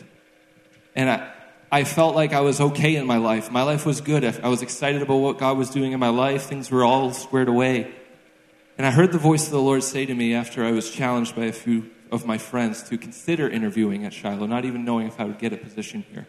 And 0.95 1.09
I, 1.09 1.33
I 1.71 1.83
felt 1.83 2.15
like 2.15 2.33
I 2.33 2.41
was 2.41 2.61
okay 2.61 2.95
in 2.95 3.05
my 3.05 3.17
life. 3.17 3.51
My 3.51 3.63
life 3.63 3.85
was 3.85 3.99
good. 3.99 4.23
I 4.23 4.47
was 4.47 4.61
excited 4.61 5.01
about 5.01 5.15
what 5.15 5.39
God 5.39 5.57
was 5.57 5.69
doing 5.69 5.91
in 5.91 5.99
my 5.99 6.09
life. 6.09 6.43
Things 6.43 6.71
were 6.71 6.83
all 6.85 7.11
squared 7.11 7.49
away. 7.49 7.93
And 8.81 8.87
I 8.87 8.89
heard 8.89 9.11
the 9.11 9.19
voice 9.19 9.45
of 9.45 9.51
the 9.51 9.61
Lord 9.61 9.83
say 9.83 10.07
to 10.07 10.15
me 10.15 10.33
after 10.33 10.65
I 10.65 10.71
was 10.71 10.89
challenged 10.89 11.35
by 11.35 11.45
a 11.45 11.51
few 11.51 11.91
of 12.11 12.25
my 12.25 12.39
friends 12.39 12.81
to 12.89 12.97
consider 12.97 13.47
interviewing 13.47 14.05
at 14.05 14.11
Shiloh, 14.11 14.47
not 14.47 14.65
even 14.65 14.83
knowing 14.83 15.05
if 15.05 15.19
I 15.19 15.25
would 15.25 15.37
get 15.37 15.53
a 15.53 15.57
position 15.57 16.03
here. 16.11 16.27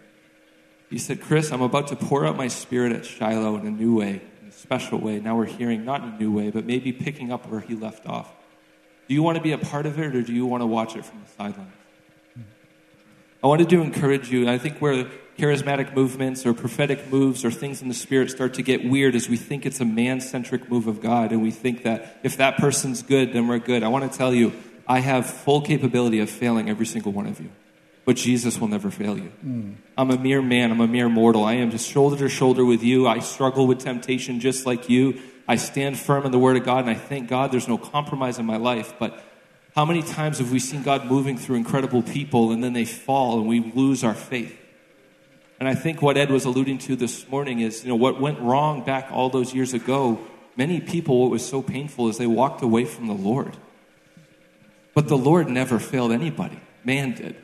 He 0.91 0.99
said, 0.99 1.23
Chris, 1.23 1.51
I'm 1.51 1.63
about 1.63 1.87
to 1.87 1.97
pour 1.97 2.27
out 2.27 2.37
my 2.37 2.49
spirit 2.49 2.93
at 2.93 3.07
Shiloh 3.07 3.57
in 3.57 3.67
a 3.67 3.71
new 3.71 3.97
way, 3.97 4.21
in 4.43 4.49
a 4.49 4.53
special 4.53 4.99
way. 4.99 5.19
Now 5.19 5.35
we're 5.35 5.47
hearing 5.47 5.87
not 5.87 6.03
in 6.03 6.11
a 6.11 6.19
new 6.19 6.31
way, 6.31 6.51
but 6.51 6.67
maybe 6.67 6.93
picking 6.93 7.33
up 7.33 7.49
where 7.49 7.61
he 7.61 7.75
left 7.75 8.07
off. 8.07 8.31
Do 9.09 9.15
you 9.15 9.23
want 9.23 9.39
to 9.39 9.43
be 9.43 9.53
a 9.53 9.59
part 9.59 9.87
of 9.87 9.99
it 9.99 10.15
or 10.15 10.21
do 10.21 10.35
you 10.35 10.45
want 10.45 10.61
to 10.61 10.67
watch 10.67 10.95
it 10.95 11.07
from 11.07 11.23
the 11.23 11.31
sidelines? 11.31 11.73
I 13.43 13.49
wanted 13.49 13.69
to 13.71 13.81
encourage 13.81 14.31
you. 14.31 14.49
I 14.49 14.59
think 14.59 14.79
where 14.79 15.07
charismatic 15.39 15.95
movements 15.97 16.47
or 16.47 16.55
prophetic 16.55 17.11
moves 17.11 17.45
or 17.45 17.51
things 17.51 17.83
in 17.83 17.89
the 17.89 17.95
spirit 17.95 18.31
start 18.31 18.55
to 18.55 18.63
get 18.63 18.85
weird 18.85 19.15
is 19.15 19.29
we 19.29 19.37
think 19.37 19.67
it's 19.67 19.81
a 19.81 19.85
man 19.85 20.21
centric 20.21 20.71
move 20.71 20.87
of 20.87 21.01
God 21.01 21.33
and 21.33 21.43
we 21.43 21.51
think 21.51 21.83
that 21.83 22.21
if 22.23 22.37
that 22.37 22.59
person's 22.59 23.03
good, 23.03 23.33
then 23.33 23.49
we're 23.49 23.59
good. 23.59 23.83
I 23.83 23.89
want 23.89 24.11
to 24.11 24.17
tell 24.17 24.33
you, 24.33 24.53
I 24.87 25.01
have 25.01 25.27
full 25.27 25.61
capability 25.61 26.21
of 26.21 26.31
failing 26.31 26.69
every 26.69 26.87
single 26.87 27.13
one 27.13 27.27
of 27.27 27.41
you. 27.41 27.51
But 28.05 28.17
Jesus 28.17 28.61
will 28.61 28.69
never 28.69 28.91
fail 28.91 29.17
you. 29.17 29.33
Mm. 29.45 29.75
I'm 29.97 30.11
a 30.11 30.19
mere 30.19 30.43
man. 30.43 30.73
I'm 30.73 30.81
a 30.81 30.89
mere 30.89 31.09
mortal. 31.09 31.45
I 31.45 31.55
am 31.55 31.71
just 31.71 31.89
shoulder 31.89 32.17
to 32.19 32.29
shoulder 32.29 32.65
with 32.65 32.83
you. 32.83 33.07
I 33.07 33.21
struggle 33.21 33.67
with 33.67 33.79
temptation 33.79 34.41
just 34.41 34.67
like 34.67 34.89
you. 34.89 35.21
I 35.47 35.57
stand 35.57 35.99
firm 35.99 36.27
in 36.27 36.33
the 36.33 36.39
Word 36.39 36.57
of 36.57 36.65
God, 36.65 36.81
and 36.81 36.91
I 36.91 36.95
thank 36.95 37.29
God 37.29 37.53
there's 37.53 37.69
no 37.69 37.79
compromise 37.79 38.39
in 38.41 38.47
my 38.47 38.57
life. 38.57 38.95
But 38.99 39.23
how 39.75 39.85
many 39.85 40.03
times 40.03 40.39
have 40.39 40.53
we 40.53 40.59
seen 40.59 40.83
God 40.83 41.07
moving 41.07 41.39
through 41.39 41.57
incredible 41.57 42.03
people 42.03 42.53
and 42.53 42.63
then 42.63 42.75
they 42.75 42.85
fall 42.85 43.39
and 43.39 43.49
we 43.49 43.61
lose 43.61 44.05
our 44.05 44.15
faith? 44.15 44.59
And 45.59 45.69
I 45.69 45.75
think 45.75 46.03
what 46.03 46.17
Ed 46.17 46.31
was 46.31 46.45
alluding 46.45 46.79
to 46.79 46.97
this 46.97 47.29
morning 47.29 47.61
is, 47.61 47.83
you 47.83 47.89
know, 47.89 47.97
what 47.97 48.21
went 48.21 48.41
wrong 48.41 48.85
back 48.85 49.09
all 49.11 49.31
those 49.31 49.55
years 49.55 49.73
ago, 49.73 50.19
many 50.57 50.81
people, 50.81 51.21
what 51.21 51.31
was 51.31 51.47
so 51.47 51.63
painful 51.63 52.09
is 52.09 52.19
they 52.19 52.27
walked 52.27 52.63
away 52.63 52.85
from 52.85 53.07
the 53.07 53.15
Lord. 53.15 53.57
But 54.93 55.09
the 55.09 55.17
Lord 55.17 55.49
never 55.49 55.79
failed 55.79 56.13
anybody, 56.13 56.61
man 56.85 57.13
did. 57.13 57.37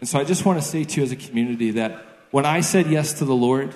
And 0.00 0.08
so 0.08 0.18
I 0.18 0.24
just 0.24 0.44
want 0.44 0.60
to 0.60 0.66
say 0.66 0.84
to 0.84 0.96
you 0.96 1.02
as 1.02 1.12
a 1.12 1.16
community 1.16 1.70
that 1.72 2.04
when 2.30 2.44
I 2.44 2.60
said 2.60 2.88
yes 2.88 3.14
to 3.14 3.24
the 3.24 3.34
Lord, 3.34 3.74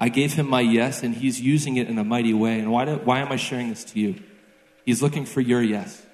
I 0.00 0.08
gave 0.08 0.34
him 0.34 0.48
my 0.48 0.60
yes, 0.60 1.02
and 1.02 1.14
he's 1.14 1.40
using 1.40 1.76
it 1.76 1.88
in 1.88 1.98
a 1.98 2.04
mighty 2.04 2.32
way. 2.32 2.60
And 2.60 2.70
why, 2.70 2.84
do, 2.84 2.96
why 2.96 3.18
am 3.18 3.32
I 3.32 3.36
sharing 3.36 3.70
this 3.70 3.84
to 3.84 4.00
you? 4.00 4.22
He's 4.84 5.02
looking 5.02 5.26
for 5.26 5.40
your 5.40 5.62
yes. 5.62 6.05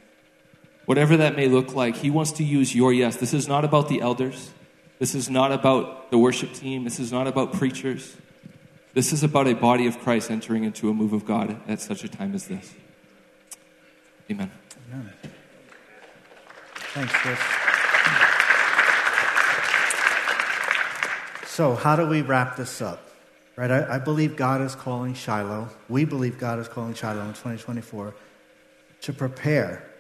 Whatever 0.87 1.17
that 1.19 1.37
may 1.37 1.49
look 1.49 1.75
like, 1.75 1.97
He 1.97 2.11
wants 2.11 2.33
to 2.33 2.45
use 2.45 2.75
your 2.75 2.93
yes. 2.93 3.17
This 3.17 3.35
is 3.35 3.47
not 3.49 3.65
about 3.65 3.89
the 3.89 4.01
elders. 4.01 4.51
This 4.99 5.15
is 5.15 5.29
not 5.29 5.53
about 5.53 6.11
the 6.11 6.19
worship 6.19 6.53
team. 6.53 6.85
This 6.85 7.01
is 7.01 7.11
not 7.11 7.27
about 7.27 7.53
preachers. 7.53 8.17
This 8.95 9.13
is 9.13 9.23
about 9.23 9.47
a 9.49 9.55
body 9.55 9.87
of 9.87 9.99
Christ 10.01 10.31
entering 10.31 10.65
into 10.65 10.91
a 10.91 10.95
move 10.95 11.13
of 11.13 11.25
God 11.25 11.57
at 11.67 11.81
such 11.81 12.05
a 12.05 12.09
time 12.09 12.35
as 12.35 12.47
this. 12.47 12.75
Amen. 14.31 14.51
Amen. 14.93 15.13
Thanks, 16.75 17.13
Chris. 17.15 17.39
So, 21.49 21.75
how 21.75 21.97
do 21.97 22.07
we 22.07 22.23
wrap 22.23 22.57
this 22.57 22.81
up? 22.81 23.09
Right? 23.57 23.71
I, 23.71 23.97
I 23.97 23.99
believe 23.99 24.37
God 24.37 24.61
is 24.63 24.75
calling 24.75 25.15
Shiloh. 25.15 25.69
We 25.89 26.05
believe 26.05 26.39
God 26.39 26.59
is 26.59 26.69
calling 26.69 26.95
Shiloh 26.95 27.23
in 27.23 27.35
2024 27.35 28.15
to 29.03 29.13
prepare 29.13 29.92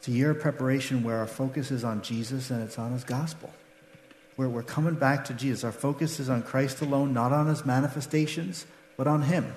it's 0.00 0.08
a 0.08 0.12
year 0.12 0.30
of 0.30 0.40
preparation 0.40 1.02
where 1.02 1.18
our 1.18 1.26
focus 1.26 1.70
is 1.70 1.84
on 1.84 2.00
Jesus 2.00 2.50
and 2.50 2.62
it's 2.62 2.78
on 2.78 2.92
his 2.92 3.04
gospel. 3.04 3.50
Where 4.36 4.48
we're 4.48 4.62
coming 4.62 4.94
back 4.94 5.26
to 5.26 5.34
Jesus. 5.34 5.62
Our 5.62 5.72
focus 5.72 6.18
is 6.18 6.30
on 6.30 6.42
Christ 6.42 6.80
alone, 6.80 7.12
not 7.12 7.32
on 7.32 7.48
his 7.48 7.66
manifestations, 7.66 8.64
but 8.96 9.06
on 9.06 9.20
him. 9.20 9.52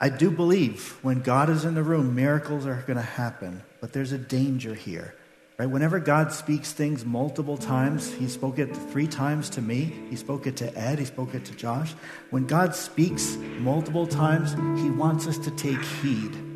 I 0.00 0.08
do 0.08 0.32
believe 0.32 0.98
when 1.02 1.20
God 1.20 1.48
is 1.48 1.64
in 1.64 1.76
the 1.76 1.84
room, 1.84 2.16
miracles 2.16 2.66
are 2.66 2.82
going 2.88 2.96
to 2.96 3.02
happen, 3.02 3.62
but 3.80 3.92
there's 3.92 4.10
a 4.10 4.18
danger 4.18 4.74
here. 4.74 5.14
Right? 5.58 5.70
Whenever 5.70 6.00
God 6.00 6.32
speaks 6.32 6.72
things 6.72 7.04
multiple 7.04 7.56
times, 7.56 8.12
He 8.14 8.26
spoke 8.26 8.58
it 8.58 8.76
three 8.76 9.06
times 9.06 9.48
to 9.50 9.62
me, 9.62 9.92
He 10.10 10.16
spoke 10.16 10.48
it 10.48 10.56
to 10.56 10.76
Ed, 10.76 10.98
He 10.98 11.04
spoke 11.04 11.34
it 11.34 11.44
to 11.44 11.54
Josh. 11.54 11.94
When 12.30 12.48
God 12.48 12.74
speaks 12.74 13.36
multiple 13.60 14.08
times, 14.08 14.54
He 14.82 14.90
wants 14.90 15.28
us 15.28 15.38
to 15.38 15.52
take 15.52 15.80
heed. 16.02 16.55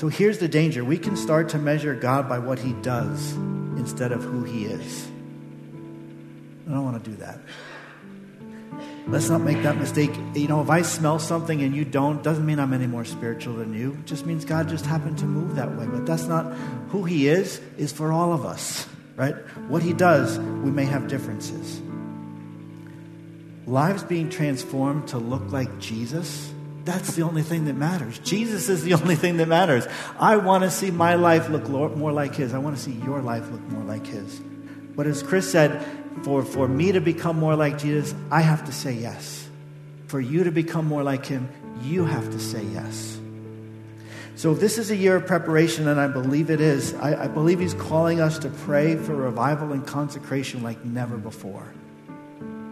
So 0.00 0.08
here's 0.08 0.38
the 0.38 0.48
danger 0.48 0.82
we 0.82 0.96
can 0.96 1.14
start 1.14 1.50
to 1.50 1.58
measure 1.58 1.94
God 1.94 2.26
by 2.26 2.38
what 2.38 2.58
he 2.58 2.72
does 2.72 3.34
instead 3.76 4.12
of 4.12 4.22
who 4.22 4.44
he 4.44 4.64
is. 4.64 5.06
I 6.66 6.72
don't 6.72 6.86
want 6.86 7.04
to 7.04 7.10
do 7.10 7.16
that. 7.18 7.38
Let's 9.08 9.28
not 9.28 9.42
make 9.42 9.62
that 9.62 9.76
mistake. 9.76 10.10
You 10.34 10.48
know, 10.48 10.62
if 10.62 10.70
I 10.70 10.80
smell 10.80 11.18
something 11.18 11.60
and 11.60 11.76
you 11.76 11.84
don't, 11.84 12.22
doesn't 12.22 12.46
mean 12.46 12.58
I'm 12.58 12.72
any 12.72 12.86
more 12.86 13.04
spiritual 13.04 13.56
than 13.56 13.74
you. 13.74 13.92
It 13.92 14.06
just 14.06 14.24
means 14.24 14.46
God 14.46 14.70
just 14.70 14.86
happened 14.86 15.18
to 15.18 15.26
move 15.26 15.56
that 15.56 15.76
way. 15.76 15.84
But 15.84 16.06
that's 16.06 16.24
not 16.24 16.50
who 16.88 17.04
He 17.04 17.28
is, 17.28 17.60
is 17.76 17.92
for 17.92 18.10
all 18.10 18.32
of 18.32 18.46
us, 18.46 18.88
right? 19.16 19.34
What 19.68 19.82
He 19.82 19.92
does, 19.92 20.38
we 20.38 20.70
may 20.70 20.86
have 20.86 21.08
differences. 21.08 21.78
Lives 23.66 24.02
being 24.04 24.30
transformed 24.30 25.08
to 25.08 25.18
look 25.18 25.52
like 25.52 25.78
Jesus 25.78 26.50
that's 26.84 27.14
the 27.14 27.22
only 27.22 27.42
thing 27.42 27.66
that 27.66 27.74
matters. 27.74 28.18
Jesus 28.20 28.68
is 28.68 28.82
the 28.82 28.94
only 28.94 29.16
thing 29.16 29.36
that 29.38 29.48
matters. 29.48 29.86
I 30.18 30.36
want 30.36 30.64
to 30.64 30.70
see 30.70 30.90
my 30.90 31.14
life 31.14 31.48
look 31.48 31.68
more 31.68 32.12
like 32.12 32.34
His. 32.34 32.54
I 32.54 32.58
want 32.58 32.76
to 32.76 32.82
see 32.82 32.92
your 32.92 33.20
life 33.20 33.50
look 33.50 33.62
more 33.68 33.84
like 33.84 34.06
His. 34.06 34.40
But 34.96 35.06
as 35.06 35.22
Chris 35.22 35.50
said, 35.50 35.84
for, 36.22 36.42
for 36.42 36.68
me 36.68 36.92
to 36.92 37.00
become 37.00 37.38
more 37.38 37.56
like 37.56 37.78
Jesus, 37.78 38.14
I 38.30 38.40
have 38.40 38.64
to 38.66 38.72
say 38.72 38.92
yes. 38.92 39.48
For 40.06 40.20
you 40.20 40.44
to 40.44 40.50
become 40.50 40.86
more 40.86 41.02
like 41.02 41.26
Him, 41.26 41.48
you 41.82 42.04
have 42.04 42.30
to 42.30 42.40
say 42.40 42.62
yes. 42.64 43.18
So, 44.36 44.54
this 44.54 44.78
is 44.78 44.90
a 44.90 44.96
year 44.96 45.16
of 45.16 45.26
preparation, 45.26 45.86
and 45.86 46.00
I 46.00 46.08
believe 46.08 46.50
it 46.50 46.62
is, 46.62 46.94
I, 46.94 47.24
I 47.24 47.28
believe 47.28 47.60
He's 47.60 47.74
calling 47.74 48.20
us 48.20 48.38
to 48.38 48.48
pray 48.48 48.96
for 48.96 49.14
revival 49.14 49.72
and 49.72 49.86
consecration 49.86 50.62
like 50.62 50.82
never 50.84 51.18
before. 51.18 51.74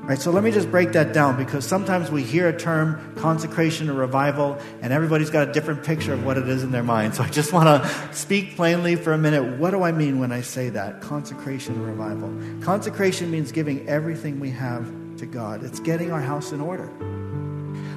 Right, 0.08 0.18
so 0.18 0.30
let 0.30 0.42
me 0.42 0.50
just 0.50 0.70
break 0.70 0.92
that 0.92 1.12
down 1.12 1.36
because 1.36 1.66
sometimes 1.66 2.10
we 2.10 2.22
hear 2.22 2.48
a 2.48 2.58
term 2.58 3.14
consecration 3.16 3.90
or 3.90 3.92
revival 3.92 4.58
and 4.80 4.90
everybody's 4.90 5.28
got 5.28 5.50
a 5.50 5.52
different 5.52 5.84
picture 5.84 6.14
of 6.14 6.24
what 6.24 6.38
it 6.38 6.48
is 6.48 6.62
in 6.62 6.70
their 6.70 6.82
mind. 6.82 7.14
So 7.14 7.24
I 7.24 7.28
just 7.28 7.52
want 7.52 7.66
to 7.66 8.14
speak 8.14 8.56
plainly 8.56 8.96
for 8.96 9.12
a 9.12 9.18
minute. 9.18 9.58
What 9.58 9.72
do 9.72 9.82
I 9.82 9.92
mean 9.92 10.18
when 10.18 10.32
I 10.32 10.40
say 10.40 10.70
that? 10.70 11.02
Consecration 11.02 11.78
or 11.82 11.88
revival. 11.88 12.34
Consecration 12.62 13.30
means 13.30 13.52
giving 13.52 13.86
everything 13.86 14.40
we 14.40 14.48
have 14.48 14.90
to 15.18 15.26
God, 15.26 15.62
it's 15.62 15.80
getting 15.80 16.10
our 16.10 16.22
house 16.22 16.52
in 16.52 16.62
order. 16.62 16.90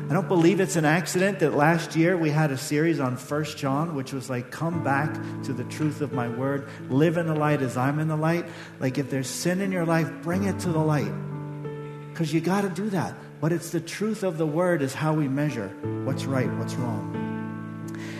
I 0.09 0.13
don't 0.13 0.27
believe 0.27 0.59
it's 0.59 0.75
an 0.75 0.83
accident 0.83 1.39
that 1.39 1.53
last 1.53 1.95
year 1.95 2.17
we 2.17 2.29
had 2.29 2.51
a 2.51 2.57
series 2.57 2.99
on 2.99 3.15
First 3.15 3.57
John, 3.57 3.95
which 3.95 4.11
was 4.11 4.29
like, 4.29 4.51
come 4.51 4.83
back 4.83 5.13
to 5.43 5.53
the 5.53 5.63
truth 5.63 6.01
of 6.01 6.11
my 6.11 6.27
word, 6.27 6.67
live 6.89 7.15
in 7.15 7.27
the 7.27 7.35
light 7.35 7.61
as 7.61 7.77
I'm 7.77 7.99
in 7.99 8.09
the 8.09 8.17
light. 8.17 8.45
Like, 8.81 8.97
if 8.97 9.09
there's 9.09 9.29
sin 9.29 9.61
in 9.61 9.71
your 9.71 9.85
life, 9.85 10.11
bring 10.23 10.43
it 10.43 10.59
to 10.59 10.73
the 10.73 10.79
light 10.79 11.13
because 12.11 12.33
you 12.33 12.41
got 12.41 12.61
to 12.61 12.69
do 12.69 12.89
that. 12.91 13.15
But 13.39 13.51
it's 13.51 13.71
the 13.71 13.81
truth 13.81 14.23
of 14.23 14.37
the 14.37 14.45
word 14.45 14.81
is 14.81 14.93
how 14.93 15.13
we 15.13 15.27
measure 15.27 15.69
what's 16.05 16.25
right, 16.25 16.51
what's 16.53 16.75
wrong. 16.75 17.17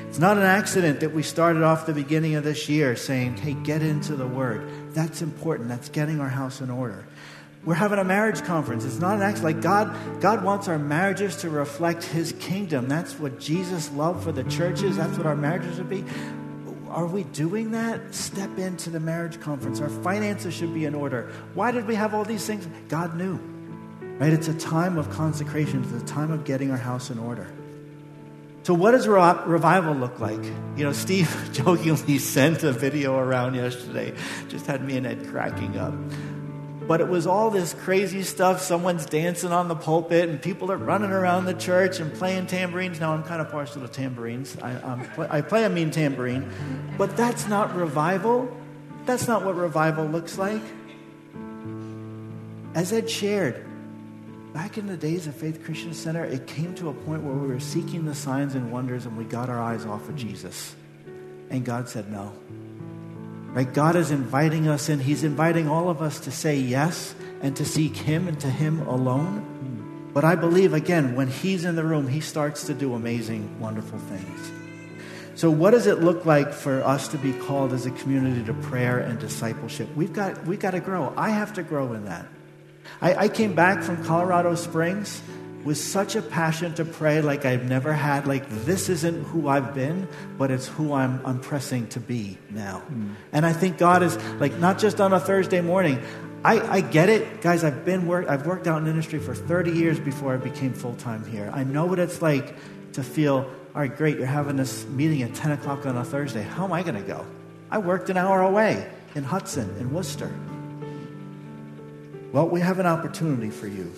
It's 0.10 0.20
not 0.20 0.38
an 0.38 0.44
accident 0.44 1.00
that 1.02 1.14
we 1.14 1.24
started 1.24 1.64
off 1.64 1.86
the 1.86 1.94
beginning 1.94 2.36
of 2.36 2.44
this 2.44 2.68
year 2.68 2.96
saying, 2.96 3.38
hey, 3.38 3.54
get 3.54 3.82
into 3.82 4.16
the 4.16 4.28
word. 4.28 4.94
That's 4.94 5.22
important. 5.22 5.70
That's 5.70 5.90
getting 5.90 6.20
our 6.20 6.28
house 6.28 6.60
in 6.60 6.70
order. 6.70 7.06
We're 7.64 7.76
having 7.76 8.00
a 8.00 8.04
marriage 8.04 8.42
conference. 8.42 8.84
It's 8.84 9.00
not 9.00 9.16
an 9.16 9.22
accident. 9.22 9.56
Like 9.56 9.64
God, 9.64 10.20
God 10.20 10.44
wants 10.44 10.68
our 10.68 10.80
marriages 10.80 11.38
to 11.38 11.50
reflect 11.50 12.04
His 12.04 12.34
kingdom. 12.40 12.88
That's 12.90 13.20
what 13.20 13.40
Jesus 13.40 13.92
love 13.92 14.24
for 14.24 14.32
the 14.32 14.44
churches. 14.46 14.98
That's 14.98 15.16
what 15.16 15.28
our 15.28 15.36
marriages 15.36 15.78
would 15.78 15.90
be. 15.90 16.04
Are 16.90 17.06
we 17.06 17.24
doing 17.24 17.72
that? 17.72 18.14
Step 18.14 18.58
into 18.58 18.90
the 18.90 19.00
marriage 19.00 19.40
conference. 19.40 19.80
Our 19.80 19.90
finances 19.90 20.54
should 20.54 20.74
be 20.74 20.86
in 20.86 20.96
order. 20.96 21.32
Why 21.54 21.72
did 21.72 21.88
we 21.88 21.96
have 21.96 22.14
all 22.14 22.26
these 22.26 22.46
things? 22.46 22.68
God 22.90 23.16
knew. 23.16 23.40
Right? 24.22 24.34
It's 24.34 24.48
a 24.48 24.54
time 24.54 25.00
of 25.00 25.10
consecration, 25.10 25.84
it's 25.84 26.04
a 26.04 26.06
time 26.06 26.30
of 26.30 26.46
getting 26.46 26.70
our 26.70 26.78
house 26.78 27.10
in 27.10 27.18
order. 27.18 27.52
So, 28.62 28.76
what 28.76 28.92
does 28.92 29.08
re- 29.08 29.40
revival 29.48 29.96
look 29.96 30.20
like? 30.20 30.44
You 30.78 30.84
know, 30.84 30.94
Steve 30.94 31.50
jokingly 31.54 32.20
sent 32.20 32.62
a 32.62 32.72
video 32.72 33.18
around 33.18 33.56
yesterday, 33.56 34.14
just 34.48 34.68
had 34.68 34.86
me 34.86 34.96
and 34.98 35.08
Ed 35.08 35.26
cracking 35.30 35.76
up. 35.76 35.96
But 36.88 37.02
it 37.02 37.08
was 37.08 37.26
all 37.26 37.50
this 37.50 37.74
crazy 37.74 38.22
stuff. 38.22 38.62
Someone's 38.62 39.08
dancing 39.08 39.52
on 39.52 39.70
the 39.70 39.76
pulpit, 39.76 40.30
and 40.30 40.40
people 40.40 40.72
are 40.72 40.78
running 40.78 41.10
around 41.10 41.46
the 41.46 41.56
church 41.56 42.00
and 42.00 42.14
playing 42.14 42.46
tambourines. 42.46 43.00
Now, 43.00 43.14
I'm 43.14 43.24
kind 43.24 43.42
of 43.42 43.50
partial 43.50 43.82
to 43.82 43.88
tambourines. 43.88 44.56
I, 44.62 45.08
I 45.32 45.42
play 45.42 45.64
a 45.64 45.70
mean 45.70 45.90
tambourine. 45.90 46.48
But 46.96 47.18
that's 47.18 47.48
not 47.48 47.76
revival. 47.76 48.56
That's 49.08 49.28
not 49.28 49.44
what 49.44 49.56
revival 49.56 50.06
looks 50.06 50.38
like. 50.38 50.62
As 52.76 52.94
Ed 52.94 53.10
shared, 53.10 53.66
back 54.54 54.78
in 54.78 54.88
the 54.88 54.98
days 54.98 55.28
of 55.28 55.36
Faith 55.36 55.64
Christian 55.64 55.94
Center, 55.94 56.26
it 56.26 56.48
came 56.48 56.76
to 56.76 56.90
a 56.90 56.94
point 56.94 57.24
where 57.24 57.34
we 57.34 57.48
were 57.48 57.60
seeking 57.60 58.06
the 58.06 58.16
signs 58.16 58.56
and 58.56 58.72
wonders 58.72 59.06
and 59.06 59.18
we 59.18 59.24
got 59.24 59.50
our 59.50 59.60
eyes 59.60 59.86
off 59.86 60.08
of 60.10 60.16
Jesus. 60.16 60.76
And 61.50 61.66
God 61.66 61.90
said 61.90 62.12
no. 62.12 62.34
Right? 63.54 63.72
God 63.72 63.96
is 63.96 64.12
inviting 64.12 64.68
us 64.68 64.88
in. 64.88 65.00
He's 65.00 65.24
inviting 65.24 65.68
all 65.68 65.90
of 65.90 66.02
us 66.02 66.22
to 66.22 66.32
say 66.32 66.58
yes 66.58 67.14
and 67.42 67.56
to 67.58 67.66
seek 67.66 67.96
Him 67.96 68.28
and 68.28 68.40
to 68.40 68.50
Him 68.50 68.88
alone. 68.88 70.10
But 70.14 70.24
I 70.24 70.36
believe, 70.36 70.74
again, 70.74 71.16
when 71.16 71.28
He's 71.28 71.66
in 71.66 71.76
the 71.76 71.84
room, 71.84 72.08
He 72.08 72.22
starts 72.22 72.66
to 72.68 72.74
do 72.74 72.94
amazing, 72.94 73.60
wonderful 73.60 74.00
things. 74.00 74.52
So, 75.36 75.50
what 75.50 75.72
does 75.72 75.88
it 75.88 76.00
look 76.00 76.26
like 76.26 76.54
for 76.54 76.82
us 76.84 77.10
to 77.10 77.18
be 77.18 77.34
called 77.34 77.74
as 77.74 77.86
a 77.86 77.92
community 77.92 78.44
to 78.46 78.54
prayer 78.54 79.00
and 79.00 79.20
discipleship? 79.20 79.90
We've 79.96 80.14
got, 80.14 80.46
we've 80.46 80.60
got 80.60 80.72
to 80.72 80.80
grow. 80.80 81.14
I 81.18 81.30
have 81.30 81.54
to 81.54 81.64
grow 81.64 81.92
in 81.94 82.06
that. 82.06 82.26
I, 83.02 83.16
I 83.16 83.28
came 83.30 83.54
back 83.54 83.84
from 83.84 84.04
Colorado 84.04 84.56
Springs 84.56 85.22
with 85.64 85.78
such 85.78 86.16
a 86.16 86.22
passion 86.22 86.74
to 86.76 86.86
pray 86.86 87.22
like 87.22 87.46
I've 87.46 87.68
never 87.68 87.94
had. 87.94 88.28
Like, 88.28 88.48
this 88.66 88.90
isn't 88.90 89.26
who 89.26 89.48
I've 89.48 89.74
been, 89.74 90.08
but 90.38 90.52
it's 90.52 90.68
who 90.68 90.94
I'm, 90.94 91.24
I'm 91.26 91.40
pressing 91.40 91.88
to 91.90 92.00
be 92.00 92.38
now. 92.50 92.84
Mm. 92.92 93.14
And 93.32 93.46
I 93.46 93.54
think 93.54 93.78
God 93.78 94.04
is, 94.04 94.18
like, 94.40 94.58
not 94.58 94.80
just 94.80 95.00
on 95.00 95.14
a 95.14 95.20
Thursday 95.20 95.62
morning. 95.62 96.02
I, 96.44 96.60
I 96.60 96.82
get 96.82 97.10
it. 97.10 97.42
Guys, 97.42 97.64
I've 97.64 97.86
been 97.86 98.08
work, 98.08 98.28
I've 98.28 98.48
worked 98.48 98.68
out 98.68 98.82
in 98.82 98.88
industry 98.88 99.20
for 99.20 99.36
30 99.36 99.72
years 99.72 100.00
before 100.00 100.34
I 100.34 100.38
became 100.38 100.74
full 100.74 100.96
time 100.96 101.24
here. 101.26 101.52
I 101.54 101.64
know 101.64 101.86
what 101.86 102.00
it's 102.00 102.22
like 102.22 102.56
to 102.94 103.04
feel, 103.04 103.50
all 103.76 103.82
right, 103.82 103.96
great, 103.96 104.18
you're 104.18 104.26
having 104.26 104.56
this 104.56 104.86
meeting 104.88 105.22
at 105.22 105.36
10 105.36 105.52
o'clock 105.52 105.86
on 105.86 105.96
a 105.98 106.04
Thursday. 106.04 106.42
How 106.42 106.64
am 106.64 106.74
I 106.74 106.82
going 106.82 106.96
to 106.96 107.02
go? 107.02 107.26
I 107.70 107.78
worked 107.78 108.10
an 108.10 108.18
hour 108.18 108.42
away 108.42 108.90
in 109.14 109.24
Hudson, 109.24 109.70
in 109.80 109.94
Worcester. 109.94 110.32
Well, 112.32 112.48
we 112.48 112.62
have 112.62 112.80
an 112.80 112.86
opportunity 112.86 113.50
for 113.50 113.68
you. 113.68 113.92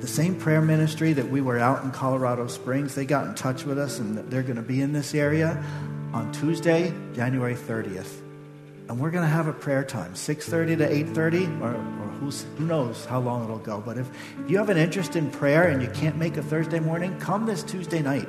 The 0.00 0.06
same 0.06 0.38
prayer 0.38 0.60
ministry 0.60 1.14
that 1.14 1.30
we 1.30 1.40
were 1.40 1.58
out 1.58 1.82
in 1.82 1.90
Colorado 1.92 2.46
Springs, 2.46 2.94
they 2.94 3.06
got 3.06 3.26
in 3.26 3.34
touch 3.34 3.64
with 3.64 3.78
us 3.78 3.98
and 3.98 4.18
they're 4.30 4.42
going 4.42 4.56
to 4.56 4.62
be 4.62 4.82
in 4.82 4.92
this 4.92 5.14
area 5.14 5.64
on 6.12 6.30
Tuesday, 6.32 6.92
January 7.14 7.54
30th. 7.54 8.20
And 8.88 9.00
we're 9.00 9.10
going 9.10 9.24
to 9.24 9.30
have 9.30 9.46
a 9.46 9.52
prayer 9.54 9.82
time, 9.82 10.12
6.30 10.12 10.78
to 10.78 10.88
8.30, 11.14 11.60
or, 11.62 11.74
or 11.74 12.08
who 12.18 12.66
knows 12.66 13.06
how 13.06 13.20
long 13.20 13.44
it'll 13.44 13.58
go. 13.58 13.80
But 13.80 13.96
if, 13.96 14.10
if 14.44 14.50
you 14.50 14.58
have 14.58 14.68
an 14.68 14.76
interest 14.76 15.16
in 15.16 15.30
prayer 15.30 15.68
and 15.68 15.80
you 15.80 15.88
can't 15.88 16.16
make 16.16 16.36
a 16.36 16.42
Thursday 16.42 16.80
morning, 16.80 17.18
come 17.18 17.46
this 17.46 17.62
Tuesday 17.62 18.02
night. 18.02 18.28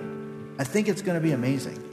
I 0.59 0.63
think 0.63 0.88
it's 0.88 1.01
going 1.01 1.15
to 1.15 1.24
be 1.26 1.34
amazing. 1.34 1.84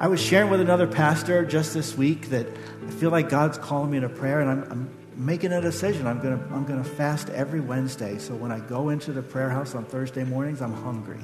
I 0.00 0.08
was 0.08 0.20
sharing 0.20 0.50
with 0.50 0.60
another 0.60 0.88
pastor 0.88 1.44
just 1.44 1.74
this 1.74 1.96
week 1.96 2.30
that 2.30 2.46
I 2.86 2.90
feel 2.90 3.10
like 3.10 3.28
God's 3.28 3.58
calling 3.58 3.90
me 3.90 4.00
to 4.00 4.08
prayer, 4.08 4.40
and 4.40 4.50
I'm, 4.50 4.62
I'm 4.70 4.90
making 5.24 5.52
a 5.52 5.60
decision. 5.60 6.06
I'm 6.06 6.20
going 6.20 6.38
to 6.38 6.44
I'm 6.54 6.64
going 6.64 6.82
to 6.82 6.88
fast 6.88 7.28
every 7.30 7.60
Wednesday. 7.60 8.18
So 8.18 8.34
when 8.34 8.52
I 8.52 8.60
go 8.60 8.88
into 8.88 9.12
the 9.12 9.22
prayer 9.22 9.50
house 9.50 9.74
on 9.74 9.84
Thursday 9.84 10.24
mornings, 10.24 10.60
I'm 10.60 10.72
hungry. 10.72 11.20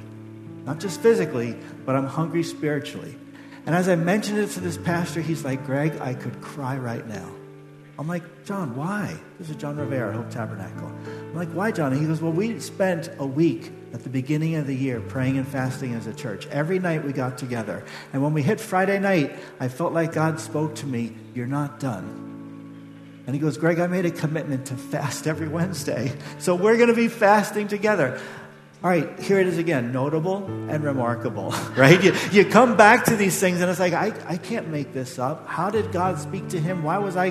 Not 0.65 0.79
just 0.79 1.01
physically, 1.01 1.55
but 1.85 1.95
I'm 1.95 2.05
hungry 2.05 2.43
spiritually. 2.43 3.17
And 3.65 3.75
as 3.75 3.89
I 3.89 3.95
mentioned 3.95 4.39
it 4.39 4.47
to 4.51 4.59
this 4.59 4.77
pastor, 4.77 5.21
he's 5.21 5.43
like, 5.43 5.65
Greg, 5.65 5.99
I 5.99 6.13
could 6.13 6.41
cry 6.41 6.77
right 6.77 7.05
now. 7.07 7.29
I'm 7.99 8.07
like, 8.07 8.45
John, 8.45 8.77
why? 8.77 9.19
This 9.39 9.49
is 9.49 9.57
John 9.57 9.75
Rivera, 9.75 10.13
Hope 10.13 10.29
Tabernacle. 10.29 10.87
I'm 11.05 11.35
like, 11.35 11.49
why, 11.49 11.71
John? 11.71 11.91
And 11.91 12.01
he 12.01 12.07
goes, 12.07 12.21
Well, 12.21 12.31
we 12.31 12.57
spent 12.59 13.11
a 13.19 13.25
week 13.25 13.71
at 13.93 14.03
the 14.03 14.09
beginning 14.09 14.55
of 14.55 14.67
the 14.67 14.73
year 14.73 15.01
praying 15.01 15.37
and 15.37 15.45
fasting 15.45 15.93
as 15.93 16.07
a 16.07 16.13
church. 16.13 16.47
Every 16.47 16.79
night 16.79 17.03
we 17.03 17.11
got 17.11 17.37
together. 17.37 17.83
And 18.13 18.23
when 18.23 18.33
we 18.33 18.41
hit 18.41 18.61
Friday 18.61 18.99
night, 18.99 19.37
I 19.59 19.67
felt 19.67 19.91
like 19.91 20.13
God 20.13 20.39
spoke 20.39 20.75
to 20.75 20.85
me, 20.85 21.13
You're 21.33 21.47
not 21.47 21.81
done. 21.81 22.29
And 23.29 23.35
he 23.35 23.39
goes, 23.39 23.59
Greg, 23.59 23.77
I 23.77 23.85
made 23.85 24.07
a 24.07 24.09
commitment 24.09 24.65
to 24.65 24.75
fast 24.75 25.27
every 25.27 25.47
Wednesday. 25.47 26.11
So 26.39 26.55
we're 26.55 26.77
going 26.77 26.89
to 26.89 26.95
be 26.95 27.09
fasting 27.09 27.67
together. 27.67 28.19
All 28.83 28.89
right, 28.89 29.19
here 29.19 29.39
it 29.39 29.45
is 29.45 29.59
again 29.59 29.91
notable 29.91 30.43
and 30.67 30.83
remarkable, 30.83 31.51
right? 31.77 32.03
You, 32.03 32.15
you 32.31 32.43
come 32.43 32.75
back 32.75 33.05
to 33.05 33.15
these 33.15 33.39
things 33.39 33.61
and 33.61 33.69
it's 33.69 33.79
like, 33.79 33.93
I, 33.93 34.13
I 34.25 34.37
can't 34.37 34.69
make 34.69 34.93
this 34.93 35.19
up. 35.19 35.47
How 35.47 35.69
did 35.69 35.91
God 35.91 36.17
speak 36.17 36.47
to 36.47 36.59
him? 36.59 36.81
Why 36.81 36.97
was 36.97 37.15
I. 37.15 37.27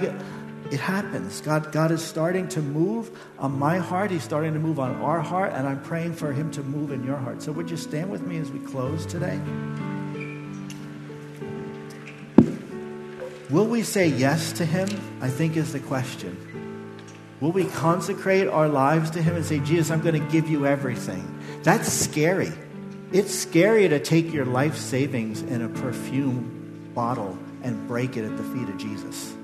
It 0.70 0.78
happens. 0.78 1.40
God, 1.40 1.72
God 1.72 1.90
is 1.90 2.04
starting 2.04 2.46
to 2.50 2.62
move 2.62 3.10
on 3.40 3.58
my 3.58 3.78
heart. 3.78 4.12
He's 4.12 4.22
starting 4.22 4.52
to 4.52 4.60
move 4.60 4.78
on 4.78 4.94
our 5.02 5.20
heart, 5.20 5.52
and 5.52 5.66
I'm 5.66 5.82
praying 5.82 6.12
for 6.14 6.32
him 6.32 6.52
to 6.52 6.62
move 6.62 6.92
in 6.92 7.02
your 7.02 7.16
heart. 7.16 7.42
So, 7.42 7.50
would 7.50 7.68
you 7.72 7.76
stand 7.76 8.08
with 8.08 8.22
me 8.22 8.38
as 8.38 8.52
we 8.52 8.60
close 8.60 9.04
today? 9.04 9.40
Will 13.50 13.66
we 13.66 13.82
say 13.82 14.08
yes 14.08 14.52
to 14.52 14.64
Him? 14.64 14.88
I 15.20 15.28
think 15.28 15.56
is 15.56 15.72
the 15.72 15.80
question. 15.80 16.36
Will 17.40 17.52
we 17.52 17.64
consecrate 17.64 18.46
our 18.48 18.68
lives 18.68 19.10
to 19.10 19.22
Him 19.22 19.36
and 19.36 19.44
say, 19.44 19.60
Jesus, 19.60 19.90
I'm 19.90 20.00
going 20.00 20.20
to 20.20 20.32
give 20.32 20.48
you 20.48 20.66
everything? 20.66 21.40
That's 21.62 21.90
scary. 21.90 22.52
It's 23.10 23.34
scary 23.34 23.88
to 23.88 24.00
take 24.00 24.32
your 24.32 24.44
life 24.44 24.76
savings 24.76 25.40
in 25.42 25.62
a 25.62 25.68
perfume 25.68 26.90
bottle 26.94 27.38
and 27.62 27.88
break 27.88 28.16
it 28.16 28.24
at 28.24 28.36
the 28.36 28.42
feet 28.42 28.68
of 28.68 28.76
Jesus. 28.76 29.34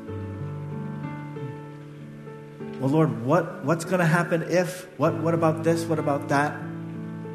Well, 2.81 2.91
Lord, 2.91 3.25
what, 3.25 3.65
what's 3.65 3.87
going 3.87 4.01
to 4.01 4.07
happen 4.07 4.43
if? 4.43 4.87
What, 4.99 5.15
what 5.15 5.33
about 5.33 5.65
this? 5.65 5.85
What 5.85 5.99
about 5.99 6.29
that? 6.29 6.61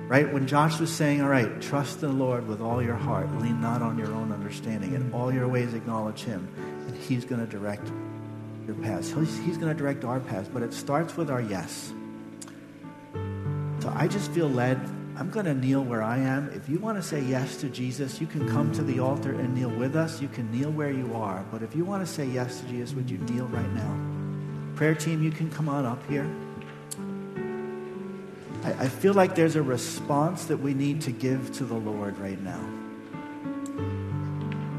Right? 0.10 0.34
When 0.34 0.48
Josh 0.48 0.80
was 0.80 0.92
saying, 0.92 1.22
all 1.22 1.30
right, 1.30 1.62
trust 1.62 2.02
the 2.02 2.10
Lord 2.10 2.48
with 2.48 2.62
all 2.62 2.82
your 2.82 2.96
heart, 2.96 3.32
lean 3.36 3.62
not 3.62 3.84
on 3.84 4.00
your 4.00 4.12
own 4.12 4.32
understanding, 4.32 4.96
in 4.96 5.14
all 5.14 5.32
your 5.32 5.48
ways 5.48 5.76
acknowledge 5.76 6.24
Him, 6.24 6.52
and 6.88 6.98
He's 6.98 7.26
going 7.26 7.40
to 7.40 7.46
direct 7.46 7.88
your 8.66 8.76
paths. 8.78 9.12
He's, 9.12 9.38
he's 9.46 9.58
going 9.60 9.72
to 9.72 9.78
direct 9.78 10.04
our 10.04 10.20
paths, 10.20 10.50
but 10.52 10.64
it 10.64 10.74
starts 10.74 11.16
with 11.16 11.30
our 11.30 11.42
yes. 11.42 11.94
So 13.82 13.94
I 13.96 14.08
just 14.08 14.32
feel 14.32 14.50
led. 14.50 14.80
I'm 15.16 15.30
going 15.30 15.46
to 15.46 15.54
kneel 15.54 15.84
where 15.84 16.02
I 16.02 16.18
am. 16.18 16.50
If 16.56 16.68
you 16.68 16.80
want 16.80 16.98
to 16.98 17.04
say 17.04 17.22
yes 17.22 17.58
to 17.58 17.70
Jesus, 17.70 18.20
you 18.20 18.26
can 18.26 18.50
come 18.50 18.72
to 18.72 18.82
the 18.82 19.00
altar 19.00 19.34
and 19.34 19.54
kneel 19.54 19.70
with 19.70 19.96
us. 19.96 20.24
You 20.24 20.28
can 20.28 20.52
kneel 20.52 20.72
where 20.72 20.92
you 20.92 21.14
are. 21.14 21.46
But 21.52 21.62
if 21.62 21.76
you 21.76 21.86
want 21.86 22.04
to 22.04 22.12
say 22.12 22.26
yes 22.26 22.62
to 22.62 22.68
Jesus, 22.68 22.96
would 22.96 23.12
you 23.12 23.20
kneel 23.20 23.46
right 23.46 23.72
now? 23.74 24.76
Prayer 24.76 24.96
team, 24.96 25.22
you 25.22 25.30
can 25.30 25.52
come 25.52 25.70
on 25.70 25.86
up 25.86 26.02
here. 26.10 26.28
I, 28.80 28.90
feel 28.90 29.14
like 29.14 29.36
there's 29.36 29.56
a 29.56 29.62
response 29.62 30.46
that 30.46 30.58
we 30.58 30.74
need 30.74 31.02
to 31.02 31.12
give 31.12 31.52
to 31.54 31.66
the 31.66 31.76
Lord 31.76 32.18
right 32.18 32.40
now. 32.42 32.62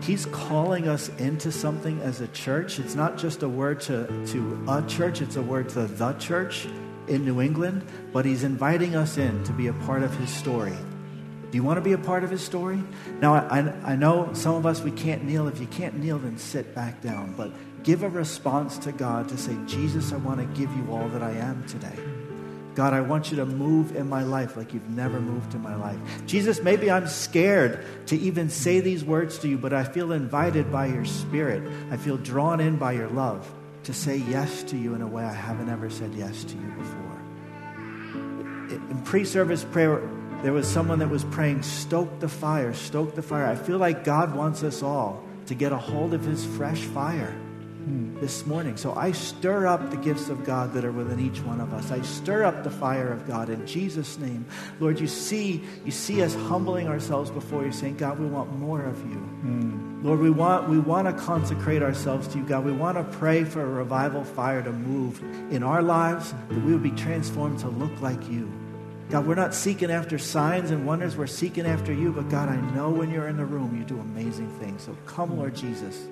He's 0.03 0.27
calling 0.27 0.89
us 0.89 1.09
into 1.19 1.53
something 1.53 2.01
as 2.01 2.21
a 2.21 2.29
church. 2.29 2.79
It's 2.79 2.95
not 2.95 3.19
just 3.19 3.43
a 3.43 3.49
word 3.49 3.81
to, 3.83 4.27
to 4.27 4.65
a 4.69 4.83
church, 4.87 5.21
it's 5.21 5.37
a 5.37 5.43
word 5.43 5.69
to 5.71 5.87
the 5.87 6.13
church 6.15 6.67
in 7.07 7.25
New 7.25 7.41
England, 7.41 7.85
but 8.13 8.25
He's 8.25 8.45
inviting 8.45 8.97
us 8.97 9.19
in 9.19 9.45
to 9.45 9.53
be 9.53 9.67
a 9.67 9.73
part 9.73 10.03
of 10.03 10.17
His 10.17 10.31
story. 10.31 10.77
Do 11.51 11.57
you 11.57 11.65
want 11.65 11.79
to 11.79 11.83
be 11.83 11.93
a 11.93 11.99
part 11.99 12.25
of 12.25 12.31
His 12.31 12.43
story? 12.43 12.83
Now, 13.21 13.35
I, 13.35 13.93
I 13.93 13.97
know 13.97 14.33
some 14.33 14.55
of 14.55 14.67
us, 14.67 14.81
we 14.81 14.93
can't 14.93 15.25
kneel. 15.25 15.49
If 15.49 15.61
you 15.61 15.67
can't 15.67 15.99
kneel, 15.99 16.19
then 16.19 16.39
sit 16.39 16.75
back 16.75 17.03
down. 17.03 17.35
But 17.37 17.53
give 17.83 18.03
a 18.03 18.09
response 18.09 18.79
to 18.79 18.93
God 18.93 19.29
to 19.29 19.37
say, 19.37 19.57
Jesus, 19.67 20.13
I 20.13 20.17
want 20.17 20.39
to 20.39 20.47
give 20.59 20.75
you 20.77 20.87
all 20.91 21.09
that 21.09 21.23
I 21.23 21.33
am 21.33 21.67
today. 21.67 21.99
God, 22.75 22.93
I 22.93 23.01
want 23.01 23.31
you 23.31 23.37
to 23.39 23.47
move 23.47 23.97
in 23.97 24.09
my 24.09 24.23
life 24.23 24.57
like 24.57 24.73
you've 24.73 24.89
never 24.91 25.21
moved 25.21 25.55
in 25.55 25.63
my 25.63 25.75
life. 25.75 25.99
Jesus, 26.27 26.63
maybe 26.63 26.91
I'm 26.91 27.09
scared 27.09 27.85
to 28.07 28.17
even 28.17 28.49
say 28.49 28.81
these 28.81 29.05
words 29.05 29.39
to 29.39 29.49
you, 29.49 29.59
but 29.59 29.73
I 29.73 29.85
feel 29.85 30.13
invited 30.13 30.71
by 30.71 30.87
your 30.87 31.05
spirit. 31.05 31.69
I 31.91 31.97
feel 31.97 32.17
drawn 32.17 32.61
in 32.61 32.77
by 32.77 32.93
your 32.93 33.09
love 33.09 33.51
to 33.85 33.93
say 33.93 34.19
yes 34.19 34.63
to 34.65 34.77
you 34.77 34.95
in 34.95 35.03
a 35.03 35.07
way 35.07 35.25
I 35.25 35.33
haven't 35.33 35.69
ever 35.69 35.91
said 35.91 36.15
yes 36.15 36.45
to 36.45 36.55
you 36.55 36.73
before. 36.79 37.01
In 38.71 39.03
pre 39.05 39.25
service 39.25 39.65
prayer, 39.65 40.01
there 40.43 40.53
was 40.53 40.69
someone 40.69 41.01
that 41.01 41.09
was 41.11 41.25
praying, 41.25 41.63
Stoke 41.63 42.21
the 42.21 42.29
fire, 42.29 42.73
stoke 42.73 43.15
the 43.15 43.23
fire. 43.23 43.47
I 43.47 43.57
feel 43.57 43.79
like 43.79 44.05
God 44.05 44.35
wants 44.35 44.63
us 44.63 44.83
all 44.83 45.25
to 45.47 45.55
get 45.55 45.73
a 45.73 45.79
hold 45.79 46.15
of 46.15 46.25
his 46.25 46.45
fresh 46.45 46.83
fire 46.83 47.35
this 48.21 48.47
morning. 48.47 48.77
So 48.77 48.95
I 48.95 49.13
stir 49.13 49.67
up 49.67 49.91
the 49.91 49.97
gifts 49.97 50.29
of 50.29 50.45
God 50.45 50.73
that 50.75 50.85
are 50.85 50.93
within 50.93 51.19
each 51.21 51.43
one 51.43 51.61
of 51.61 51.73
us. 51.73 51.91
I 51.91 52.03
stir 52.03 52.45
up 52.45 52.63
the 52.63 52.71
fire 52.71 53.13
of 53.13 53.27
God 53.27 53.49
in 53.49 53.67
Jesus' 53.67 54.19
name. 54.19 54.45
Lord, 54.79 55.01
you 55.01 55.07
see, 55.07 55.63
you 55.85 55.91
see 55.91 56.23
us 56.23 56.35
humbling 56.35 56.89
ourselves 56.89 57.31
before 57.31 57.65
you, 57.65 57.73
saying, 57.73 57.97
God, 57.97 58.19
we 58.19 58.27
want 58.27 58.53
more 58.59 58.83
of 58.83 58.99
you. 59.11 59.17
Mm. 59.45 60.05
Lord, 60.05 60.21
we 60.21 60.31
want, 60.31 60.69
we 60.69 60.79
want 60.79 61.07
to 61.07 61.25
consecrate 61.25 61.83
ourselves 61.83 62.29
to 62.29 62.39
you, 62.39 62.45
God. 62.45 62.65
We 62.65 62.73
want 62.73 62.99
to 62.99 63.19
pray 63.19 63.45
for 63.45 63.63
a 63.63 63.67
revival 63.67 64.25
fire 64.25 64.63
to 64.63 64.73
move 64.73 65.23
in 65.53 65.63
our 65.63 65.83
lives, 65.83 66.35
that 66.49 66.63
we 66.63 66.73
would 66.73 66.83
be 66.83 66.91
transformed 66.93 67.59
to 67.61 67.69
look 67.69 68.01
like 68.01 68.29
you. 68.31 68.51
God, 69.11 69.27
we're 69.27 69.35
not 69.35 69.55
seeking 69.55 69.91
after 69.91 70.19
signs 70.19 70.71
and 70.71 70.87
wonders. 70.87 71.17
We're 71.17 71.27
seeking 71.27 71.67
after 71.67 71.93
you. 71.93 72.13
But 72.13 72.29
God, 72.29 72.49
I 72.49 72.57
know 72.75 72.91
when 72.91 73.11
you're 73.11 73.27
in 73.27 73.37
the 73.37 73.45
room, 73.45 73.77
you 73.77 73.83
do 73.83 73.99
amazing 73.99 74.49
things. 74.61 74.85
So 74.85 74.97
come, 75.05 75.37
Lord 75.37 75.57
Jesus. 75.57 76.07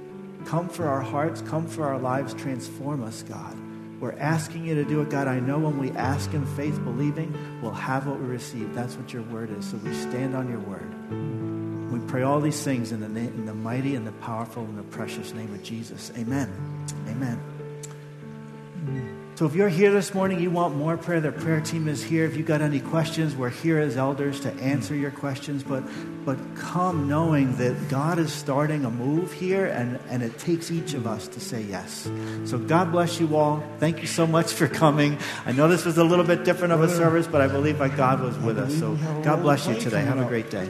Come 0.45 0.69
for 0.69 0.87
our 0.87 1.01
hearts. 1.01 1.43
Come 1.43 1.67
for 1.67 1.85
our 1.85 1.99
lives. 1.99 2.35
Transform 2.35 3.03
us, 3.03 3.23
God. 3.23 3.57
We're 4.01 4.13
asking 4.13 4.65
you 4.65 4.77
to 4.77 4.85
do 4.85 5.01
it, 5.01 5.11
God. 5.11 5.27
I 5.27 5.41
know 5.41 5.59
when 5.59 5.79
we 5.79 5.91
ask 5.93 6.33
in 6.33 6.47
faith, 6.47 6.83
believing, 6.85 7.35
we'll 7.61 7.73
have 7.73 8.07
what 8.07 8.21
we 8.21 8.27
receive. 8.27 8.73
That's 8.75 8.95
what 8.95 9.13
your 9.13 9.23
word 9.23 9.51
is. 9.51 9.69
So 9.69 9.77
we 9.79 9.93
stand 9.93 10.37
on 10.37 10.49
your 10.49 10.61
word. 10.61 11.91
We 11.91 11.99
pray 12.07 12.23
all 12.23 12.41
these 12.41 12.63
things 12.63 12.93
in 12.93 13.01
the, 13.01 13.09
na- 13.09 13.21
in 13.21 13.47
the 13.47 13.55
mighty 13.55 13.97
and 13.97 14.07
the 14.07 14.13
powerful 14.13 14.63
and 14.63 14.79
the 14.79 14.85
precious 14.85 15.33
name 15.35 15.53
of 15.53 15.63
Jesus. 15.63 16.13
Amen. 16.17 16.53
Amen. 17.09 17.58
So 19.39 19.47
if 19.47 19.55
you're 19.55 19.69
here 19.69 19.93
this 19.93 20.15
morning, 20.15 20.41
you 20.41 20.51
want 20.51 20.75
more 20.75 20.97
prayer, 20.97 21.21
the 21.21 21.31
prayer 21.31 21.61
team 21.61 21.87
is 21.87 22.03
here. 22.03 22.25
If 22.25 22.37
you've 22.37 22.45
got 22.45 22.61
any 22.61 22.81
questions, 22.81 23.37
we're 23.37 23.51
here 23.51 23.79
as 23.79 23.97
elders 23.97 24.41
to 24.41 24.53
answer 24.55 24.97
your 24.97 25.13
questions. 25.13 25.63
But 25.63 25.85
but 26.25 26.37
come 26.57 27.07
knowing 27.09 27.55
that 27.59 27.89
God 27.89 28.19
is 28.19 28.33
starting 28.33 28.85
a 28.85 28.91
move 28.91 29.33
here 29.33 29.67
and, 29.67 30.01
and 30.09 30.25
it 30.25 30.41
takes 30.41 30.73
each 30.73 30.93
of 30.95 31.07
us 31.07 31.29
to 31.29 31.39
say 31.39 31.63
yes. 31.63 32.11
So 32.47 32.59
God 32.59 32.91
bless 32.91 33.21
you 33.21 33.37
all. 33.37 33.63
Thank 33.79 34.01
you 34.01 34.09
so 34.09 34.27
much 34.27 34.53
for 34.53 34.67
coming. 34.67 35.17
I 35.47 35.53
know 35.53 35.69
this 35.69 35.85
was 35.85 35.99
a 35.99 36.05
little 36.05 36.25
bit 36.25 36.43
different 36.45 36.73
of 36.73 36.83
a 36.83 36.89
service, 36.89 37.29
but 37.29 37.41
I 37.41 37.47
believe 37.47 37.79
my 37.79 37.91
God 37.91 38.19
was 38.19 38.37
with 38.39 38.59
us. 38.59 38.77
So 38.77 38.97
God 39.23 39.43
bless 39.43 39.69
you 39.69 39.77
today. 39.77 40.03
Have 40.03 40.19
a 40.19 40.25
great 40.25 40.51
day. 40.51 40.69